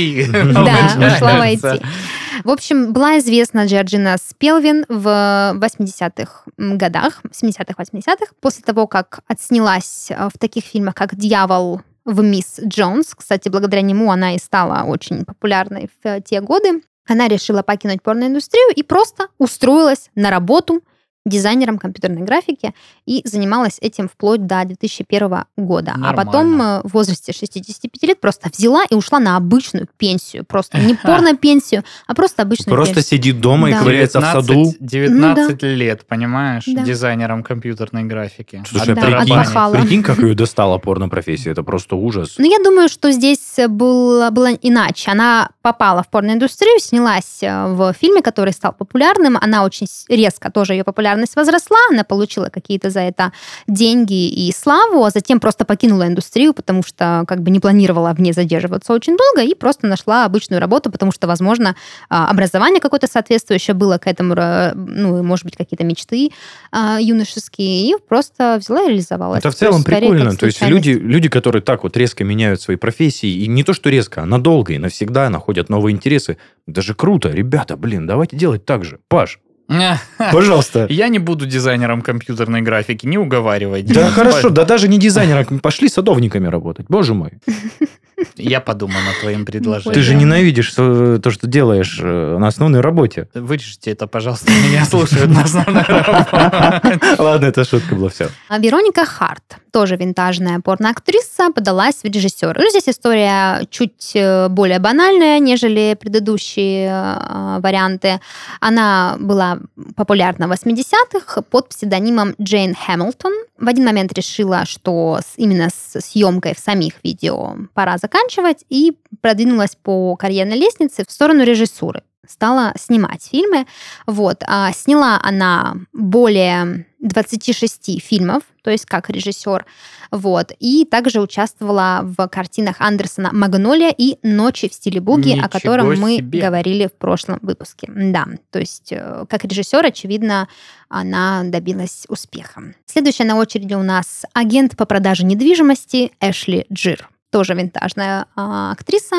Да, 0.53 1.13
ушла 1.15 1.38
в. 1.38 1.41
IT. 1.41 1.86
В 2.43 2.49
общем, 2.49 2.93
была 2.93 3.19
известна 3.19 3.65
Джорджина 3.65 4.15
Спелвин 4.17 4.86
в 4.88 5.53
80-х 5.55 6.43
годах, 6.57 7.21
70-х, 7.32 7.73
80-х, 7.78 8.34
после 8.39 8.63
того, 8.63 8.88
как 8.88 9.19
отснялась 9.28 10.07
э, 10.09 10.30
в 10.34 10.38
таких 10.38 10.63
фильмах, 10.63 10.95
как 10.95 11.15
«Дьявол 11.15 11.82
в 12.05 12.23
мисс 12.23 12.59
Джонс». 12.63 13.13
Кстати, 13.15 13.49
благодаря 13.49 13.82
нему 13.82 14.11
она 14.11 14.36
и 14.36 14.39
стала 14.39 14.84
очень 14.84 15.25
популярной 15.25 15.89
в 16.03 16.21
те 16.21 16.41
годы. 16.41 16.82
Она 17.07 17.28
решила 17.28 17.63
покинуть 17.63 18.01
порноиндустрию 18.01 18.73
и 18.75 18.84
просто 18.84 19.28
устроилась 19.38 20.09
на 20.15 20.30
работу 20.30 20.82
дизайнером 21.28 21.78
компьютерной 21.78 22.21
графики 22.21 22.73
и 23.05 23.21
занималась 23.25 23.78
этим 23.82 24.07
вплоть 24.07 24.45
до 24.45 24.63
2001 24.65 25.43
года. 25.57 25.93
А 26.03 26.13
потом 26.13 26.57
Нормально. 26.57 26.82
э, 26.84 26.88
в 26.88 26.93
возрасте 26.93 27.34
65 27.34 28.03
лет 28.03 28.19
просто 28.21 28.49
взяла 28.55 28.84
и 28.89 28.95
ушла 28.95 29.19
на 29.19 29.36
обычную 29.38 29.88
пенсию. 29.97 30.45
Просто 30.45 30.78
не 30.80 30.93
порно-пенсию, 31.03 31.84
а 32.07 32.13
просто 32.13 32.43
обычную 32.43 32.75
Просто 32.75 32.95
пенсию. 32.95 33.17
сидит 33.19 33.41
дома 33.41 33.69
Да. 33.69 33.75
и 33.75 33.80
ковыряется 33.80 34.19
в 34.19 34.23
саду. 34.23 34.73
19 34.80 35.63
лет, 35.63 36.05
понимаешь, 36.07 36.63
Да. 36.67 36.84
дизайнером 36.84 37.43
компьютерной 37.43 38.03
графики. 38.03 38.63
Слушай, 38.67 38.95
Да, 38.95 39.01
прикинь, 39.01 39.82
прикинь, 39.82 40.03
как 40.03 40.19
ее 40.19 40.34
достала 40.36 40.78
порно-профессия. 40.78 41.51
Это 41.51 41.63
просто 41.63 41.95
ужас. 41.95 42.36
Ну, 42.38 42.45
я 42.49 42.59
думаю, 42.63 42.89
что 42.89 43.11
здесь 43.11 43.55
был, 43.67 44.30
было 44.32 44.53
иначе. 44.53 45.11
Она 45.11 45.49
попала 45.61 46.03
в 46.03 46.09
порноиндустрию, 46.09 46.80
снялась 46.80 47.39
э, 47.41 47.67
в 47.73 47.93
фильме, 47.93 48.21
который 48.21 48.53
стал 48.53 48.73
популярным. 48.73 49.38
Она 49.39 49.63
очень 49.65 49.88
резко 50.09 50.49
тоже 50.51 50.73
ее 50.73 50.84
популярность 50.84 51.16
возросла. 51.36 51.78
Она 51.91 52.03
получила 52.03 52.49
какие-то 52.49 52.89
за 52.89 53.01
это 53.01 53.32
деньги 53.68 54.28
и 54.28 54.51
славу, 54.51 55.03
а 55.03 55.09
затем 55.09 55.39
просто 55.39 55.65
покинула 55.65 56.07
индустрию, 56.07 56.53
потому 56.53 56.84
что 56.84 57.24
как 57.28 57.41
бы 57.41 57.51
не 57.51 57.59
планировала 57.59 58.13
в 58.13 58.22
ней 58.22 58.34
задерживаться 58.34 58.93
очень 58.93 59.18
долго 59.18 59.41
и 59.41 59.55
просто 59.55 59.88
нашла 59.88 60.26
обычную 60.26 60.59
работу, 60.59 60.91
потому 60.91 61.11
что, 61.11 61.28
возможно, 61.28 61.76
а, 62.09 62.30
образование 62.30 62.80
какое-то 62.82 63.07
соответствующее 63.07 63.74
было 63.74 63.97
к 63.97 64.07
этому, 64.07 64.36
ну, 64.76 65.24
может 65.24 65.45
быть, 65.45 65.55
какие-то 65.55 65.84
мечты 65.84 66.32
а, 66.72 66.99
юношеские, 66.99 67.89
и 67.89 67.95
просто 68.07 68.57
взяла 68.59 68.84
и 68.84 68.89
реализовалась. 68.89 69.39
Это 69.39 69.51
в 69.51 69.53
То 69.53 69.59
целом 69.59 69.76
есть, 69.76 69.88
скорее, 69.88 70.09
прикольно. 70.09 70.36
То 70.36 70.45
есть 70.45 70.61
люди, 70.61 70.91
люди, 70.91 71.30
которые 71.30 71.61
так 71.61 71.84
вот 71.84 71.95
резко 71.97 72.24
меняют 72.24 72.61
свои 72.61 72.78
профессии, 72.78 73.30
и 73.30 73.47
не 73.47 73.63
то 73.63 73.74
что 73.74 73.89
резко, 73.89 74.24
а 74.24 74.26
надолго 74.26 74.74
и 74.74 74.78
навсегда 74.78 75.30
находят 75.30 75.70
новые 75.70 75.95
интересы, 75.95 76.38
даже 76.65 76.93
круто. 76.93 77.30
Ребята, 77.30 77.78
блин, 77.78 78.07
давайте 78.07 78.38
делать 78.38 78.65
так 78.65 78.84
же. 78.84 78.99
Паш, 79.07 79.39
пожалуйста. 80.32 80.88
Я 80.89 81.07
не 81.09 81.20
буду 81.20 81.45
дизайнером 81.45 82.01
компьютерной 82.01 82.61
графики, 82.61 83.05
не 83.05 83.18
уговаривай. 83.18 83.84
Да 83.84 84.09
хорошо, 84.09 84.49
да 84.49 84.65
даже 84.65 84.88
не 84.88 84.97
дизайнером, 84.97 85.59
пошли 85.59 85.89
садовниками 85.89 86.47
работать. 86.47 86.86
Боже 86.89 87.13
мой. 87.13 87.34
Я 88.36 88.61
подумал 88.61 88.99
над 89.05 89.20
твоим 89.20 89.45
Ты 89.45 89.51
предложением. 89.51 90.03
же 90.03 90.15
ненавидишь 90.15 90.74
э, 90.78 91.20
то, 91.22 91.30
что 91.30 91.47
делаешь 91.47 91.99
э, 92.01 92.38
на 92.38 92.47
основной 92.47 92.82
работе. 92.82 93.28
Вырежьте 93.34 93.91
это, 93.91 94.07
пожалуйста, 94.07 94.51
меня 94.51 94.86
слушают 94.86 95.30
на 95.30 95.43
основной 95.43 95.84
работе. 95.84 96.99
Ладно, 97.20 97.45
это 97.45 97.63
шутка 97.63 97.95
была, 97.95 98.09
все. 98.09 98.30
А 98.49 98.57
Вероника 98.57 99.05
Харт, 99.05 99.57
тоже 99.72 99.97
винтажная 99.97 100.59
порноактриса, 100.59 101.51
подалась 101.53 101.97
в 102.01 102.05
режиссеры. 102.05 102.59
Ну, 102.59 102.70
здесь 102.70 102.89
история 102.89 103.65
чуть 103.70 104.11
э, 104.15 104.47
более 104.49 104.80
банальная, 104.80 105.39
нежели 105.39 105.95
предыдущие 105.99 106.89
э, 106.89 107.59
варианты. 107.61 108.20
Она 108.59 109.15
была 109.20 109.59
популярна 109.95 110.47
в 110.47 110.51
80-х 110.51 111.43
под 111.43 111.70
псевдонимом 111.70 112.34
Джейн 112.41 112.74
Хэмилтон. 112.74 113.34
В 113.59 113.68
один 113.68 113.86
момент 113.86 114.13
решила, 114.13 114.65
что 114.65 115.20
именно 115.36 115.70
с 115.70 115.99
съемкой 115.99 116.53
в 116.55 116.59
самих 116.59 116.93
видео 117.03 117.55
пора 117.74 117.97
заканчивать, 118.08 118.64
и 118.70 118.97
продвинулась 119.22 119.76
по 119.76 120.16
карьерной 120.16 120.58
лестнице 120.58 121.03
в 121.05 121.12
сторону 121.12 121.43
режиссуры. 121.43 122.03
Стала 122.28 122.74
снимать 122.78 123.26
фильмы. 123.26 123.66
Вот. 124.05 124.43
А 124.47 124.72
сняла 124.74 125.20
она 125.24 125.76
более 125.93 126.86
26 126.99 128.01
фильмов, 128.01 128.43
то 128.64 128.72
есть 128.72 128.86
как 128.86 129.10
режиссер. 129.10 129.66
Вот. 130.12 130.51
И 130.60 130.84
также 130.84 131.22
участвовала 131.22 132.01
в 132.03 132.28
картинах 132.28 132.78
Андерсона 132.80 133.30
«Магнолия» 133.32 133.93
и 133.97 134.18
«Ночи 134.24 134.68
в 134.68 134.74
стиле 134.74 134.99
буги», 134.99 135.30
Ничего 135.30 135.45
о 135.45 135.49
котором 135.49 135.99
мы 135.99 136.18
себе. 136.18 136.41
говорили 136.41 136.88
в 136.88 136.93
прошлом 136.93 137.39
выпуске. 137.41 137.89
Да, 137.95 138.26
то 138.51 138.60
есть 138.60 138.91
э, 138.91 139.26
как 139.30 139.45
режиссер, 139.45 139.86
очевидно, 139.86 140.49
она 140.89 141.43
добилась 141.45 142.05
успеха. 142.10 142.74
Следующая 142.86 143.24
на 143.26 143.38
очереди 143.38 143.74
у 143.74 143.84
нас 143.84 144.26
агент 144.34 144.76
по 144.76 144.86
продаже 144.86 145.24
недвижимости 145.24 146.12
Эшли 146.20 146.66
Джир 146.72 147.10
тоже 147.32 147.53
винтажная 147.53 148.25
а, 148.36 148.71
актриса. 148.71 149.17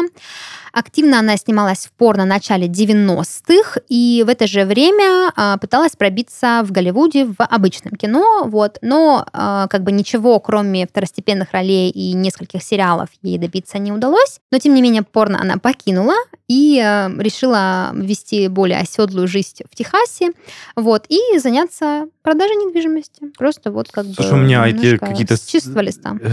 Активно 0.79 1.18
она 1.18 1.37
снималась 1.37 1.87
в 1.87 1.91
порно 1.91 2.22
в 2.22 2.26
начале 2.29 2.68
90-х, 2.68 3.81
и 3.89 4.22
в 4.24 4.29
это 4.29 4.47
же 4.47 4.64
время 4.64 5.33
а, 5.35 5.57
пыталась 5.59 5.97
пробиться 5.97 6.62
в 6.64 6.70
Голливуде 6.70 7.24
в 7.24 7.35
обычном 7.37 7.97
кино, 7.97 8.45
вот, 8.45 8.79
но 8.81 9.26
а, 9.33 9.66
как 9.66 9.83
бы 9.83 9.91
ничего, 9.91 10.39
кроме 10.39 10.87
второстепенных 10.87 11.51
ролей 11.51 11.91
и 11.91 12.12
нескольких 12.12 12.62
сериалов, 12.62 13.09
ей 13.22 13.39
добиться 13.39 13.79
не 13.79 13.91
удалось. 13.91 14.39
Но, 14.53 14.61
тем 14.61 14.74
не 14.74 14.81
менее, 14.81 15.03
порно 15.03 15.41
она 15.41 15.57
покинула 15.57 16.14
и 16.47 16.81
а, 16.81 17.11
решила 17.18 17.91
вести 17.95 18.47
более 18.47 18.79
оседлую 18.79 19.26
жизнь 19.26 19.64
в 19.68 19.74
Техасе, 19.74 20.31
вот, 20.76 21.07
и 21.09 21.39
заняться 21.41 22.07
продажей 22.22 22.55
недвижимости. 22.55 23.33
Просто 23.37 23.72
вот 23.72 23.91
как 23.91 24.07
Слушай, 24.14 24.31
бы 24.31 24.37
у 24.37 24.41
меня 24.43 24.64
эти 24.68 24.97
какие-то 24.97 25.37
с 25.37 25.41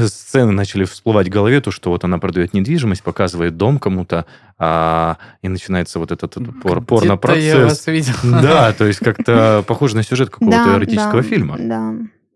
сцены 0.08 0.52
начали 0.52 0.84
всплывать 0.84 1.28
в 1.28 1.32
голове, 1.32 1.62
то, 1.62 1.72
что 1.72 1.89
вот 1.89 2.04
она 2.04 2.20
продает 2.20 2.54
недвижимость, 2.54 3.02
показывает 3.02 3.58
дом 3.58 3.80
кому-то, 3.80 4.26
а, 4.58 5.18
и 5.42 5.50
начинается 5.50 6.00
вот 6.00 6.12
этот, 6.12 6.38
этот 6.38 6.62
пор- 6.62 6.82
порно-процесс. 6.82 7.64
вас 7.64 7.88
видел. 7.88 8.14
Да, 8.24 8.72
то 8.78 8.86
есть 8.86 9.00
как-то 9.00 9.64
похоже 9.68 9.98
на 9.98 10.04
сюжет 10.04 10.30
какого-то 10.30 10.58
Да, 10.66 10.76
эротического 10.78 11.22
да, 11.22 11.28
фильма. 11.28 11.56
Да. 11.60 11.94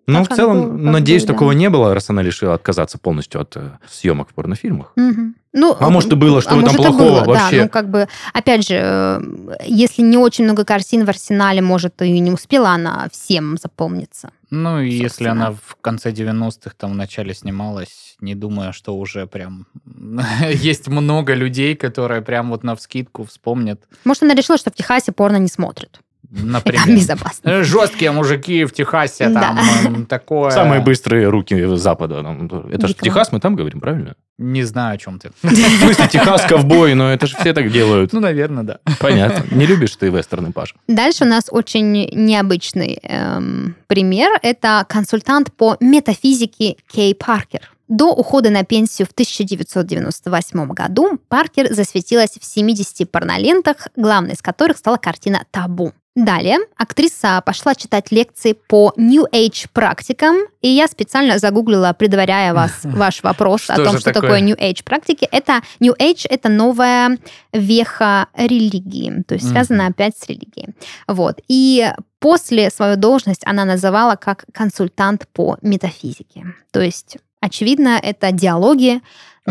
Ну, 0.08 0.24
Так 0.24 0.32
в 0.34 0.36
целом, 0.36 0.72
как 0.72 0.80
надеюсь, 0.94 1.22
бы, 1.22 1.28
да. 1.28 1.34
такого 1.34 1.52
не 1.52 1.70
было, 1.70 1.94
раз 1.94 2.10
она 2.10 2.24
решила 2.24 2.56
отказаться 2.56 2.98
полностью 2.98 3.42
от 3.42 3.56
э, 3.56 3.78
съемок 3.88 4.30
в 4.30 4.34
порнофильмах. 4.34 4.92
Мгм. 4.96 5.36
Ну, 5.54 5.76
А 5.80 5.90
может, 5.92 6.12
и 6.12 6.16
было, 6.16 6.42
что 6.42 6.56
а 6.56 6.58
и 6.58 6.62
плохого 6.64 6.98
было, 6.98 7.24
вообще? 7.26 7.58
Да, 7.58 7.64
ну, 7.64 7.70
как 7.70 7.90
бы, 7.92 8.08
опять 8.34 8.68
же, 8.68 8.76
э, 8.82 9.22
если 9.66 10.02
не 10.02 10.18
очень 10.18 10.46
много 10.46 10.66
картин 10.66 11.06
в 11.06 11.10
арсенале, 11.10 11.62
может, 11.62 12.02
и 12.02 12.20
не 12.20 12.32
успела 12.32 12.70
она 12.70 13.08
всем 13.12 13.56
запомниться. 13.58 14.32
Ну, 14.52 14.82
и 14.82 14.90
если 14.90 15.28
она 15.28 15.52
в 15.52 15.76
конце 15.82 16.12
90-х, 16.12 16.74
там, 16.78 16.94
в 16.94 16.96
начале 16.96 17.34
снималась, 17.34 18.16
не 18.20 18.36
думаю, 18.36 18.74
что 18.74 18.98
уже 18.98 19.28
прям 19.28 19.68
есть 20.54 20.88
много 20.88 21.34
людей, 21.34 21.76
которые 21.76 22.22
прям 22.22 22.50
вот 22.50 22.64
на 22.64 22.76
вскидку 22.76 23.26
вспомнят, 23.26 23.82
Может, 24.06 24.24
она 24.24 24.34
решила, 24.34 24.58
что 24.58 24.72
в 24.72 24.74
Техасе 24.74 25.12
порно 25.12 25.38
не 25.38 25.50
смотрят. 25.50 26.00
И 26.32 26.38
там 26.38 26.52
например. 26.52 26.88
безопасно. 26.88 27.50
«Э, 27.50 27.64
Жесткие 27.64 28.12
мужики 28.12 28.64
в 28.66 28.72
Техасе, 28.72 29.30
Да. 29.30 29.42
там 29.42 29.60
м, 29.96 30.06
такое. 30.08 30.52
Самые 30.52 30.80
быстрые 30.82 31.28
руки 31.30 31.76
Запада. 31.76 32.22
там, 32.22 32.48
Это 32.72 32.88
же. 32.88 32.94
Техас, 32.94 33.32
мы 33.32 33.40
там 33.40 33.56
говорим, 33.56 33.80
правильно? 33.80 34.14
Не 34.38 34.64
знаю, 34.64 34.96
о 34.96 34.98
чем 34.98 35.20
ты. 35.20 35.32
В 35.42 35.50
смысле, 35.50 36.08
Техас, 36.08 36.44
ковбой, 36.46 36.94
но 36.94 37.12
это 37.12 37.26
же 37.28 37.36
все 37.36 37.52
так 37.54 37.72
делают. 37.72 38.14
Ну, 38.14 38.20
наверное, 38.20 38.64
да. 38.64 38.80
Понятно. 39.00 39.44
Не 39.56 39.66
любишь 39.66 39.96
ты 39.96 40.10
вестерны, 40.10 40.52
Паша? 40.52 40.76
Дальше 40.88 41.24
у 41.24 41.28
нас 41.28 41.46
очень 41.50 41.92
необычный 42.14 43.00
эм, 43.04 43.76
пример. 43.88 44.32
Это 44.44 44.86
консультант 44.88 45.52
по 45.54 45.78
метафизике 45.80 46.76
Кей 46.88 47.16
Паркер. 47.16 47.72
До 47.88 48.14
ухода 48.14 48.52
на 48.52 48.64
пенсию 48.64 49.08
в 49.08 49.12
1998 49.14 50.68
году 50.74 51.20
Паркер 51.28 51.74
засветилась 51.74 52.38
в 52.40 52.46
70 52.46 53.10
порнолентах, 53.12 53.88
главной 53.96 54.34
из 54.34 54.42
которых 54.44 54.78
стала 54.78 54.98
картина 54.98 55.44
«Табу». 55.52 55.94
Далее 56.26 56.58
актриса 56.76 57.42
пошла 57.46 57.76
читать 57.76 58.12
лекции 58.12 58.52
по 58.52 58.92
New 58.98 59.26
Age 59.32 59.68
практикам, 59.72 60.36
и 60.62 60.68
я 60.68 60.88
специально 60.88 61.40
загуглила, 61.40 61.96
предваряя 61.98 62.54
вас 62.54 62.72
ваш 62.84 63.24
вопрос 63.24 63.62
Что 63.62 63.74
о 63.74 63.86
том, 63.86 64.00
что 64.00 64.12
такое? 64.12 64.22
такое 64.22 64.42
New 64.42 64.56
Age 64.58 64.84
практики. 64.84 65.28
Это 65.32 65.62
New 65.80 65.94
Age 65.94 66.26
это 66.30 66.50
новая 66.50 67.18
веха 67.54 68.28
религии, 68.36 69.24
то 69.28 69.36
есть 69.36 69.48
связана 69.48 69.88
опять 69.88 70.18
с 70.18 70.28
религией. 70.28 70.70
Вот. 71.08 71.40
И 71.48 71.90
после 72.20 72.70
свою 72.70 72.98
должность 72.98 73.42
она 73.46 73.64
называла 73.64 74.16
как 74.18 74.44
консультант 74.52 75.26
по 75.32 75.58
метафизике. 75.62 76.48
То 76.72 76.82
есть, 76.82 77.18
очевидно, 77.40 77.98
это 78.02 78.34
диалоги 78.34 79.02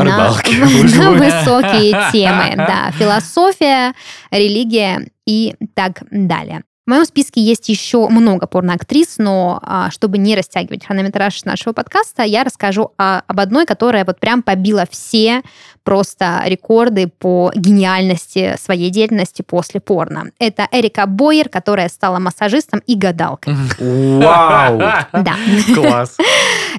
Рыбалки. 0.05 0.55
на 0.99 1.11
высокие 1.13 1.93
темы. 2.13 2.55
Да, 2.57 2.91
философия, 2.93 3.95
религия 4.31 5.09
и 5.27 5.55
так 5.75 6.03
далее. 6.11 6.63
В 6.87 6.91
моем 6.91 7.05
списке 7.05 7.43
есть 7.43 7.69
еще 7.69 8.09
много 8.09 8.47
порноактрис, 8.47 9.17
но 9.19 9.61
а, 9.63 9.91
чтобы 9.91 10.17
не 10.17 10.35
растягивать 10.35 10.87
хронометраж 10.87 11.45
нашего 11.45 11.75
подкаста, 11.75 12.23
я 12.23 12.45
расскажу 12.45 12.93
о- 12.97 13.21
об 13.27 13.41
одной, 13.41 13.67
которая 13.67 14.07
вот 14.07 14.19
прям 14.19 14.43
побила 14.43 14.85
все 14.91 15.43
просто 15.89 16.43
рекорды 16.45 17.09
по 17.09 17.51
гениальности 17.55 18.57
своей 18.62 18.91
деятельности 18.91 19.41
после 19.41 19.80
порно. 19.80 20.32
Это 20.39 20.68
Эрика 20.70 21.07
Бойер, 21.07 21.49
которая 21.49 21.89
стала 21.89 22.18
массажистом 22.18 22.82
и 22.86 22.95
гадалкой. 22.95 23.55
Вау! 23.78 24.78
Да. 25.12 25.34
Класс. 25.74 26.18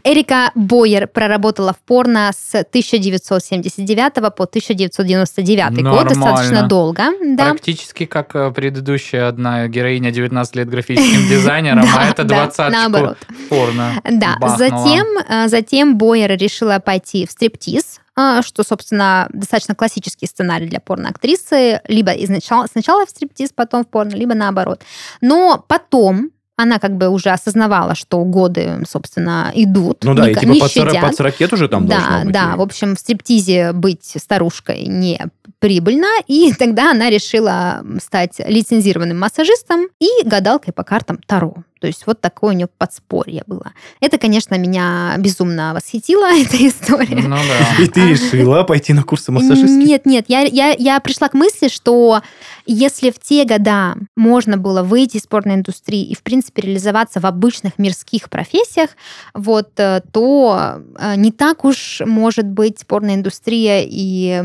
Эрика 0.04 0.52
Бойер 0.54 1.08
проработала 1.08 1.74
в 1.74 1.78
порно 1.78 2.30
с 2.32 2.54
1979 2.54 4.14
по 4.36 4.44
1999 4.44 5.84
год, 5.84 6.08
достаточно 6.08 6.68
долго. 6.68 7.06
Да. 7.36 7.46
Практически 7.46 8.06
как 8.06 8.36
э, 8.36 8.52
предыдущая 8.52 9.28
одна 9.28 9.68
героиня 9.68 10.12
19 10.12 10.56
лет 10.56 10.70
графическим 10.70 11.28
дизайнером, 11.28 11.80
а 11.80 11.84
Да, 11.96 12.10
это 12.10 12.24
да, 12.24 12.36
20 12.46 12.72
наоборот. 12.72 13.18
порно. 13.50 14.02
Да, 14.04 14.36
затем, 14.58 15.08
э, 15.28 15.48
затем 15.48 15.98
Бойер 15.98 16.38
решила 16.38 16.80
пойти 16.80 17.26
в 17.26 17.32
стриптиз, 17.32 18.00
что, 18.44 18.64
собственно, 18.64 19.28
достаточно 19.34 19.76
классический 19.76 20.28
сценарий 20.28 20.68
для 20.68 20.80
порноактрисы. 20.80 21.82
Либо 21.88 22.12
изначально, 22.12 22.68
сначала 22.72 23.06
в 23.06 23.10
стриптиз, 23.10 23.52
потом 23.54 23.84
в 23.84 23.88
порно, 23.88 24.16
либо 24.16 24.34
наоборот. 24.34 24.84
Но 25.22 25.64
потом 25.68 26.32
она 26.62 26.78
как 26.78 26.98
бы 26.98 27.08
уже 27.08 27.30
осознавала, 27.30 27.96
что 27.96 28.22
годы, 28.26 28.84
собственно, 28.86 29.50
идут. 29.56 30.04
Ну 30.04 30.14
да, 30.14 30.26
не, 30.26 30.32
и 30.32 30.36
типа 30.36 30.52
не 30.52 30.60
под, 30.60 30.72
щадят. 30.72 31.02
под 31.02 31.16
40 31.16 31.54
уже 31.54 31.70
там 31.70 31.88
да, 31.88 31.96
должно 32.00 32.24
быть. 32.26 32.34
да, 32.34 32.52
и- 32.54 32.58
в 32.58 32.62
общем, 32.62 32.96
в 32.98 33.00
стриптизе 33.00 33.72
быть 33.72 34.14
старушкой 34.18 34.84
не 34.84 35.22
прибыльно, 35.60 36.08
и 36.28 36.52
тогда 36.54 36.92
она 36.92 37.10
решила 37.10 37.82
стать 38.04 38.42
лицензированным 38.46 39.18
массажистом 39.18 39.88
и 40.00 40.10
гадалкой 40.26 40.74
по 40.74 40.84
картам 40.84 41.20
Таро. 41.26 41.64
То 41.80 41.88
есть 41.88 42.06
вот 42.06 42.22
такое 42.22 42.52
у 42.52 42.54
нее 42.54 42.68
подспорье 42.78 43.44
было. 43.48 43.72
Это, 44.02 44.18
конечно, 44.18 44.56
меня 44.56 45.16
безумно 45.18 45.74
восхитило, 45.74 46.26
эта 46.34 46.68
история. 46.68 47.16
Ну 47.16 47.38
да. 47.38 47.84
И 47.84 47.88
ты 47.88 48.10
решила 48.10 48.64
пойти 48.64 48.94
на 48.94 49.04
курсы 49.04 49.32
массажистки? 49.32 49.86
Нет, 49.86 50.06
нет, 50.06 50.26
я, 50.28 50.42
я, 50.42 50.76
я 50.78 51.00
пришла 51.00 51.30
к 51.30 51.34
мысли, 51.34 51.70
что 51.70 52.22
если 52.66 53.12
в 53.12 53.20
те 53.20 53.46
года 53.46 53.96
можно 54.16 54.58
было 54.58 54.84
выйти 54.84 55.18
из 55.18 55.24
спортной 55.24 55.56
индустрии 55.56 56.04
и, 56.04 56.16
в 56.16 56.22
принципе, 56.22 56.62
реализоваться 56.62 57.20
в 57.20 57.26
обычных 57.26 57.80
мирских 57.80 58.30
профессиях, 58.30 58.90
вот, 59.34 59.72
э, 59.78 60.02
то 60.12 60.82
э, 61.00 61.16
не 61.16 61.32
так 61.32 61.66
уж 61.66 62.02
может 62.06 62.46
быть 62.46 62.80
спортная 62.80 63.16
индустрия 63.16 63.84
и 63.84 64.42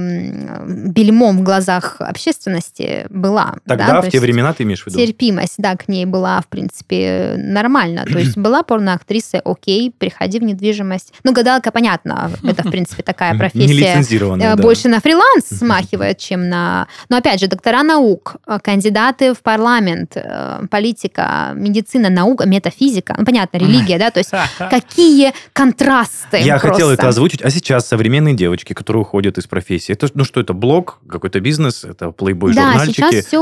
бельмом 0.88 1.38
в 1.38 1.42
глазах 1.42 1.96
общественности 1.98 3.06
была. 3.10 3.56
Тогда, 3.66 3.86
да, 3.88 4.00
в 4.00 4.04
то 4.04 4.10
те 4.10 4.16
есть 4.16 4.24
времена, 4.24 4.52
ты 4.52 4.62
имеешь 4.62 4.82
в 4.82 4.86
виду? 4.86 4.98
терпимость, 4.98 5.54
да, 5.58 5.76
к 5.76 5.88
ней 5.88 6.06
была, 6.06 6.40
в 6.40 6.46
принципе, 6.48 7.23
нормально. 7.36 8.04
То 8.04 8.18
есть 8.18 8.36
была 8.36 8.62
порноактриса, 8.62 9.40
окей, 9.44 9.90
приходи 9.90 10.38
в 10.38 10.42
недвижимость. 10.42 11.12
Ну, 11.24 11.32
гадалка, 11.32 11.70
понятно, 11.70 12.30
это, 12.42 12.62
в 12.62 12.70
принципе, 12.70 13.02
такая 13.02 13.36
профессия. 13.36 14.02
Э, 14.04 14.56
да. 14.56 14.56
больше 14.56 14.88
на 14.88 15.00
фриланс 15.00 15.46
смахивает, 15.58 16.18
чем 16.18 16.48
на... 16.48 16.86
Но 17.08 17.16
опять 17.16 17.40
же, 17.40 17.46
доктора 17.46 17.82
наук, 17.82 18.36
э, 18.46 18.58
кандидаты 18.62 19.34
в 19.34 19.42
парламент, 19.42 20.12
э, 20.16 20.66
политика, 20.70 21.52
медицина, 21.54 22.10
наука, 22.10 22.46
метафизика, 22.46 23.14
ну, 23.18 23.24
понятно, 23.24 23.58
религия, 23.58 23.98
да, 23.98 24.10
то 24.10 24.18
есть 24.18 24.30
какие 24.58 25.32
контрасты 25.52 26.38
Я 26.38 26.58
хотел 26.58 26.88
просто. 26.88 26.94
это 26.94 27.08
озвучить. 27.08 27.42
А 27.42 27.50
сейчас 27.50 27.86
современные 27.86 28.34
девочки, 28.34 28.72
которые 28.72 29.02
уходят 29.02 29.38
из 29.38 29.46
профессии, 29.46 29.92
это 29.92 30.08
ну 30.14 30.24
что 30.24 30.40
это 30.40 30.52
блог, 30.52 30.98
какой-то 31.08 31.40
бизнес, 31.40 31.84
это 31.84 32.10
плейбой 32.10 32.54
Да, 32.54 32.74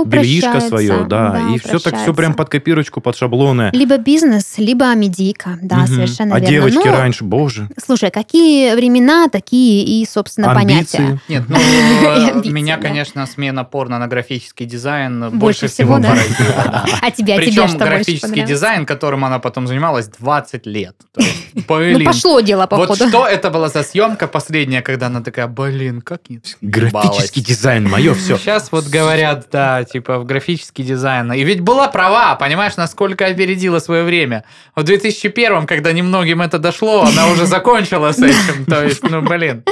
бельишко 0.04 0.60
свое, 0.60 1.04
да, 1.04 1.30
Да, 1.30 1.54
и 1.54 1.58
все 1.58 1.78
так 1.78 1.96
все 1.96 2.14
прям 2.14 2.34
под 2.34 2.48
копирочку, 2.48 3.00
под 3.00 3.16
шаблоны. 3.16 3.70
Либо 3.72 3.96
бизнес, 3.96 4.54
либо 4.58 4.94
медийка, 4.94 5.58
да, 5.62 5.78
Мгм. 5.78 5.86
совершенно 5.86 6.34
А 6.36 6.38
верно. 6.38 6.50
девочки 6.54 6.86
Ну, 6.88 6.92
раньше, 6.92 7.24
боже, 7.24 7.68
Слушай, 7.84 8.10
какие 8.10 8.74
времена, 8.74 9.28
такие 9.28 9.82
и, 9.84 10.06
собственно, 10.06 10.52
амбиции. 10.52 10.98
понятия. 10.98 11.20
Нет, 11.28 11.44
ну, 11.48 11.56
э, 12.44 12.48
меня, 12.50 12.76
конечно, 12.76 13.26
смена 13.26 13.64
порно 13.64 13.98
на 13.98 14.06
графический 14.08 14.66
дизайн 14.66 15.30
больше, 15.30 15.68
всего 15.68 15.96
поразила. 15.96 16.84
А 17.00 17.10
тебе, 17.10 17.34
а 17.34 17.36
тебе 17.36 17.36
Причем 17.36 17.68
что 17.68 17.78
графический 17.78 18.42
дизайн, 18.44 18.86
которым 18.86 19.24
она 19.24 19.38
потом 19.38 19.66
занималась 19.66 20.08
20 20.08 20.66
лет. 20.66 20.96
Ну, 21.54 22.04
пошло 22.04 22.40
дело, 22.40 22.66
Вот 22.70 22.88
походу. 22.88 23.08
что 23.08 23.26
это 23.26 23.50
была 23.50 23.68
за 23.68 23.82
съемка 23.82 24.26
последняя, 24.26 24.80
когда 24.82 25.06
она 25.06 25.20
такая, 25.20 25.46
блин, 25.46 26.00
как 26.00 26.22
я 26.28 26.38
Графический 26.60 27.42
дизайн, 27.42 27.88
мое 27.88 28.14
все. 28.14 28.36
Сейчас 28.38 28.72
вот 28.72 28.86
говорят, 28.86 29.46
да, 29.52 29.84
типа 29.84 30.18
в 30.18 30.24
графический 30.24 30.84
дизайн. 30.84 31.32
И 31.32 31.42
ведь 31.44 31.60
была 31.60 31.88
права, 31.88 32.34
понимаешь, 32.36 32.76
насколько 32.76 33.24
опередила 33.62 33.78
свое 33.80 34.04
время. 34.04 34.44
В 34.76 34.82
2001, 34.82 35.66
когда 35.66 35.92
немногим 35.92 36.40
это 36.42 36.58
дошло, 36.58 37.02
она 37.02 37.28
уже 37.28 37.46
закончила 37.46 38.12
с 38.12 38.18
этим. 38.18 38.64
То 38.66 38.84
есть, 38.84 39.02
ну, 39.02 39.22
блин. 39.22 39.62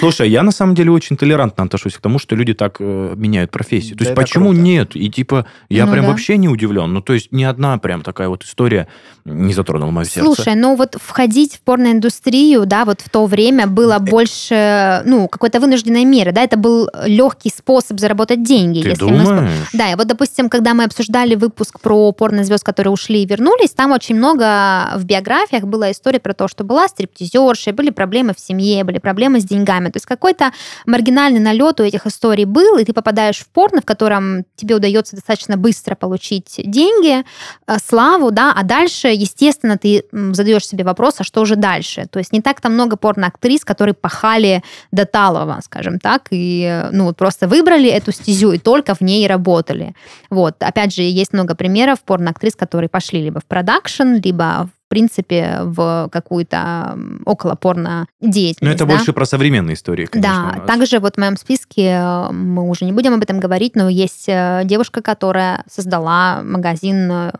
Слушай, 0.00 0.28
я 0.30 0.42
на 0.42 0.52
самом 0.52 0.74
деле 0.74 0.90
очень 0.90 1.16
толерантно 1.16 1.64
отношусь 1.64 1.94
к 1.94 2.00
тому, 2.00 2.18
что 2.18 2.36
люди 2.36 2.54
так 2.54 2.76
э, 2.80 3.14
меняют 3.16 3.50
профессию. 3.50 3.96
То 3.96 4.04
Да 4.04 4.10
есть 4.10 4.16
почему 4.16 4.50
круто. 4.50 4.60
нет? 4.60 4.96
И 4.96 5.10
типа 5.10 5.46
я 5.68 5.86
Ну 5.86 5.92
прям 5.92 6.04
да. 6.04 6.10
вообще 6.10 6.36
не 6.36 6.48
удивлен. 6.48 6.92
Ну 6.92 7.00
то 7.00 7.14
есть 7.14 7.32
ни 7.32 7.44
одна 7.44 7.78
прям 7.78 8.02
такая 8.02 8.28
вот 8.28 8.44
история 8.44 8.86
не 9.24 9.52
затронула 9.54 9.90
мое 9.90 10.04
сердце. 10.04 10.34
Слушай, 10.34 10.54
ну 10.54 10.76
вот 10.76 10.96
входить 11.00 11.54
в 11.56 11.60
порноиндустрию, 11.60 12.66
да, 12.66 12.84
вот 12.84 13.00
в 13.00 13.08
то 13.10 13.26
время 13.26 13.66
было 13.66 13.98
больше, 13.98 15.02
ну, 15.04 15.28
какой-то 15.28 15.60
вынужденной 15.60 16.04
меры, 16.04 16.32
да, 16.32 16.42
это 16.42 16.56
был 16.56 16.88
легкий 17.04 17.50
способ 17.54 17.98
заработать 18.00 18.42
деньги. 18.42 18.82
Ты 18.82 18.88
если 18.90 19.04
мы 19.04 19.24
думаешь? 19.24 19.50
Да, 19.72 19.92
и 19.92 19.94
вот, 19.96 20.06
допустим, 20.06 20.48
когда 20.48 20.74
мы 20.74 20.84
обсуждали 20.84 21.34
выпуск 21.34 21.80
про 21.80 22.12
порнозвезд, 22.12 22.64
которые 22.64 22.92
ушли 22.92 23.22
и 23.22 23.26
вернулись, 23.38 23.70
там 23.70 23.92
очень 23.92 24.16
много 24.16 24.92
в 24.96 25.04
биографиях 25.04 25.64
была 25.64 25.90
история 25.92 26.18
про 26.18 26.34
то, 26.34 26.48
что 26.48 26.64
была 26.64 26.88
стриптизерша, 26.88 27.72
были 27.72 27.90
проблемы 27.90 28.34
в 28.34 28.40
семье, 28.40 28.84
были 28.84 28.98
проблемы 28.98 29.40
с 29.40 29.44
деньгами. 29.44 29.86
То 29.86 29.96
есть 29.96 30.06
какой-то 30.06 30.52
маргинальный 30.86 31.40
налет 31.40 31.80
у 31.80 31.84
этих 31.84 32.06
историй 32.06 32.44
был, 32.44 32.78
и 32.78 32.84
ты 32.84 32.92
попадаешь 32.92 33.38
в 33.38 33.48
порно, 33.48 33.80
в 33.80 33.84
котором 33.84 34.44
тебе 34.56 34.74
удается 34.74 35.16
достаточно 35.16 35.56
быстро 35.56 35.94
получить 35.94 36.54
деньги, 36.64 37.24
э, 37.66 37.76
славу, 37.84 38.30
да, 38.30 38.52
а 38.54 38.62
дальше, 38.64 39.08
естественно, 39.08 39.78
ты 39.78 40.04
задаешь 40.12 40.66
себе 40.66 40.84
вопрос, 40.84 41.16
а 41.18 41.24
что 41.24 41.44
же 41.44 41.56
дальше? 41.56 42.06
То 42.10 42.18
есть 42.18 42.32
не 42.32 42.42
так-то 42.42 42.68
много 42.68 42.96
порноактрис, 42.96 43.64
которые 43.64 43.94
пахали 43.94 44.62
до 44.90 45.04
талого, 45.04 45.60
скажем 45.64 46.00
так, 46.00 46.28
и 46.30 46.64
э, 46.64 46.90
ну 46.90 47.12
просто 47.14 47.46
выбрали 47.46 47.88
эту 47.88 48.12
стезю 48.12 48.52
и 48.52 48.58
только 48.58 48.94
в 48.94 49.00
ней 49.00 49.26
работали. 49.26 49.94
Вот, 50.30 50.62
опять 50.62 50.94
же, 50.94 51.02
есть 51.02 51.32
много 51.32 51.54
примеров 51.54 52.00
порноактрис, 52.00 52.56
которые 52.56 52.88
пошли 52.88 53.27
либо 53.28 53.40
в 53.40 53.44
продакшн, 53.44 54.14
либо 54.24 54.68
в 54.86 54.88
принципе 54.88 55.58
в 55.64 56.08
какую-то 56.10 56.98
около 57.26 57.54
порно 57.54 58.06
деятельность. 58.22 58.62
Ну 58.62 58.70
это 58.70 58.86
да? 58.86 58.96
больше 58.96 59.12
про 59.12 59.26
современные 59.26 59.74
истории, 59.74 60.06
конечно. 60.06 60.54
Да, 60.56 60.66
также 60.66 60.98
вот 60.98 61.16
в 61.16 61.18
моем 61.18 61.36
списке, 61.36 61.90
э, 61.90 62.32
мы 62.32 62.68
уже 62.68 62.86
не 62.86 62.92
будем 62.92 63.12
об 63.12 63.22
этом 63.22 63.38
говорить, 63.38 63.76
но 63.76 63.90
есть 63.90 64.28
э, 64.28 64.62
девушка, 64.64 65.02
которая 65.02 65.62
создала 65.70 66.42
магазин 66.42 67.10
э, 67.12 67.32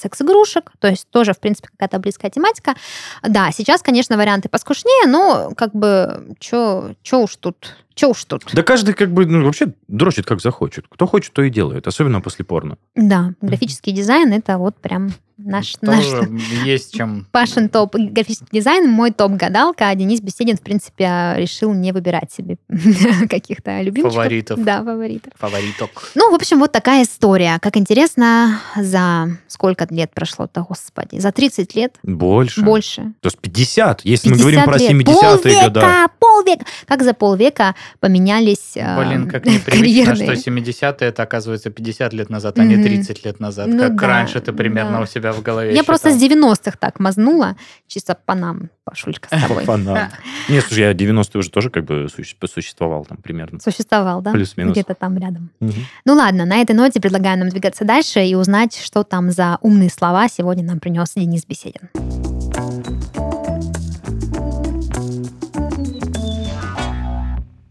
секс-игрушек, 0.00 0.72
то 0.78 0.88
есть 0.88 1.06
тоже, 1.10 1.34
в 1.34 1.40
принципе, 1.40 1.68
какая-то 1.68 1.98
близкая 1.98 2.30
тематика. 2.30 2.74
Да, 3.22 3.50
сейчас, 3.52 3.82
конечно, 3.82 4.16
варианты 4.16 4.48
поскушнее, 4.48 5.06
но 5.08 5.52
как 5.54 5.74
бы, 5.74 6.34
чё 6.40 6.94
уж 7.12 7.36
тут, 7.36 7.76
чё 7.98 8.10
уж 8.10 8.24
тут. 8.24 8.44
Да 8.52 8.62
каждый 8.62 8.94
как 8.94 9.12
бы 9.12 9.26
ну, 9.26 9.44
вообще 9.44 9.72
дрочит 9.88 10.24
как 10.24 10.40
захочет. 10.40 10.86
Кто 10.88 11.06
хочет, 11.06 11.32
то 11.32 11.42
и 11.42 11.50
делает, 11.50 11.86
особенно 11.86 12.20
после 12.20 12.44
порно. 12.44 12.78
Да, 12.94 13.34
графический 13.42 13.92
дизайн 13.92 14.32
это 14.32 14.56
вот 14.58 14.76
прям 14.76 15.10
наш, 15.38 15.74
наш 15.80 16.04
Тоже 16.04 16.30
есть 16.64 16.94
чем... 16.94 17.26
Пашин 17.32 17.68
топ 17.68 17.94
графический 17.94 18.48
дизайн, 18.52 18.88
мой 18.90 19.10
топ 19.10 19.32
гадалка, 19.32 19.88
а 19.88 19.94
Денис 19.94 20.20
Беседин, 20.20 20.56
в 20.56 20.60
принципе, 20.60 21.34
решил 21.36 21.72
не 21.72 21.92
выбирать 21.92 22.32
себе 22.32 22.58
каких-то 23.28 23.80
любимчиков. 23.80 24.14
Фаворитов. 24.14 24.64
Да, 24.64 24.82
фаворитов. 24.82 25.32
Фавориток. 25.36 26.10
Ну, 26.14 26.30
в 26.30 26.34
общем, 26.34 26.58
вот 26.58 26.72
такая 26.72 27.04
история. 27.04 27.58
Как 27.60 27.76
интересно, 27.76 28.60
за 28.76 29.28
сколько 29.46 29.86
лет 29.90 30.12
прошло-то, 30.12 30.64
господи? 30.68 31.18
За 31.18 31.32
30 31.32 31.74
лет? 31.74 31.94
Больше. 32.02 32.62
Больше. 32.62 33.12
То 33.20 33.28
есть 33.28 33.38
50, 33.38 34.04
если 34.04 34.30
50 34.30 34.36
мы 34.36 34.40
говорим 34.40 34.64
про 34.64 34.78
лет. 34.78 34.90
70-е 34.90 35.62
годы. 35.64 35.80
Полвека, 35.80 36.10
полвека. 36.18 36.64
Как 36.86 37.02
за 37.02 37.14
полвека 37.14 37.74
поменялись 38.00 38.72
э, 38.76 38.96
Блин, 39.04 39.28
как 39.28 39.44
непривычно, 39.46 40.14
карьерные. 40.14 40.36
что 40.36 40.50
70-е 40.50 41.08
это 41.08 41.22
оказывается 41.22 41.70
50 41.70 42.12
лет 42.12 42.30
назад, 42.30 42.58
а 42.58 42.64
не 42.64 42.74
Мгм. 42.76 42.84
30 42.84 43.24
лет 43.24 43.40
назад. 43.40 43.66
Ну 43.68 43.78
как 43.78 43.96
да, 43.96 44.06
раньше 44.06 44.40
ты 44.40 44.52
примерно 44.52 44.98
да. 44.98 45.00
у 45.02 45.06
себя 45.06 45.32
в 45.32 45.42
голове 45.42 45.74
Я 45.74 45.84
просто 45.84 46.10
с 46.10 46.20
считал. 46.20 46.52
90-х 46.52 46.76
так 46.78 47.00
мазнула, 47.00 47.56
чисто 47.86 48.16
по 48.26 48.34
нам, 48.34 48.70
Пашулька, 48.84 49.28
с 49.36 49.42
тобой. 49.42 49.64
Фанат. 49.64 50.10
Не, 50.48 50.60
слушай, 50.60 50.80
я 50.80 50.92
90-е 50.92 51.38
уже 51.38 51.50
тоже 51.50 51.70
как 51.70 51.84
бы 51.84 52.08
суще- 52.14 52.36
существовал 52.46 53.04
там 53.04 53.18
примерно. 53.18 53.60
Существовал, 53.60 54.22
да? 54.22 54.32
Плюс-минус. 54.32 54.72
Где-то 54.72 54.94
там 54.94 55.16
рядом. 55.18 55.50
Ну 55.60 56.14
ладно, 56.14 56.44
на 56.44 56.56
этой 56.58 56.74
ноте 56.74 57.00
предлагаю 57.00 57.38
нам 57.38 57.48
двигаться 57.48 57.84
дальше 57.84 58.24
и 58.24 58.34
узнать, 58.34 58.76
что 58.76 59.04
там 59.04 59.30
за 59.30 59.58
умные 59.62 59.90
слова 59.90 60.28
сегодня 60.28 60.64
нам 60.64 60.80
принес 60.80 61.12
Денис 61.14 61.44
Беседин. 61.46 61.88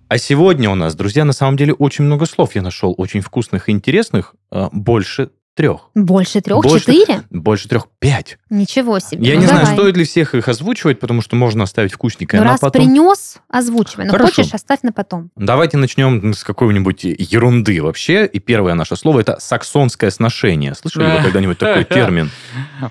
А 0.10 0.18
сегодня 0.18 0.70
у 0.70 0.76
нас, 0.76 0.96
друзья, 0.96 1.26
на 1.26 1.34
самом 1.34 1.58
деле 1.58 1.74
очень 1.74 2.06
много 2.06 2.26
слов 2.26 2.56
я 2.56 2.62
нашел, 2.62 2.96
очень 2.98 3.20
вкусных 3.20 3.68
и 3.68 3.74
интересных, 3.74 4.36
а, 4.50 4.70
больше 4.72 5.32
трех. 5.58 5.90
Больше 5.96 6.40
трех, 6.40 6.62
Больше- 6.62 6.86
четыре? 6.86 7.24
Больше 7.32 7.68
трех, 7.68 7.88
пять. 8.00 8.38
Ничего 8.50 9.00
себе. 9.00 9.28
Я 9.28 9.34
Ну, 9.36 9.42
не 9.42 9.46
знаю, 9.48 9.62
давай. 9.66 9.76
стоит 9.76 9.98
ли 9.98 10.06
всех 10.06 10.36
их 10.36 10.48
озвучивать, 10.48 11.00
потому 11.00 11.22
что 11.22 11.36
можно 11.36 11.64
оставить 11.64 11.92
вкусненькое 11.94 12.40
Ну, 12.42 12.46
на 12.46 12.52
раз 12.54 12.62
потом. 12.62 12.82
принес, 12.84 13.38
озвучивай. 13.50 14.06
Но 14.06 14.12
Хорошо. 14.12 14.36
хочешь, 14.36 14.54
оставь 14.54 14.80
на 14.84 14.94
потом. 14.94 15.32
Давайте 15.36 15.76
начнем 15.78 16.34
с 16.34 16.44
какой-нибудь 16.44 17.04
ерунды 17.04 17.82
вообще. 17.82 18.26
И 18.28 18.40
первое 18.40 18.76
наше 18.76 18.96
слово 18.96 19.22
это 19.22 19.38
саксонское 19.40 20.12
сношение. 20.12 20.76
Слышали 20.76 21.18
вы 21.18 21.24
когда-нибудь 21.24 21.58
такой 21.58 21.84
термин? 21.98 22.30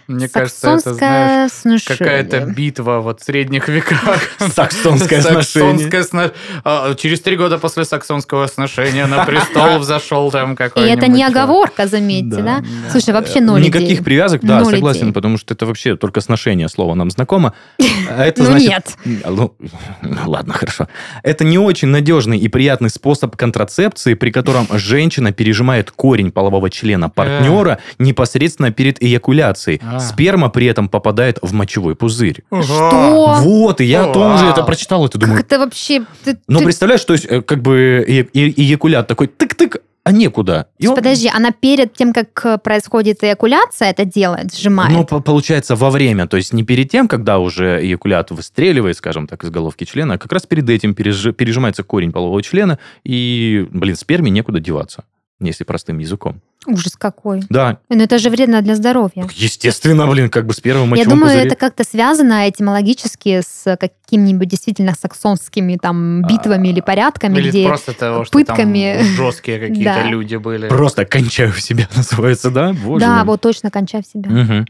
Мне 0.09 0.29
кажется, 0.29 0.73
это, 0.73 0.93
знаешь, 0.95 1.53
Саксонское 1.53 1.79
сношение. 1.79 1.99
какая-то 1.99 2.47
битва 2.53 3.01
вот 3.01 3.21
в 3.21 3.25
средних 3.25 3.69
веках. 3.69 4.21
Саксонское 4.55 5.23
сношение. 5.23 6.33
А, 6.65 6.95
Через 6.97 7.21
три 7.21 7.37
года 7.37 7.59
после 7.59 7.85
саксонского 7.85 8.47
сношения 8.49 9.07
на 9.07 9.25
престол 9.25 9.79
взошел 9.79 10.31
там 10.31 10.55
И 10.55 10.57
какой-нибудь... 10.57 10.99
это 10.99 11.07
не 11.11 11.21
чувак. 11.21 11.31
оговорка, 11.37 11.87
заметьте, 11.87 12.43
Да. 12.43 12.56
Да? 12.61 12.91
Слушай, 12.91 13.15
вообще 13.15 13.41
ноль 13.41 13.63
Никаких 13.63 13.99
идей. 13.99 14.05
привязок, 14.05 14.41
да, 14.43 14.61
Ноль 14.61 14.75
согласен, 14.75 15.05
идей. 15.05 15.13
потому 15.13 15.39
что 15.39 15.55
это 15.55 15.67
вообще 15.67 15.97
только 15.97 16.21
сношение 16.21 16.69
слово 16.69 16.95
нам 16.95 17.11
знакомо. 17.11 17.53
А 18.11 18.25
Это 18.25 18.43
Ну 18.47 18.51
значит- 18.51 18.69
нет. 18.69 18.97
Ну, 19.25 19.55
ладно, 20.27 20.53
хорошо. 20.55 20.89
Это 21.23 21.45
не 21.45 21.59
очень 21.59 21.89
надежный 21.89 22.39
и 22.39 22.49
приятный 22.49 22.91
способ 22.91 23.37
контрацепции, 23.37 24.15
при 24.15 24.31
котором 24.31 24.67
женщина 24.73 25.33
пережимает 25.33 25.91
корень 25.91 26.31
полового 26.31 26.71
члена 26.71 27.09
партнера 27.09 27.79
непосредственно 27.99 28.71
перед 28.73 29.03
эякуляцией. 29.03 29.81
А. 29.83 30.01
Сперма 30.01 30.49
при 30.49 30.67
этом 30.67 30.89
попадает 30.89 31.39
в 31.43 31.53
мочевой 31.53 31.95
пузырь. 31.97 32.43
Что? 32.63 33.37
Вот, 33.41 33.81
и 33.81 33.85
я 33.85 34.05
О, 34.07 34.13
тоже 34.13 34.47
это 34.47 34.63
прочитал, 34.63 35.05
и 35.07 35.09
ты 35.09 35.19
Как 35.19 35.29
думаю, 35.29 35.41
это 35.41 35.59
вообще... 35.59 36.03
ну, 36.49 36.61
представляешь, 36.61 37.05
то 37.05 37.13
есть, 37.13 37.27
э, 37.29 37.43
как 37.43 37.63
бы 37.63 38.05
э- 38.07 38.23
э- 38.33 38.53
эякулят 38.57 39.07
такой 39.07 39.27
тык-тык, 39.29 39.81
а 40.07 40.13
некуда. 40.13 40.69
И 40.79 40.87
он- 40.87 40.95
Подожди, 40.95 41.29
она 41.35 41.51
перед 41.51 41.93
тем, 41.95 42.13
как 42.13 42.29
э, 42.47 42.59
происходит 42.59 43.25
эякуляция, 43.25 43.91
это 43.91 44.05
делает, 44.05 44.55
сжимает? 44.55 44.93
Ну, 44.93 45.05
по- 45.05 45.19
получается, 45.21 45.75
во 45.75 45.91
время, 45.91 46.29
то 46.29 46.37
есть 46.37 46.53
не 46.53 46.63
перед 46.63 46.89
тем, 46.89 47.09
когда 47.09 47.39
уже 47.41 47.81
эякулят 47.85 48.31
выстреливает, 48.31 48.97
скажем 48.97 49.27
так, 49.27 49.43
из 49.43 49.51
головки 49.51 49.83
члена, 49.85 50.15
а 50.15 50.19
как 50.19 50.31
раз 50.33 50.47
перед 50.47 50.71
этим 50.71 50.93
переж- 50.93 51.33
пережимается 51.33 51.83
корень 51.83 52.13
полового 52.13 52.41
члена, 52.41 52.79
и, 53.03 53.67
блин, 53.73 53.97
сперме 53.97 54.31
некуда 54.31 54.61
деваться, 54.61 55.03
если 55.41 55.65
простым 55.65 55.99
языком. 55.99 56.41
Ужас 56.67 56.97
какой. 56.97 57.43
Да, 57.49 57.79
Ну 57.91 58.03
это 58.03 58.19
же 58.19 58.29
вредно 58.31 58.61
для 58.63 58.75
здоровья. 58.75 59.29
естественно, 59.35 60.07
блин, 60.09 60.31
как 60.31 60.47
бы 60.47 60.53
с 60.55 60.61
первым 60.61 60.95
Я 60.95 61.05
думаю, 61.05 61.27
пузыре. 61.33 61.47
это 61.47 61.55
как-то 61.55 61.85
связано 61.85 62.49
этимологически 62.49 63.43
с 63.47 63.77
какими-нибудь 63.77 64.49
действительно 64.49 64.95
саксонскими 64.99 65.77
там 65.81 66.23
битвами 66.23 66.69
или 66.69 66.81
порядками, 66.81 67.39
Или 67.39 67.51
где 67.51 67.67
просто 67.69 67.93
того, 67.93 68.25
что 68.25 68.33
пытками- 68.37 68.97
там 68.99 69.07
жесткие 69.07 69.59
какие-то 69.69 70.01
Да. 70.03 70.09
люди 70.09 70.37
были. 70.37 70.69
Просто 70.69 71.05
кончаю 71.05 71.53
в 71.53 71.61
себя, 71.61 71.87
называется, 71.97 72.51
да? 72.51 72.73
Боже 72.73 73.05
да, 73.05 73.17
мой. 73.19 73.25
вот 73.27 73.41
точно 73.43 73.71
кончай 73.71 74.03
в 74.03 74.07
себя. 74.07 74.31
Мгм. 74.31 74.67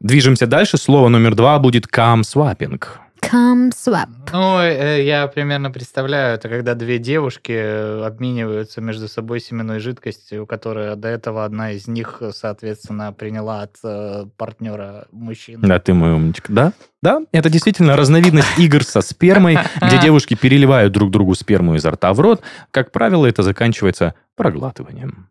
Движемся 0.00 0.46
дальше. 0.46 0.78
Слово 0.78 1.08
номер 1.08 1.34
два 1.34 1.58
будет 1.58 1.86
камсвапинг. 1.86 3.00
Come 3.30 3.70
swap. 3.70 4.08
Ну, 4.32 4.62
я 4.62 5.26
примерно 5.26 5.70
представляю, 5.70 6.34
это 6.34 6.48
когда 6.48 6.74
две 6.74 6.98
девушки 6.98 7.52
э, 7.52 8.04
обмениваются 8.04 8.80
между 8.80 9.08
собой 9.08 9.40
семенной 9.40 9.80
жидкостью, 9.80 10.46
которая 10.46 10.96
до 10.96 11.08
этого 11.08 11.44
одна 11.44 11.72
из 11.72 11.88
них, 11.88 12.18
э, 12.20 12.32
соответственно, 12.32 13.12
приняла 13.12 13.62
от 13.62 13.76
э, 13.82 14.26
партнера 14.36 15.06
мужчины. 15.10 15.66
Да, 15.66 15.78
ты 15.78 15.94
мой 15.94 16.12
умничка. 16.12 16.52
Да? 16.52 16.72
Да, 17.02 17.20
это 17.32 17.50
действительно 17.50 17.96
разновидность 17.96 18.58
игр 18.58 18.84
со 18.84 19.00
спермой, 19.00 19.58
где 19.80 19.98
девушки 20.00 20.34
переливают 20.34 20.92
друг 20.92 21.10
другу 21.10 21.34
сперму 21.34 21.74
изо 21.76 21.90
рта 21.90 22.12
в 22.12 22.20
рот. 22.20 22.42
Как 22.70 22.92
правило, 22.92 23.26
это 23.26 23.42
заканчивается 23.42 24.14
проглатыванием. 24.34 25.28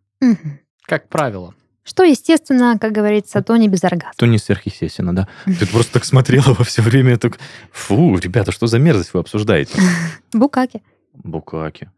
Как 0.86 1.10
правило. 1.10 1.54
Что, 1.88 2.04
естественно, 2.04 2.80
как 2.82 2.92
говорится, 2.92 3.44
то 3.44 3.56
не 3.58 3.70
без 3.70 3.84
оргазма. 3.84 4.14
То 4.18 4.26
не 4.26 4.40
сверхъестественно, 4.40 5.16
да? 5.16 5.28
Ты 5.46 5.68
просто 5.68 5.94
так 5.94 6.06
смотрела 6.06 6.54
во 6.58 6.64
все 6.64 6.82
время. 6.82 7.18
Так... 7.18 7.38
Фу, 7.72 8.18
ребята, 8.18 8.52
что 8.52 8.66
за 8.66 8.80
мерзость 8.80 9.14
вы 9.14 9.20
обсуждаете? 9.20 9.80
Букаки. 10.34 10.82
Букаки. 11.14 11.90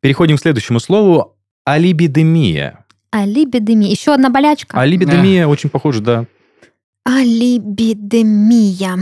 Переходим 0.00 0.36
к 0.36 0.40
следующему 0.40 0.78
слову. 0.78 1.36
Алибидемия. 1.64 2.84
Алибидемия. 3.10 3.90
Еще 3.90 4.14
одна 4.14 4.30
болячка. 4.30 4.80
Алибидемия 4.80 5.48
очень 5.48 5.70
похоже, 5.70 6.00
да. 6.02 6.26
Алибидемия. 7.04 8.96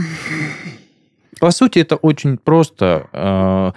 По 1.39 1.51
сути, 1.51 1.77
это 1.79 1.97
очень 1.97 2.37
просто. 2.39 3.75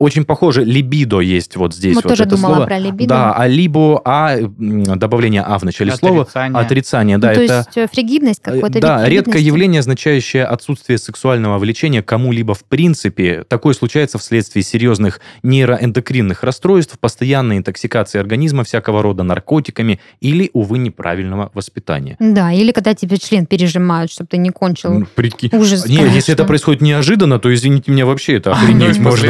Очень 0.00 0.24
похоже. 0.24 0.64
Либидо 0.64 1.20
есть 1.20 1.56
вот 1.56 1.74
здесь. 1.74 1.94
Вот 1.94 2.04
вот 2.04 2.10
тоже 2.10 2.22
это 2.22 2.34
думала 2.34 2.54
слово. 2.54 2.66
про 2.66 2.78
либидо. 2.78 3.08
Да, 3.08 3.34
а 3.34 3.46
либо, 3.46 4.00
а 4.02 4.38
добавление 4.40 5.42
а 5.42 5.58
в 5.58 5.62
начале 5.62 5.92
слова. 5.92 6.22
Отрицание. 6.22 6.58
Отрицание, 6.58 7.16
Ну, 7.18 7.20
да, 7.20 7.34
то 7.34 7.42
это... 7.42 7.56
есть 7.58 7.76
э, 7.76 7.86
фригидность 7.92 8.40
э, 8.44 8.52
какой-то. 8.54 8.80
Да, 8.80 9.06
редкое 9.06 9.42
явление, 9.42 9.80
означающее 9.80 10.44
отсутствие 10.46 10.96
сексуального 10.96 11.58
влечения 11.58 12.02
кому-либо 12.02 12.54
в 12.54 12.64
принципе. 12.64 13.44
Такое 13.46 13.74
случается 13.74 14.16
вследствие 14.16 14.62
серьезных 14.62 15.20
нейроэндокринных 15.42 16.42
расстройств, 16.44 16.98
постоянной 16.98 17.58
интоксикации 17.58 18.18
организма 18.18 18.64
всякого 18.64 19.02
рода 19.02 19.22
наркотиками 19.22 20.00
или, 20.22 20.48
увы, 20.54 20.78
неправильного 20.78 21.50
воспитания. 21.52 22.16
Да, 22.18 22.52
или 22.52 22.72
когда 22.72 22.94
тебе 22.94 23.18
член 23.18 23.44
пережимают, 23.44 24.10
чтобы 24.10 24.28
ты 24.28 24.38
не 24.38 24.48
кончил. 24.48 24.92
М, 24.92 25.08
Прикинь. 25.14 25.50
Ужас, 25.52 25.84
Не, 25.86 25.92
если 25.96 26.06
конечно. 26.08 26.32
это 26.32 26.44
происходит 26.46 26.80
неожиданно, 26.80 27.38
то, 27.38 27.52
извините 27.52 27.92
меня, 27.92 28.06
вообще 28.06 28.36
это 28.36 28.50
Ну, 28.54 28.56
охренеть 28.56 28.98
можно. 28.98 29.26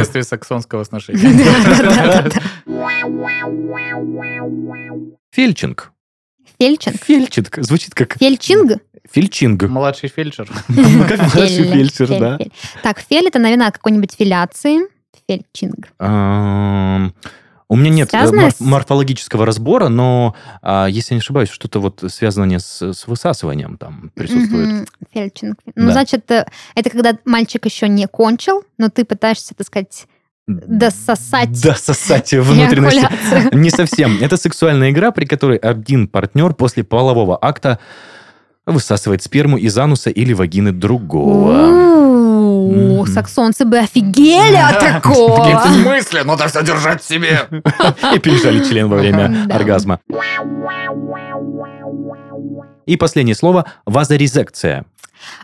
Саксонского 0.61 0.83
сношения. 0.83 1.19
Фельчинг. 5.31 5.91
Фельчинг. 6.59 6.95
Фельчинг. 7.03 7.57
Звучит 7.61 7.93
как 7.95 8.17
Фельчинг? 8.17 8.81
фельчинг. 9.11 9.63
Младший 9.63 10.09
фельдшер. 10.09 10.47
Как 10.47 10.67
младший 11.35 11.63
Фель, 11.63 11.73
фельдшер, 11.73 12.07
фель, 12.07 12.19
да. 12.19 12.39
Так, 12.83 12.99
фель 12.99 13.27
это, 13.27 13.39
наверное, 13.39 13.71
какой-нибудь 13.71 14.13
филяции. 14.17 14.79
Фельчинг. 15.27 15.87
Ам, 15.99 17.13
У 17.67 17.75
меня 17.75 17.89
нет 17.89 18.13
э, 18.13 18.31
мор- 18.31 18.51
морфологического 18.59 19.45
разбора, 19.45 19.87
но, 19.87 20.35
а, 20.61 20.87
если 20.87 21.13
не 21.15 21.19
ошибаюсь, 21.19 21.49
что-то 21.49 21.79
вот 21.79 22.03
связанное 22.09 22.59
с, 22.59 22.81
с 22.93 23.07
высасыванием 23.07 23.77
там 23.77 24.11
присутствует. 24.13 24.87
Фельчинг. 25.13 25.57
Ну, 25.75 25.87
Да. 25.87 25.91
значит, 25.93 26.29
э, 26.31 26.45
это 26.75 26.89
когда 26.89 27.17
мальчик 27.25 27.65
еще 27.65 27.87
не 27.87 28.07
кончил, 28.07 28.63
но 28.77 28.89
ты 28.89 29.05
пытаешься, 29.05 29.55
так 29.55 29.65
сказать, 29.67 30.05
дососать 30.65 31.61
Дососать 31.61 32.33
внутренности. 32.33 33.07
Не 33.55 33.69
совсем. 33.69 34.17
Это 34.21 34.37
сексуальная 34.37 34.91
игра, 34.91 35.11
при 35.11 35.25
которой 35.25 35.57
один 35.57 36.07
партнер 36.07 36.53
после 36.53 36.83
полового 36.83 37.37
акта 37.41 37.79
высасывает 38.65 39.23
сперму 39.23 39.57
из 39.57 39.77
ануса 39.77 40.09
или 40.09 40.33
вагины 40.33 40.71
другого. 40.71 41.91
О, 43.01 43.05
саксонцы 43.05 43.65
бы 43.65 43.79
офигели 43.79 44.55
от 44.55 44.79
такого. 45.01 45.43
В 45.43 45.81
смысле? 45.81 46.23
Надо 46.23 46.47
содержать 46.47 47.01
в 47.01 47.07
себе. 47.07 47.47
И 48.15 48.19
пережали 48.19 48.63
член 48.63 48.87
во 48.87 48.97
время 48.97 49.47
оргазма. 49.49 49.99
И 52.85 52.97
последнее 52.97 53.35
слово– 53.35 53.65
вазорезекция. 53.85 54.85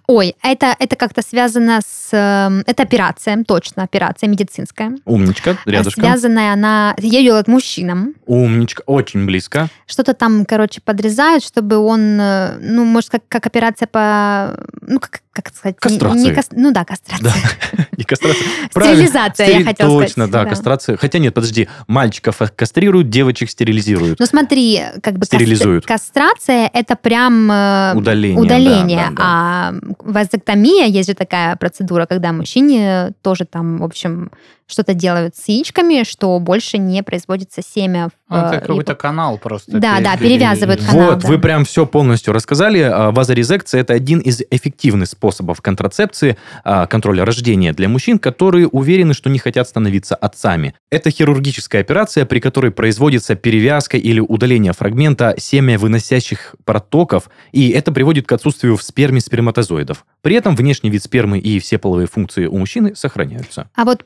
Ой, 0.07 0.35
это, 0.41 0.75
это 0.79 0.95
как-то 0.95 1.21
связано 1.21 1.79
с... 1.85 2.09
эм, 2.11 2.63
Это 2.65 2.83
операция, 2.83 3.43
точно, 3.47 3.83
операция 3.83 4.27
медицинская. 4.29 4.93
Умничка, 5.05 5.57
рядышком. 5.65 6.03
Связанная 6.03 6.53
она... 6.53 6.95
Ее 6.99 7.23
делают 7.23 7.47
мужчинам. 7.47 8.13
Умничка, 8.25 8.83
очень 8.85 9.25
близко. 9.25 9.67
Что-то 9.85 10.13
там, 10.13 10.45
короче, 10.45 10.81
подрезают, 10.81 11.43
чтобы 11.43 11.77
он... 11.77 12.19
э, 12.19 12.57
Ну, 12.59 12.85
может, 12.85 13.09
как, 13.09 13.23
как 13.27 13.45
операция 13.45 13.87
по... 13.87 14.57
Ну, 14.81 14.99
как, 14.99 15.21
как 15.41 15.55
сказать? 15.55 15.75
не- 15.75 15.79
Кастрации. 15.89 16.19
не 16.29 16.33
кас- 16.33 16.49
Ну 16.51 16.71
да, 16.71 16.85
кастрация. 16.85 17.33
Да. 17.73 17.85
Не 17.97 18.03
кастрация. 18.03 18.47
Стерилизация, 18.71 19.47
я 19.47 19.63
хотела 19.65 19.89
сказать. 19.89 20.07
Точно, 20.07 20.27
да, 20.27 20.43
Да. 20.43 20.49
кастрация. 20.49 20.97
Хотя 20.97 21.19
нет, 21.19 21.33
подожди, 21.33 21.67
мальчиков 21.87 22.39
кастрируют, 22.55 23.09
девочек 23.09 23.49
стерилизируют. 23.49 24.19
Ну 24.19 24.25
смотри, 24.25 24.81
как 25.01 25.17
бы 25.17 25.25
Стерилизуют. 25.25 25.85
кастрация 25.85 26.69
это 26.73 26.95
прям 26.95 27.51
э, 27.51 27.93
Удаление, 27.95 28.39
удаление, 28.41 28.97
да, 28.97 29.09
да, 29.09 29.15
да. 29.15 29.23
а 29.23 29.73
вазоктомия 29.99 30.85
есть 30.85 31.09
же 31.09 31.15
такая 31.15 31.55
процедура, 31.55 32.05
когда 32.05 32.31
мужчине 32.33 33.11
тоже 33.21 33.45
там, 33.45 33.77
в 33.79 33.83
общем, 33.83 34.31
что-то 34.67 34.93
делают 34.93 35.35
с 35.35 35.47
яичками, 35.47 36.03
что 36.03 36.37
больше 36.39 36.77
не 36.77 37.01
производится 37.01 37.61
семя. 37.61 38.09
в, 38.27 38.33
Это 38.33 38.55
э, 38.57 38.59
какой-то 38.59 38.91
и- 38.93 38.95
канал 38.95 39.37
просто. 39.37 39.71
Да, 39.79 39.99
да, 40.01 40.17
пере- 40.17 40.31
перевязывают 40.35 40.81
канал. 40.83 41.07
Вот, 41.11 41.19
да. 41.19 41.27
вы 41.27 41.39
прям 41.39 41.63
все 41.63 41.85
полностью 41.85 42.33
рассказали. 42.33 42.79
А, 42.81 43.11
Вазорезекция– 43.11 43.81
это 43.81 43.93
один 43.93 44.19
из 44.19 44.41
эффективных 44.51 45.07
способов 45.07 45.61
контрацепции, 45.61 46.37
а, 46.65 46.85
контроля 46.87 47.23
рождения 47.23 47.71
для 47.71 47.87
мужчин, 47.87 48.19
которые 48.19 48.67
уверены, 48.67 49.13
что 49.13 49.29
не 49.29 49.39
хотят 49.39 49.67
становиться 49.69 50.15
отцами. 50.15 50.75
Это 50.91 51.09
хирургическая 51.11 51.81
операция, 51.81 52.25
при 52.25 52.39
которой 52.39 52.71
производится 52.71 53.35
перевязка 53.35 53.95
или 53.97 54.19
удаление 54.19 54.73
фрагмента 54.73 55.35
семя-выносящих 55.37 56.55
протоков, 56.65 57.29
и 57.51 57.69
это 57.69 57.91
приводит 57.91 58.27
к 58.27 58.31
отсутствию 58.33 58.75
в 58.75 58.83
сперме 58.83 59.21
сперматозоидов. 59.21 60.05
При 60.21 60.35
этом 60.35 60.55
внешний 60.55 60.89
вид 60.89 61.03
спермы 61.03 61.39
и 61.39 61.59
все 61.59 61.77
половые 61.77 62.07
функции 62.07 62.45
у 62.45 62.57
мужчины 62.57 62.95
сохраняются. 62.95 63.69
А 63.75 63.85
вот 63.85 64.03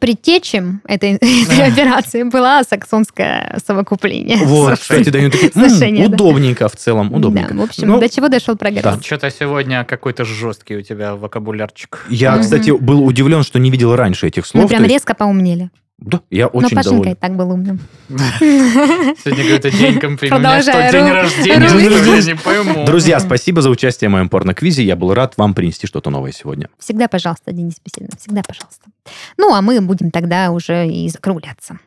предтечем 0.52 0.82
этой, 0.88 1.14
этой 1.22 1.68
операции 1.72 2.24
была 2.24 2.64
саксонское 2.64 3.58
совокупление. 3.66 4.38
Вот, 4.38 4.80
кстати, 4.80 5.10
да, 5.10 5.20
они 5.20 5.30
такие, 5.30 5.52
«М, 5.56 5.70
Сношение, 5.70 6.08
да. 6.08 6.16
удобненько 6.16 6.68
в 6.68 6.76
целом, 6.76 7.14
удобненько. 7.14 7.54
Да, 7.54 7.60
в 7.62 7.64
общем, 7.64 7.88
Ну, 7.88 7.99
до 7.99 8.10
чего 8.10 8.28
дошел 8.30 8.56
прогресс? 8.56 8.86
Что-то 9.04 9.30
сегодня 9.32 9.84
какой-то 9.84 10.26
жесткий 10.26 10.76
у 10.78 10.82
тебя 10.82 11.16
вокабулярчик. 11.16 12.06
Я, 12.10 12.38
кстати, 12.38 12.72
был 12.72 13.04
удивлен, 13.06 13.43
что 13.43 13.60
не 13.60 13.70
видел 13.72 13.95
раньше 13.95 14.28
этих 14.28 14.45
слов. 14.45 14.64
Мы 14.64 14.70
прям 14.70 14.80
то 14.80 14.84
есть- 14.86 14.93
резко 14.95 15.14
поумнели. 15.16 15.70
Да, 16.02 16.22
я 16.32 16.45
Но 16.45 16.49
очень 16.60 16.76
Пашенька 16.76 16.89
доволен. 16.89 17.12
и 17.12 17.16
так 17.16 17.36
был 17.36 17.52
умным. 17.52 17.80
Сегодня 18.10 19.43
какой-то 19.43 19.70
день 19.70 19.99
комплимента. 19.99 20.36
У 20.36 20.39
меня 20.39 20.62
что, 20.64 20.91
день 20.91 21.12
рождения? 21.12 22.18
Я 22.18 22.34
не 22.34 22.36
пойму. 22.36 22.86
Друзья, 22.86 23.20
спасибо 23.20 23.62
за 23.62 23.70
участие 23.70 24.10
в 24.10 24.12
моем 24.12 24.28
порно-квизе. 24.28 24.84
Я 24.84 24.95
был 24.95 25.14
рад 25.14 25.36
вам 25.38 25.54
принести 25.54 25.86
что-то 25.86 26.10
новое 26.10 26.32
сегодня. 26.32 26.70
Всегда, 26.80 27.08
пожалуйста, 27.08 27.52
Денис 27.52 27.76
Беседин, 27.86 28.10
всегда, 28.18 28.41
пожалуйста. 28.41 28.89
Ну, 29.38 29.54
а 29.54 29.62
мы 29.62 29.80
будем 29.80 30.10
тогда 30.10 30.49
уже 30.52 30.88
и 30.88 31.08
закругляться. 31.08 31.78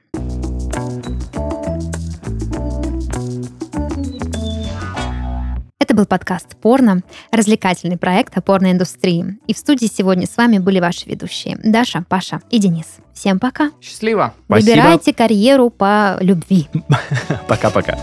Это 5.85 5.95
был 5.95 6.07
подкаст 6.07 6.57
«Порно», 6.63 7.03
развлекательный 7.31 7.99
проект 7.99 8.39
о 8.39 8.41
порноиндустрии. 8.41 9.37
И 9.47 9.53
в 9.53 9.59
студии 9.59 9.85
сегодня 9.85 10.27
с 10.27 10.35
вами 10.35 10.57
были 10.57 10.81
ваши 10.81 11.07
ведущие 11.07 11.59
Даша, 11.63 12.07
Паша 12.09 12.41
и 12.49 12.59
Денис. 12.59 12.87
Всем 13.13 13.39
пока. 13.39 13.71
Счастливо. 13.83 14.33
Спасибо. 14.47 14.71
Выбирайте 14.71 15.13
карьеру 15.13 15.69
по 15.69 16.17
любви. 16.21 16.69
Пока-пока. 17.49 17.99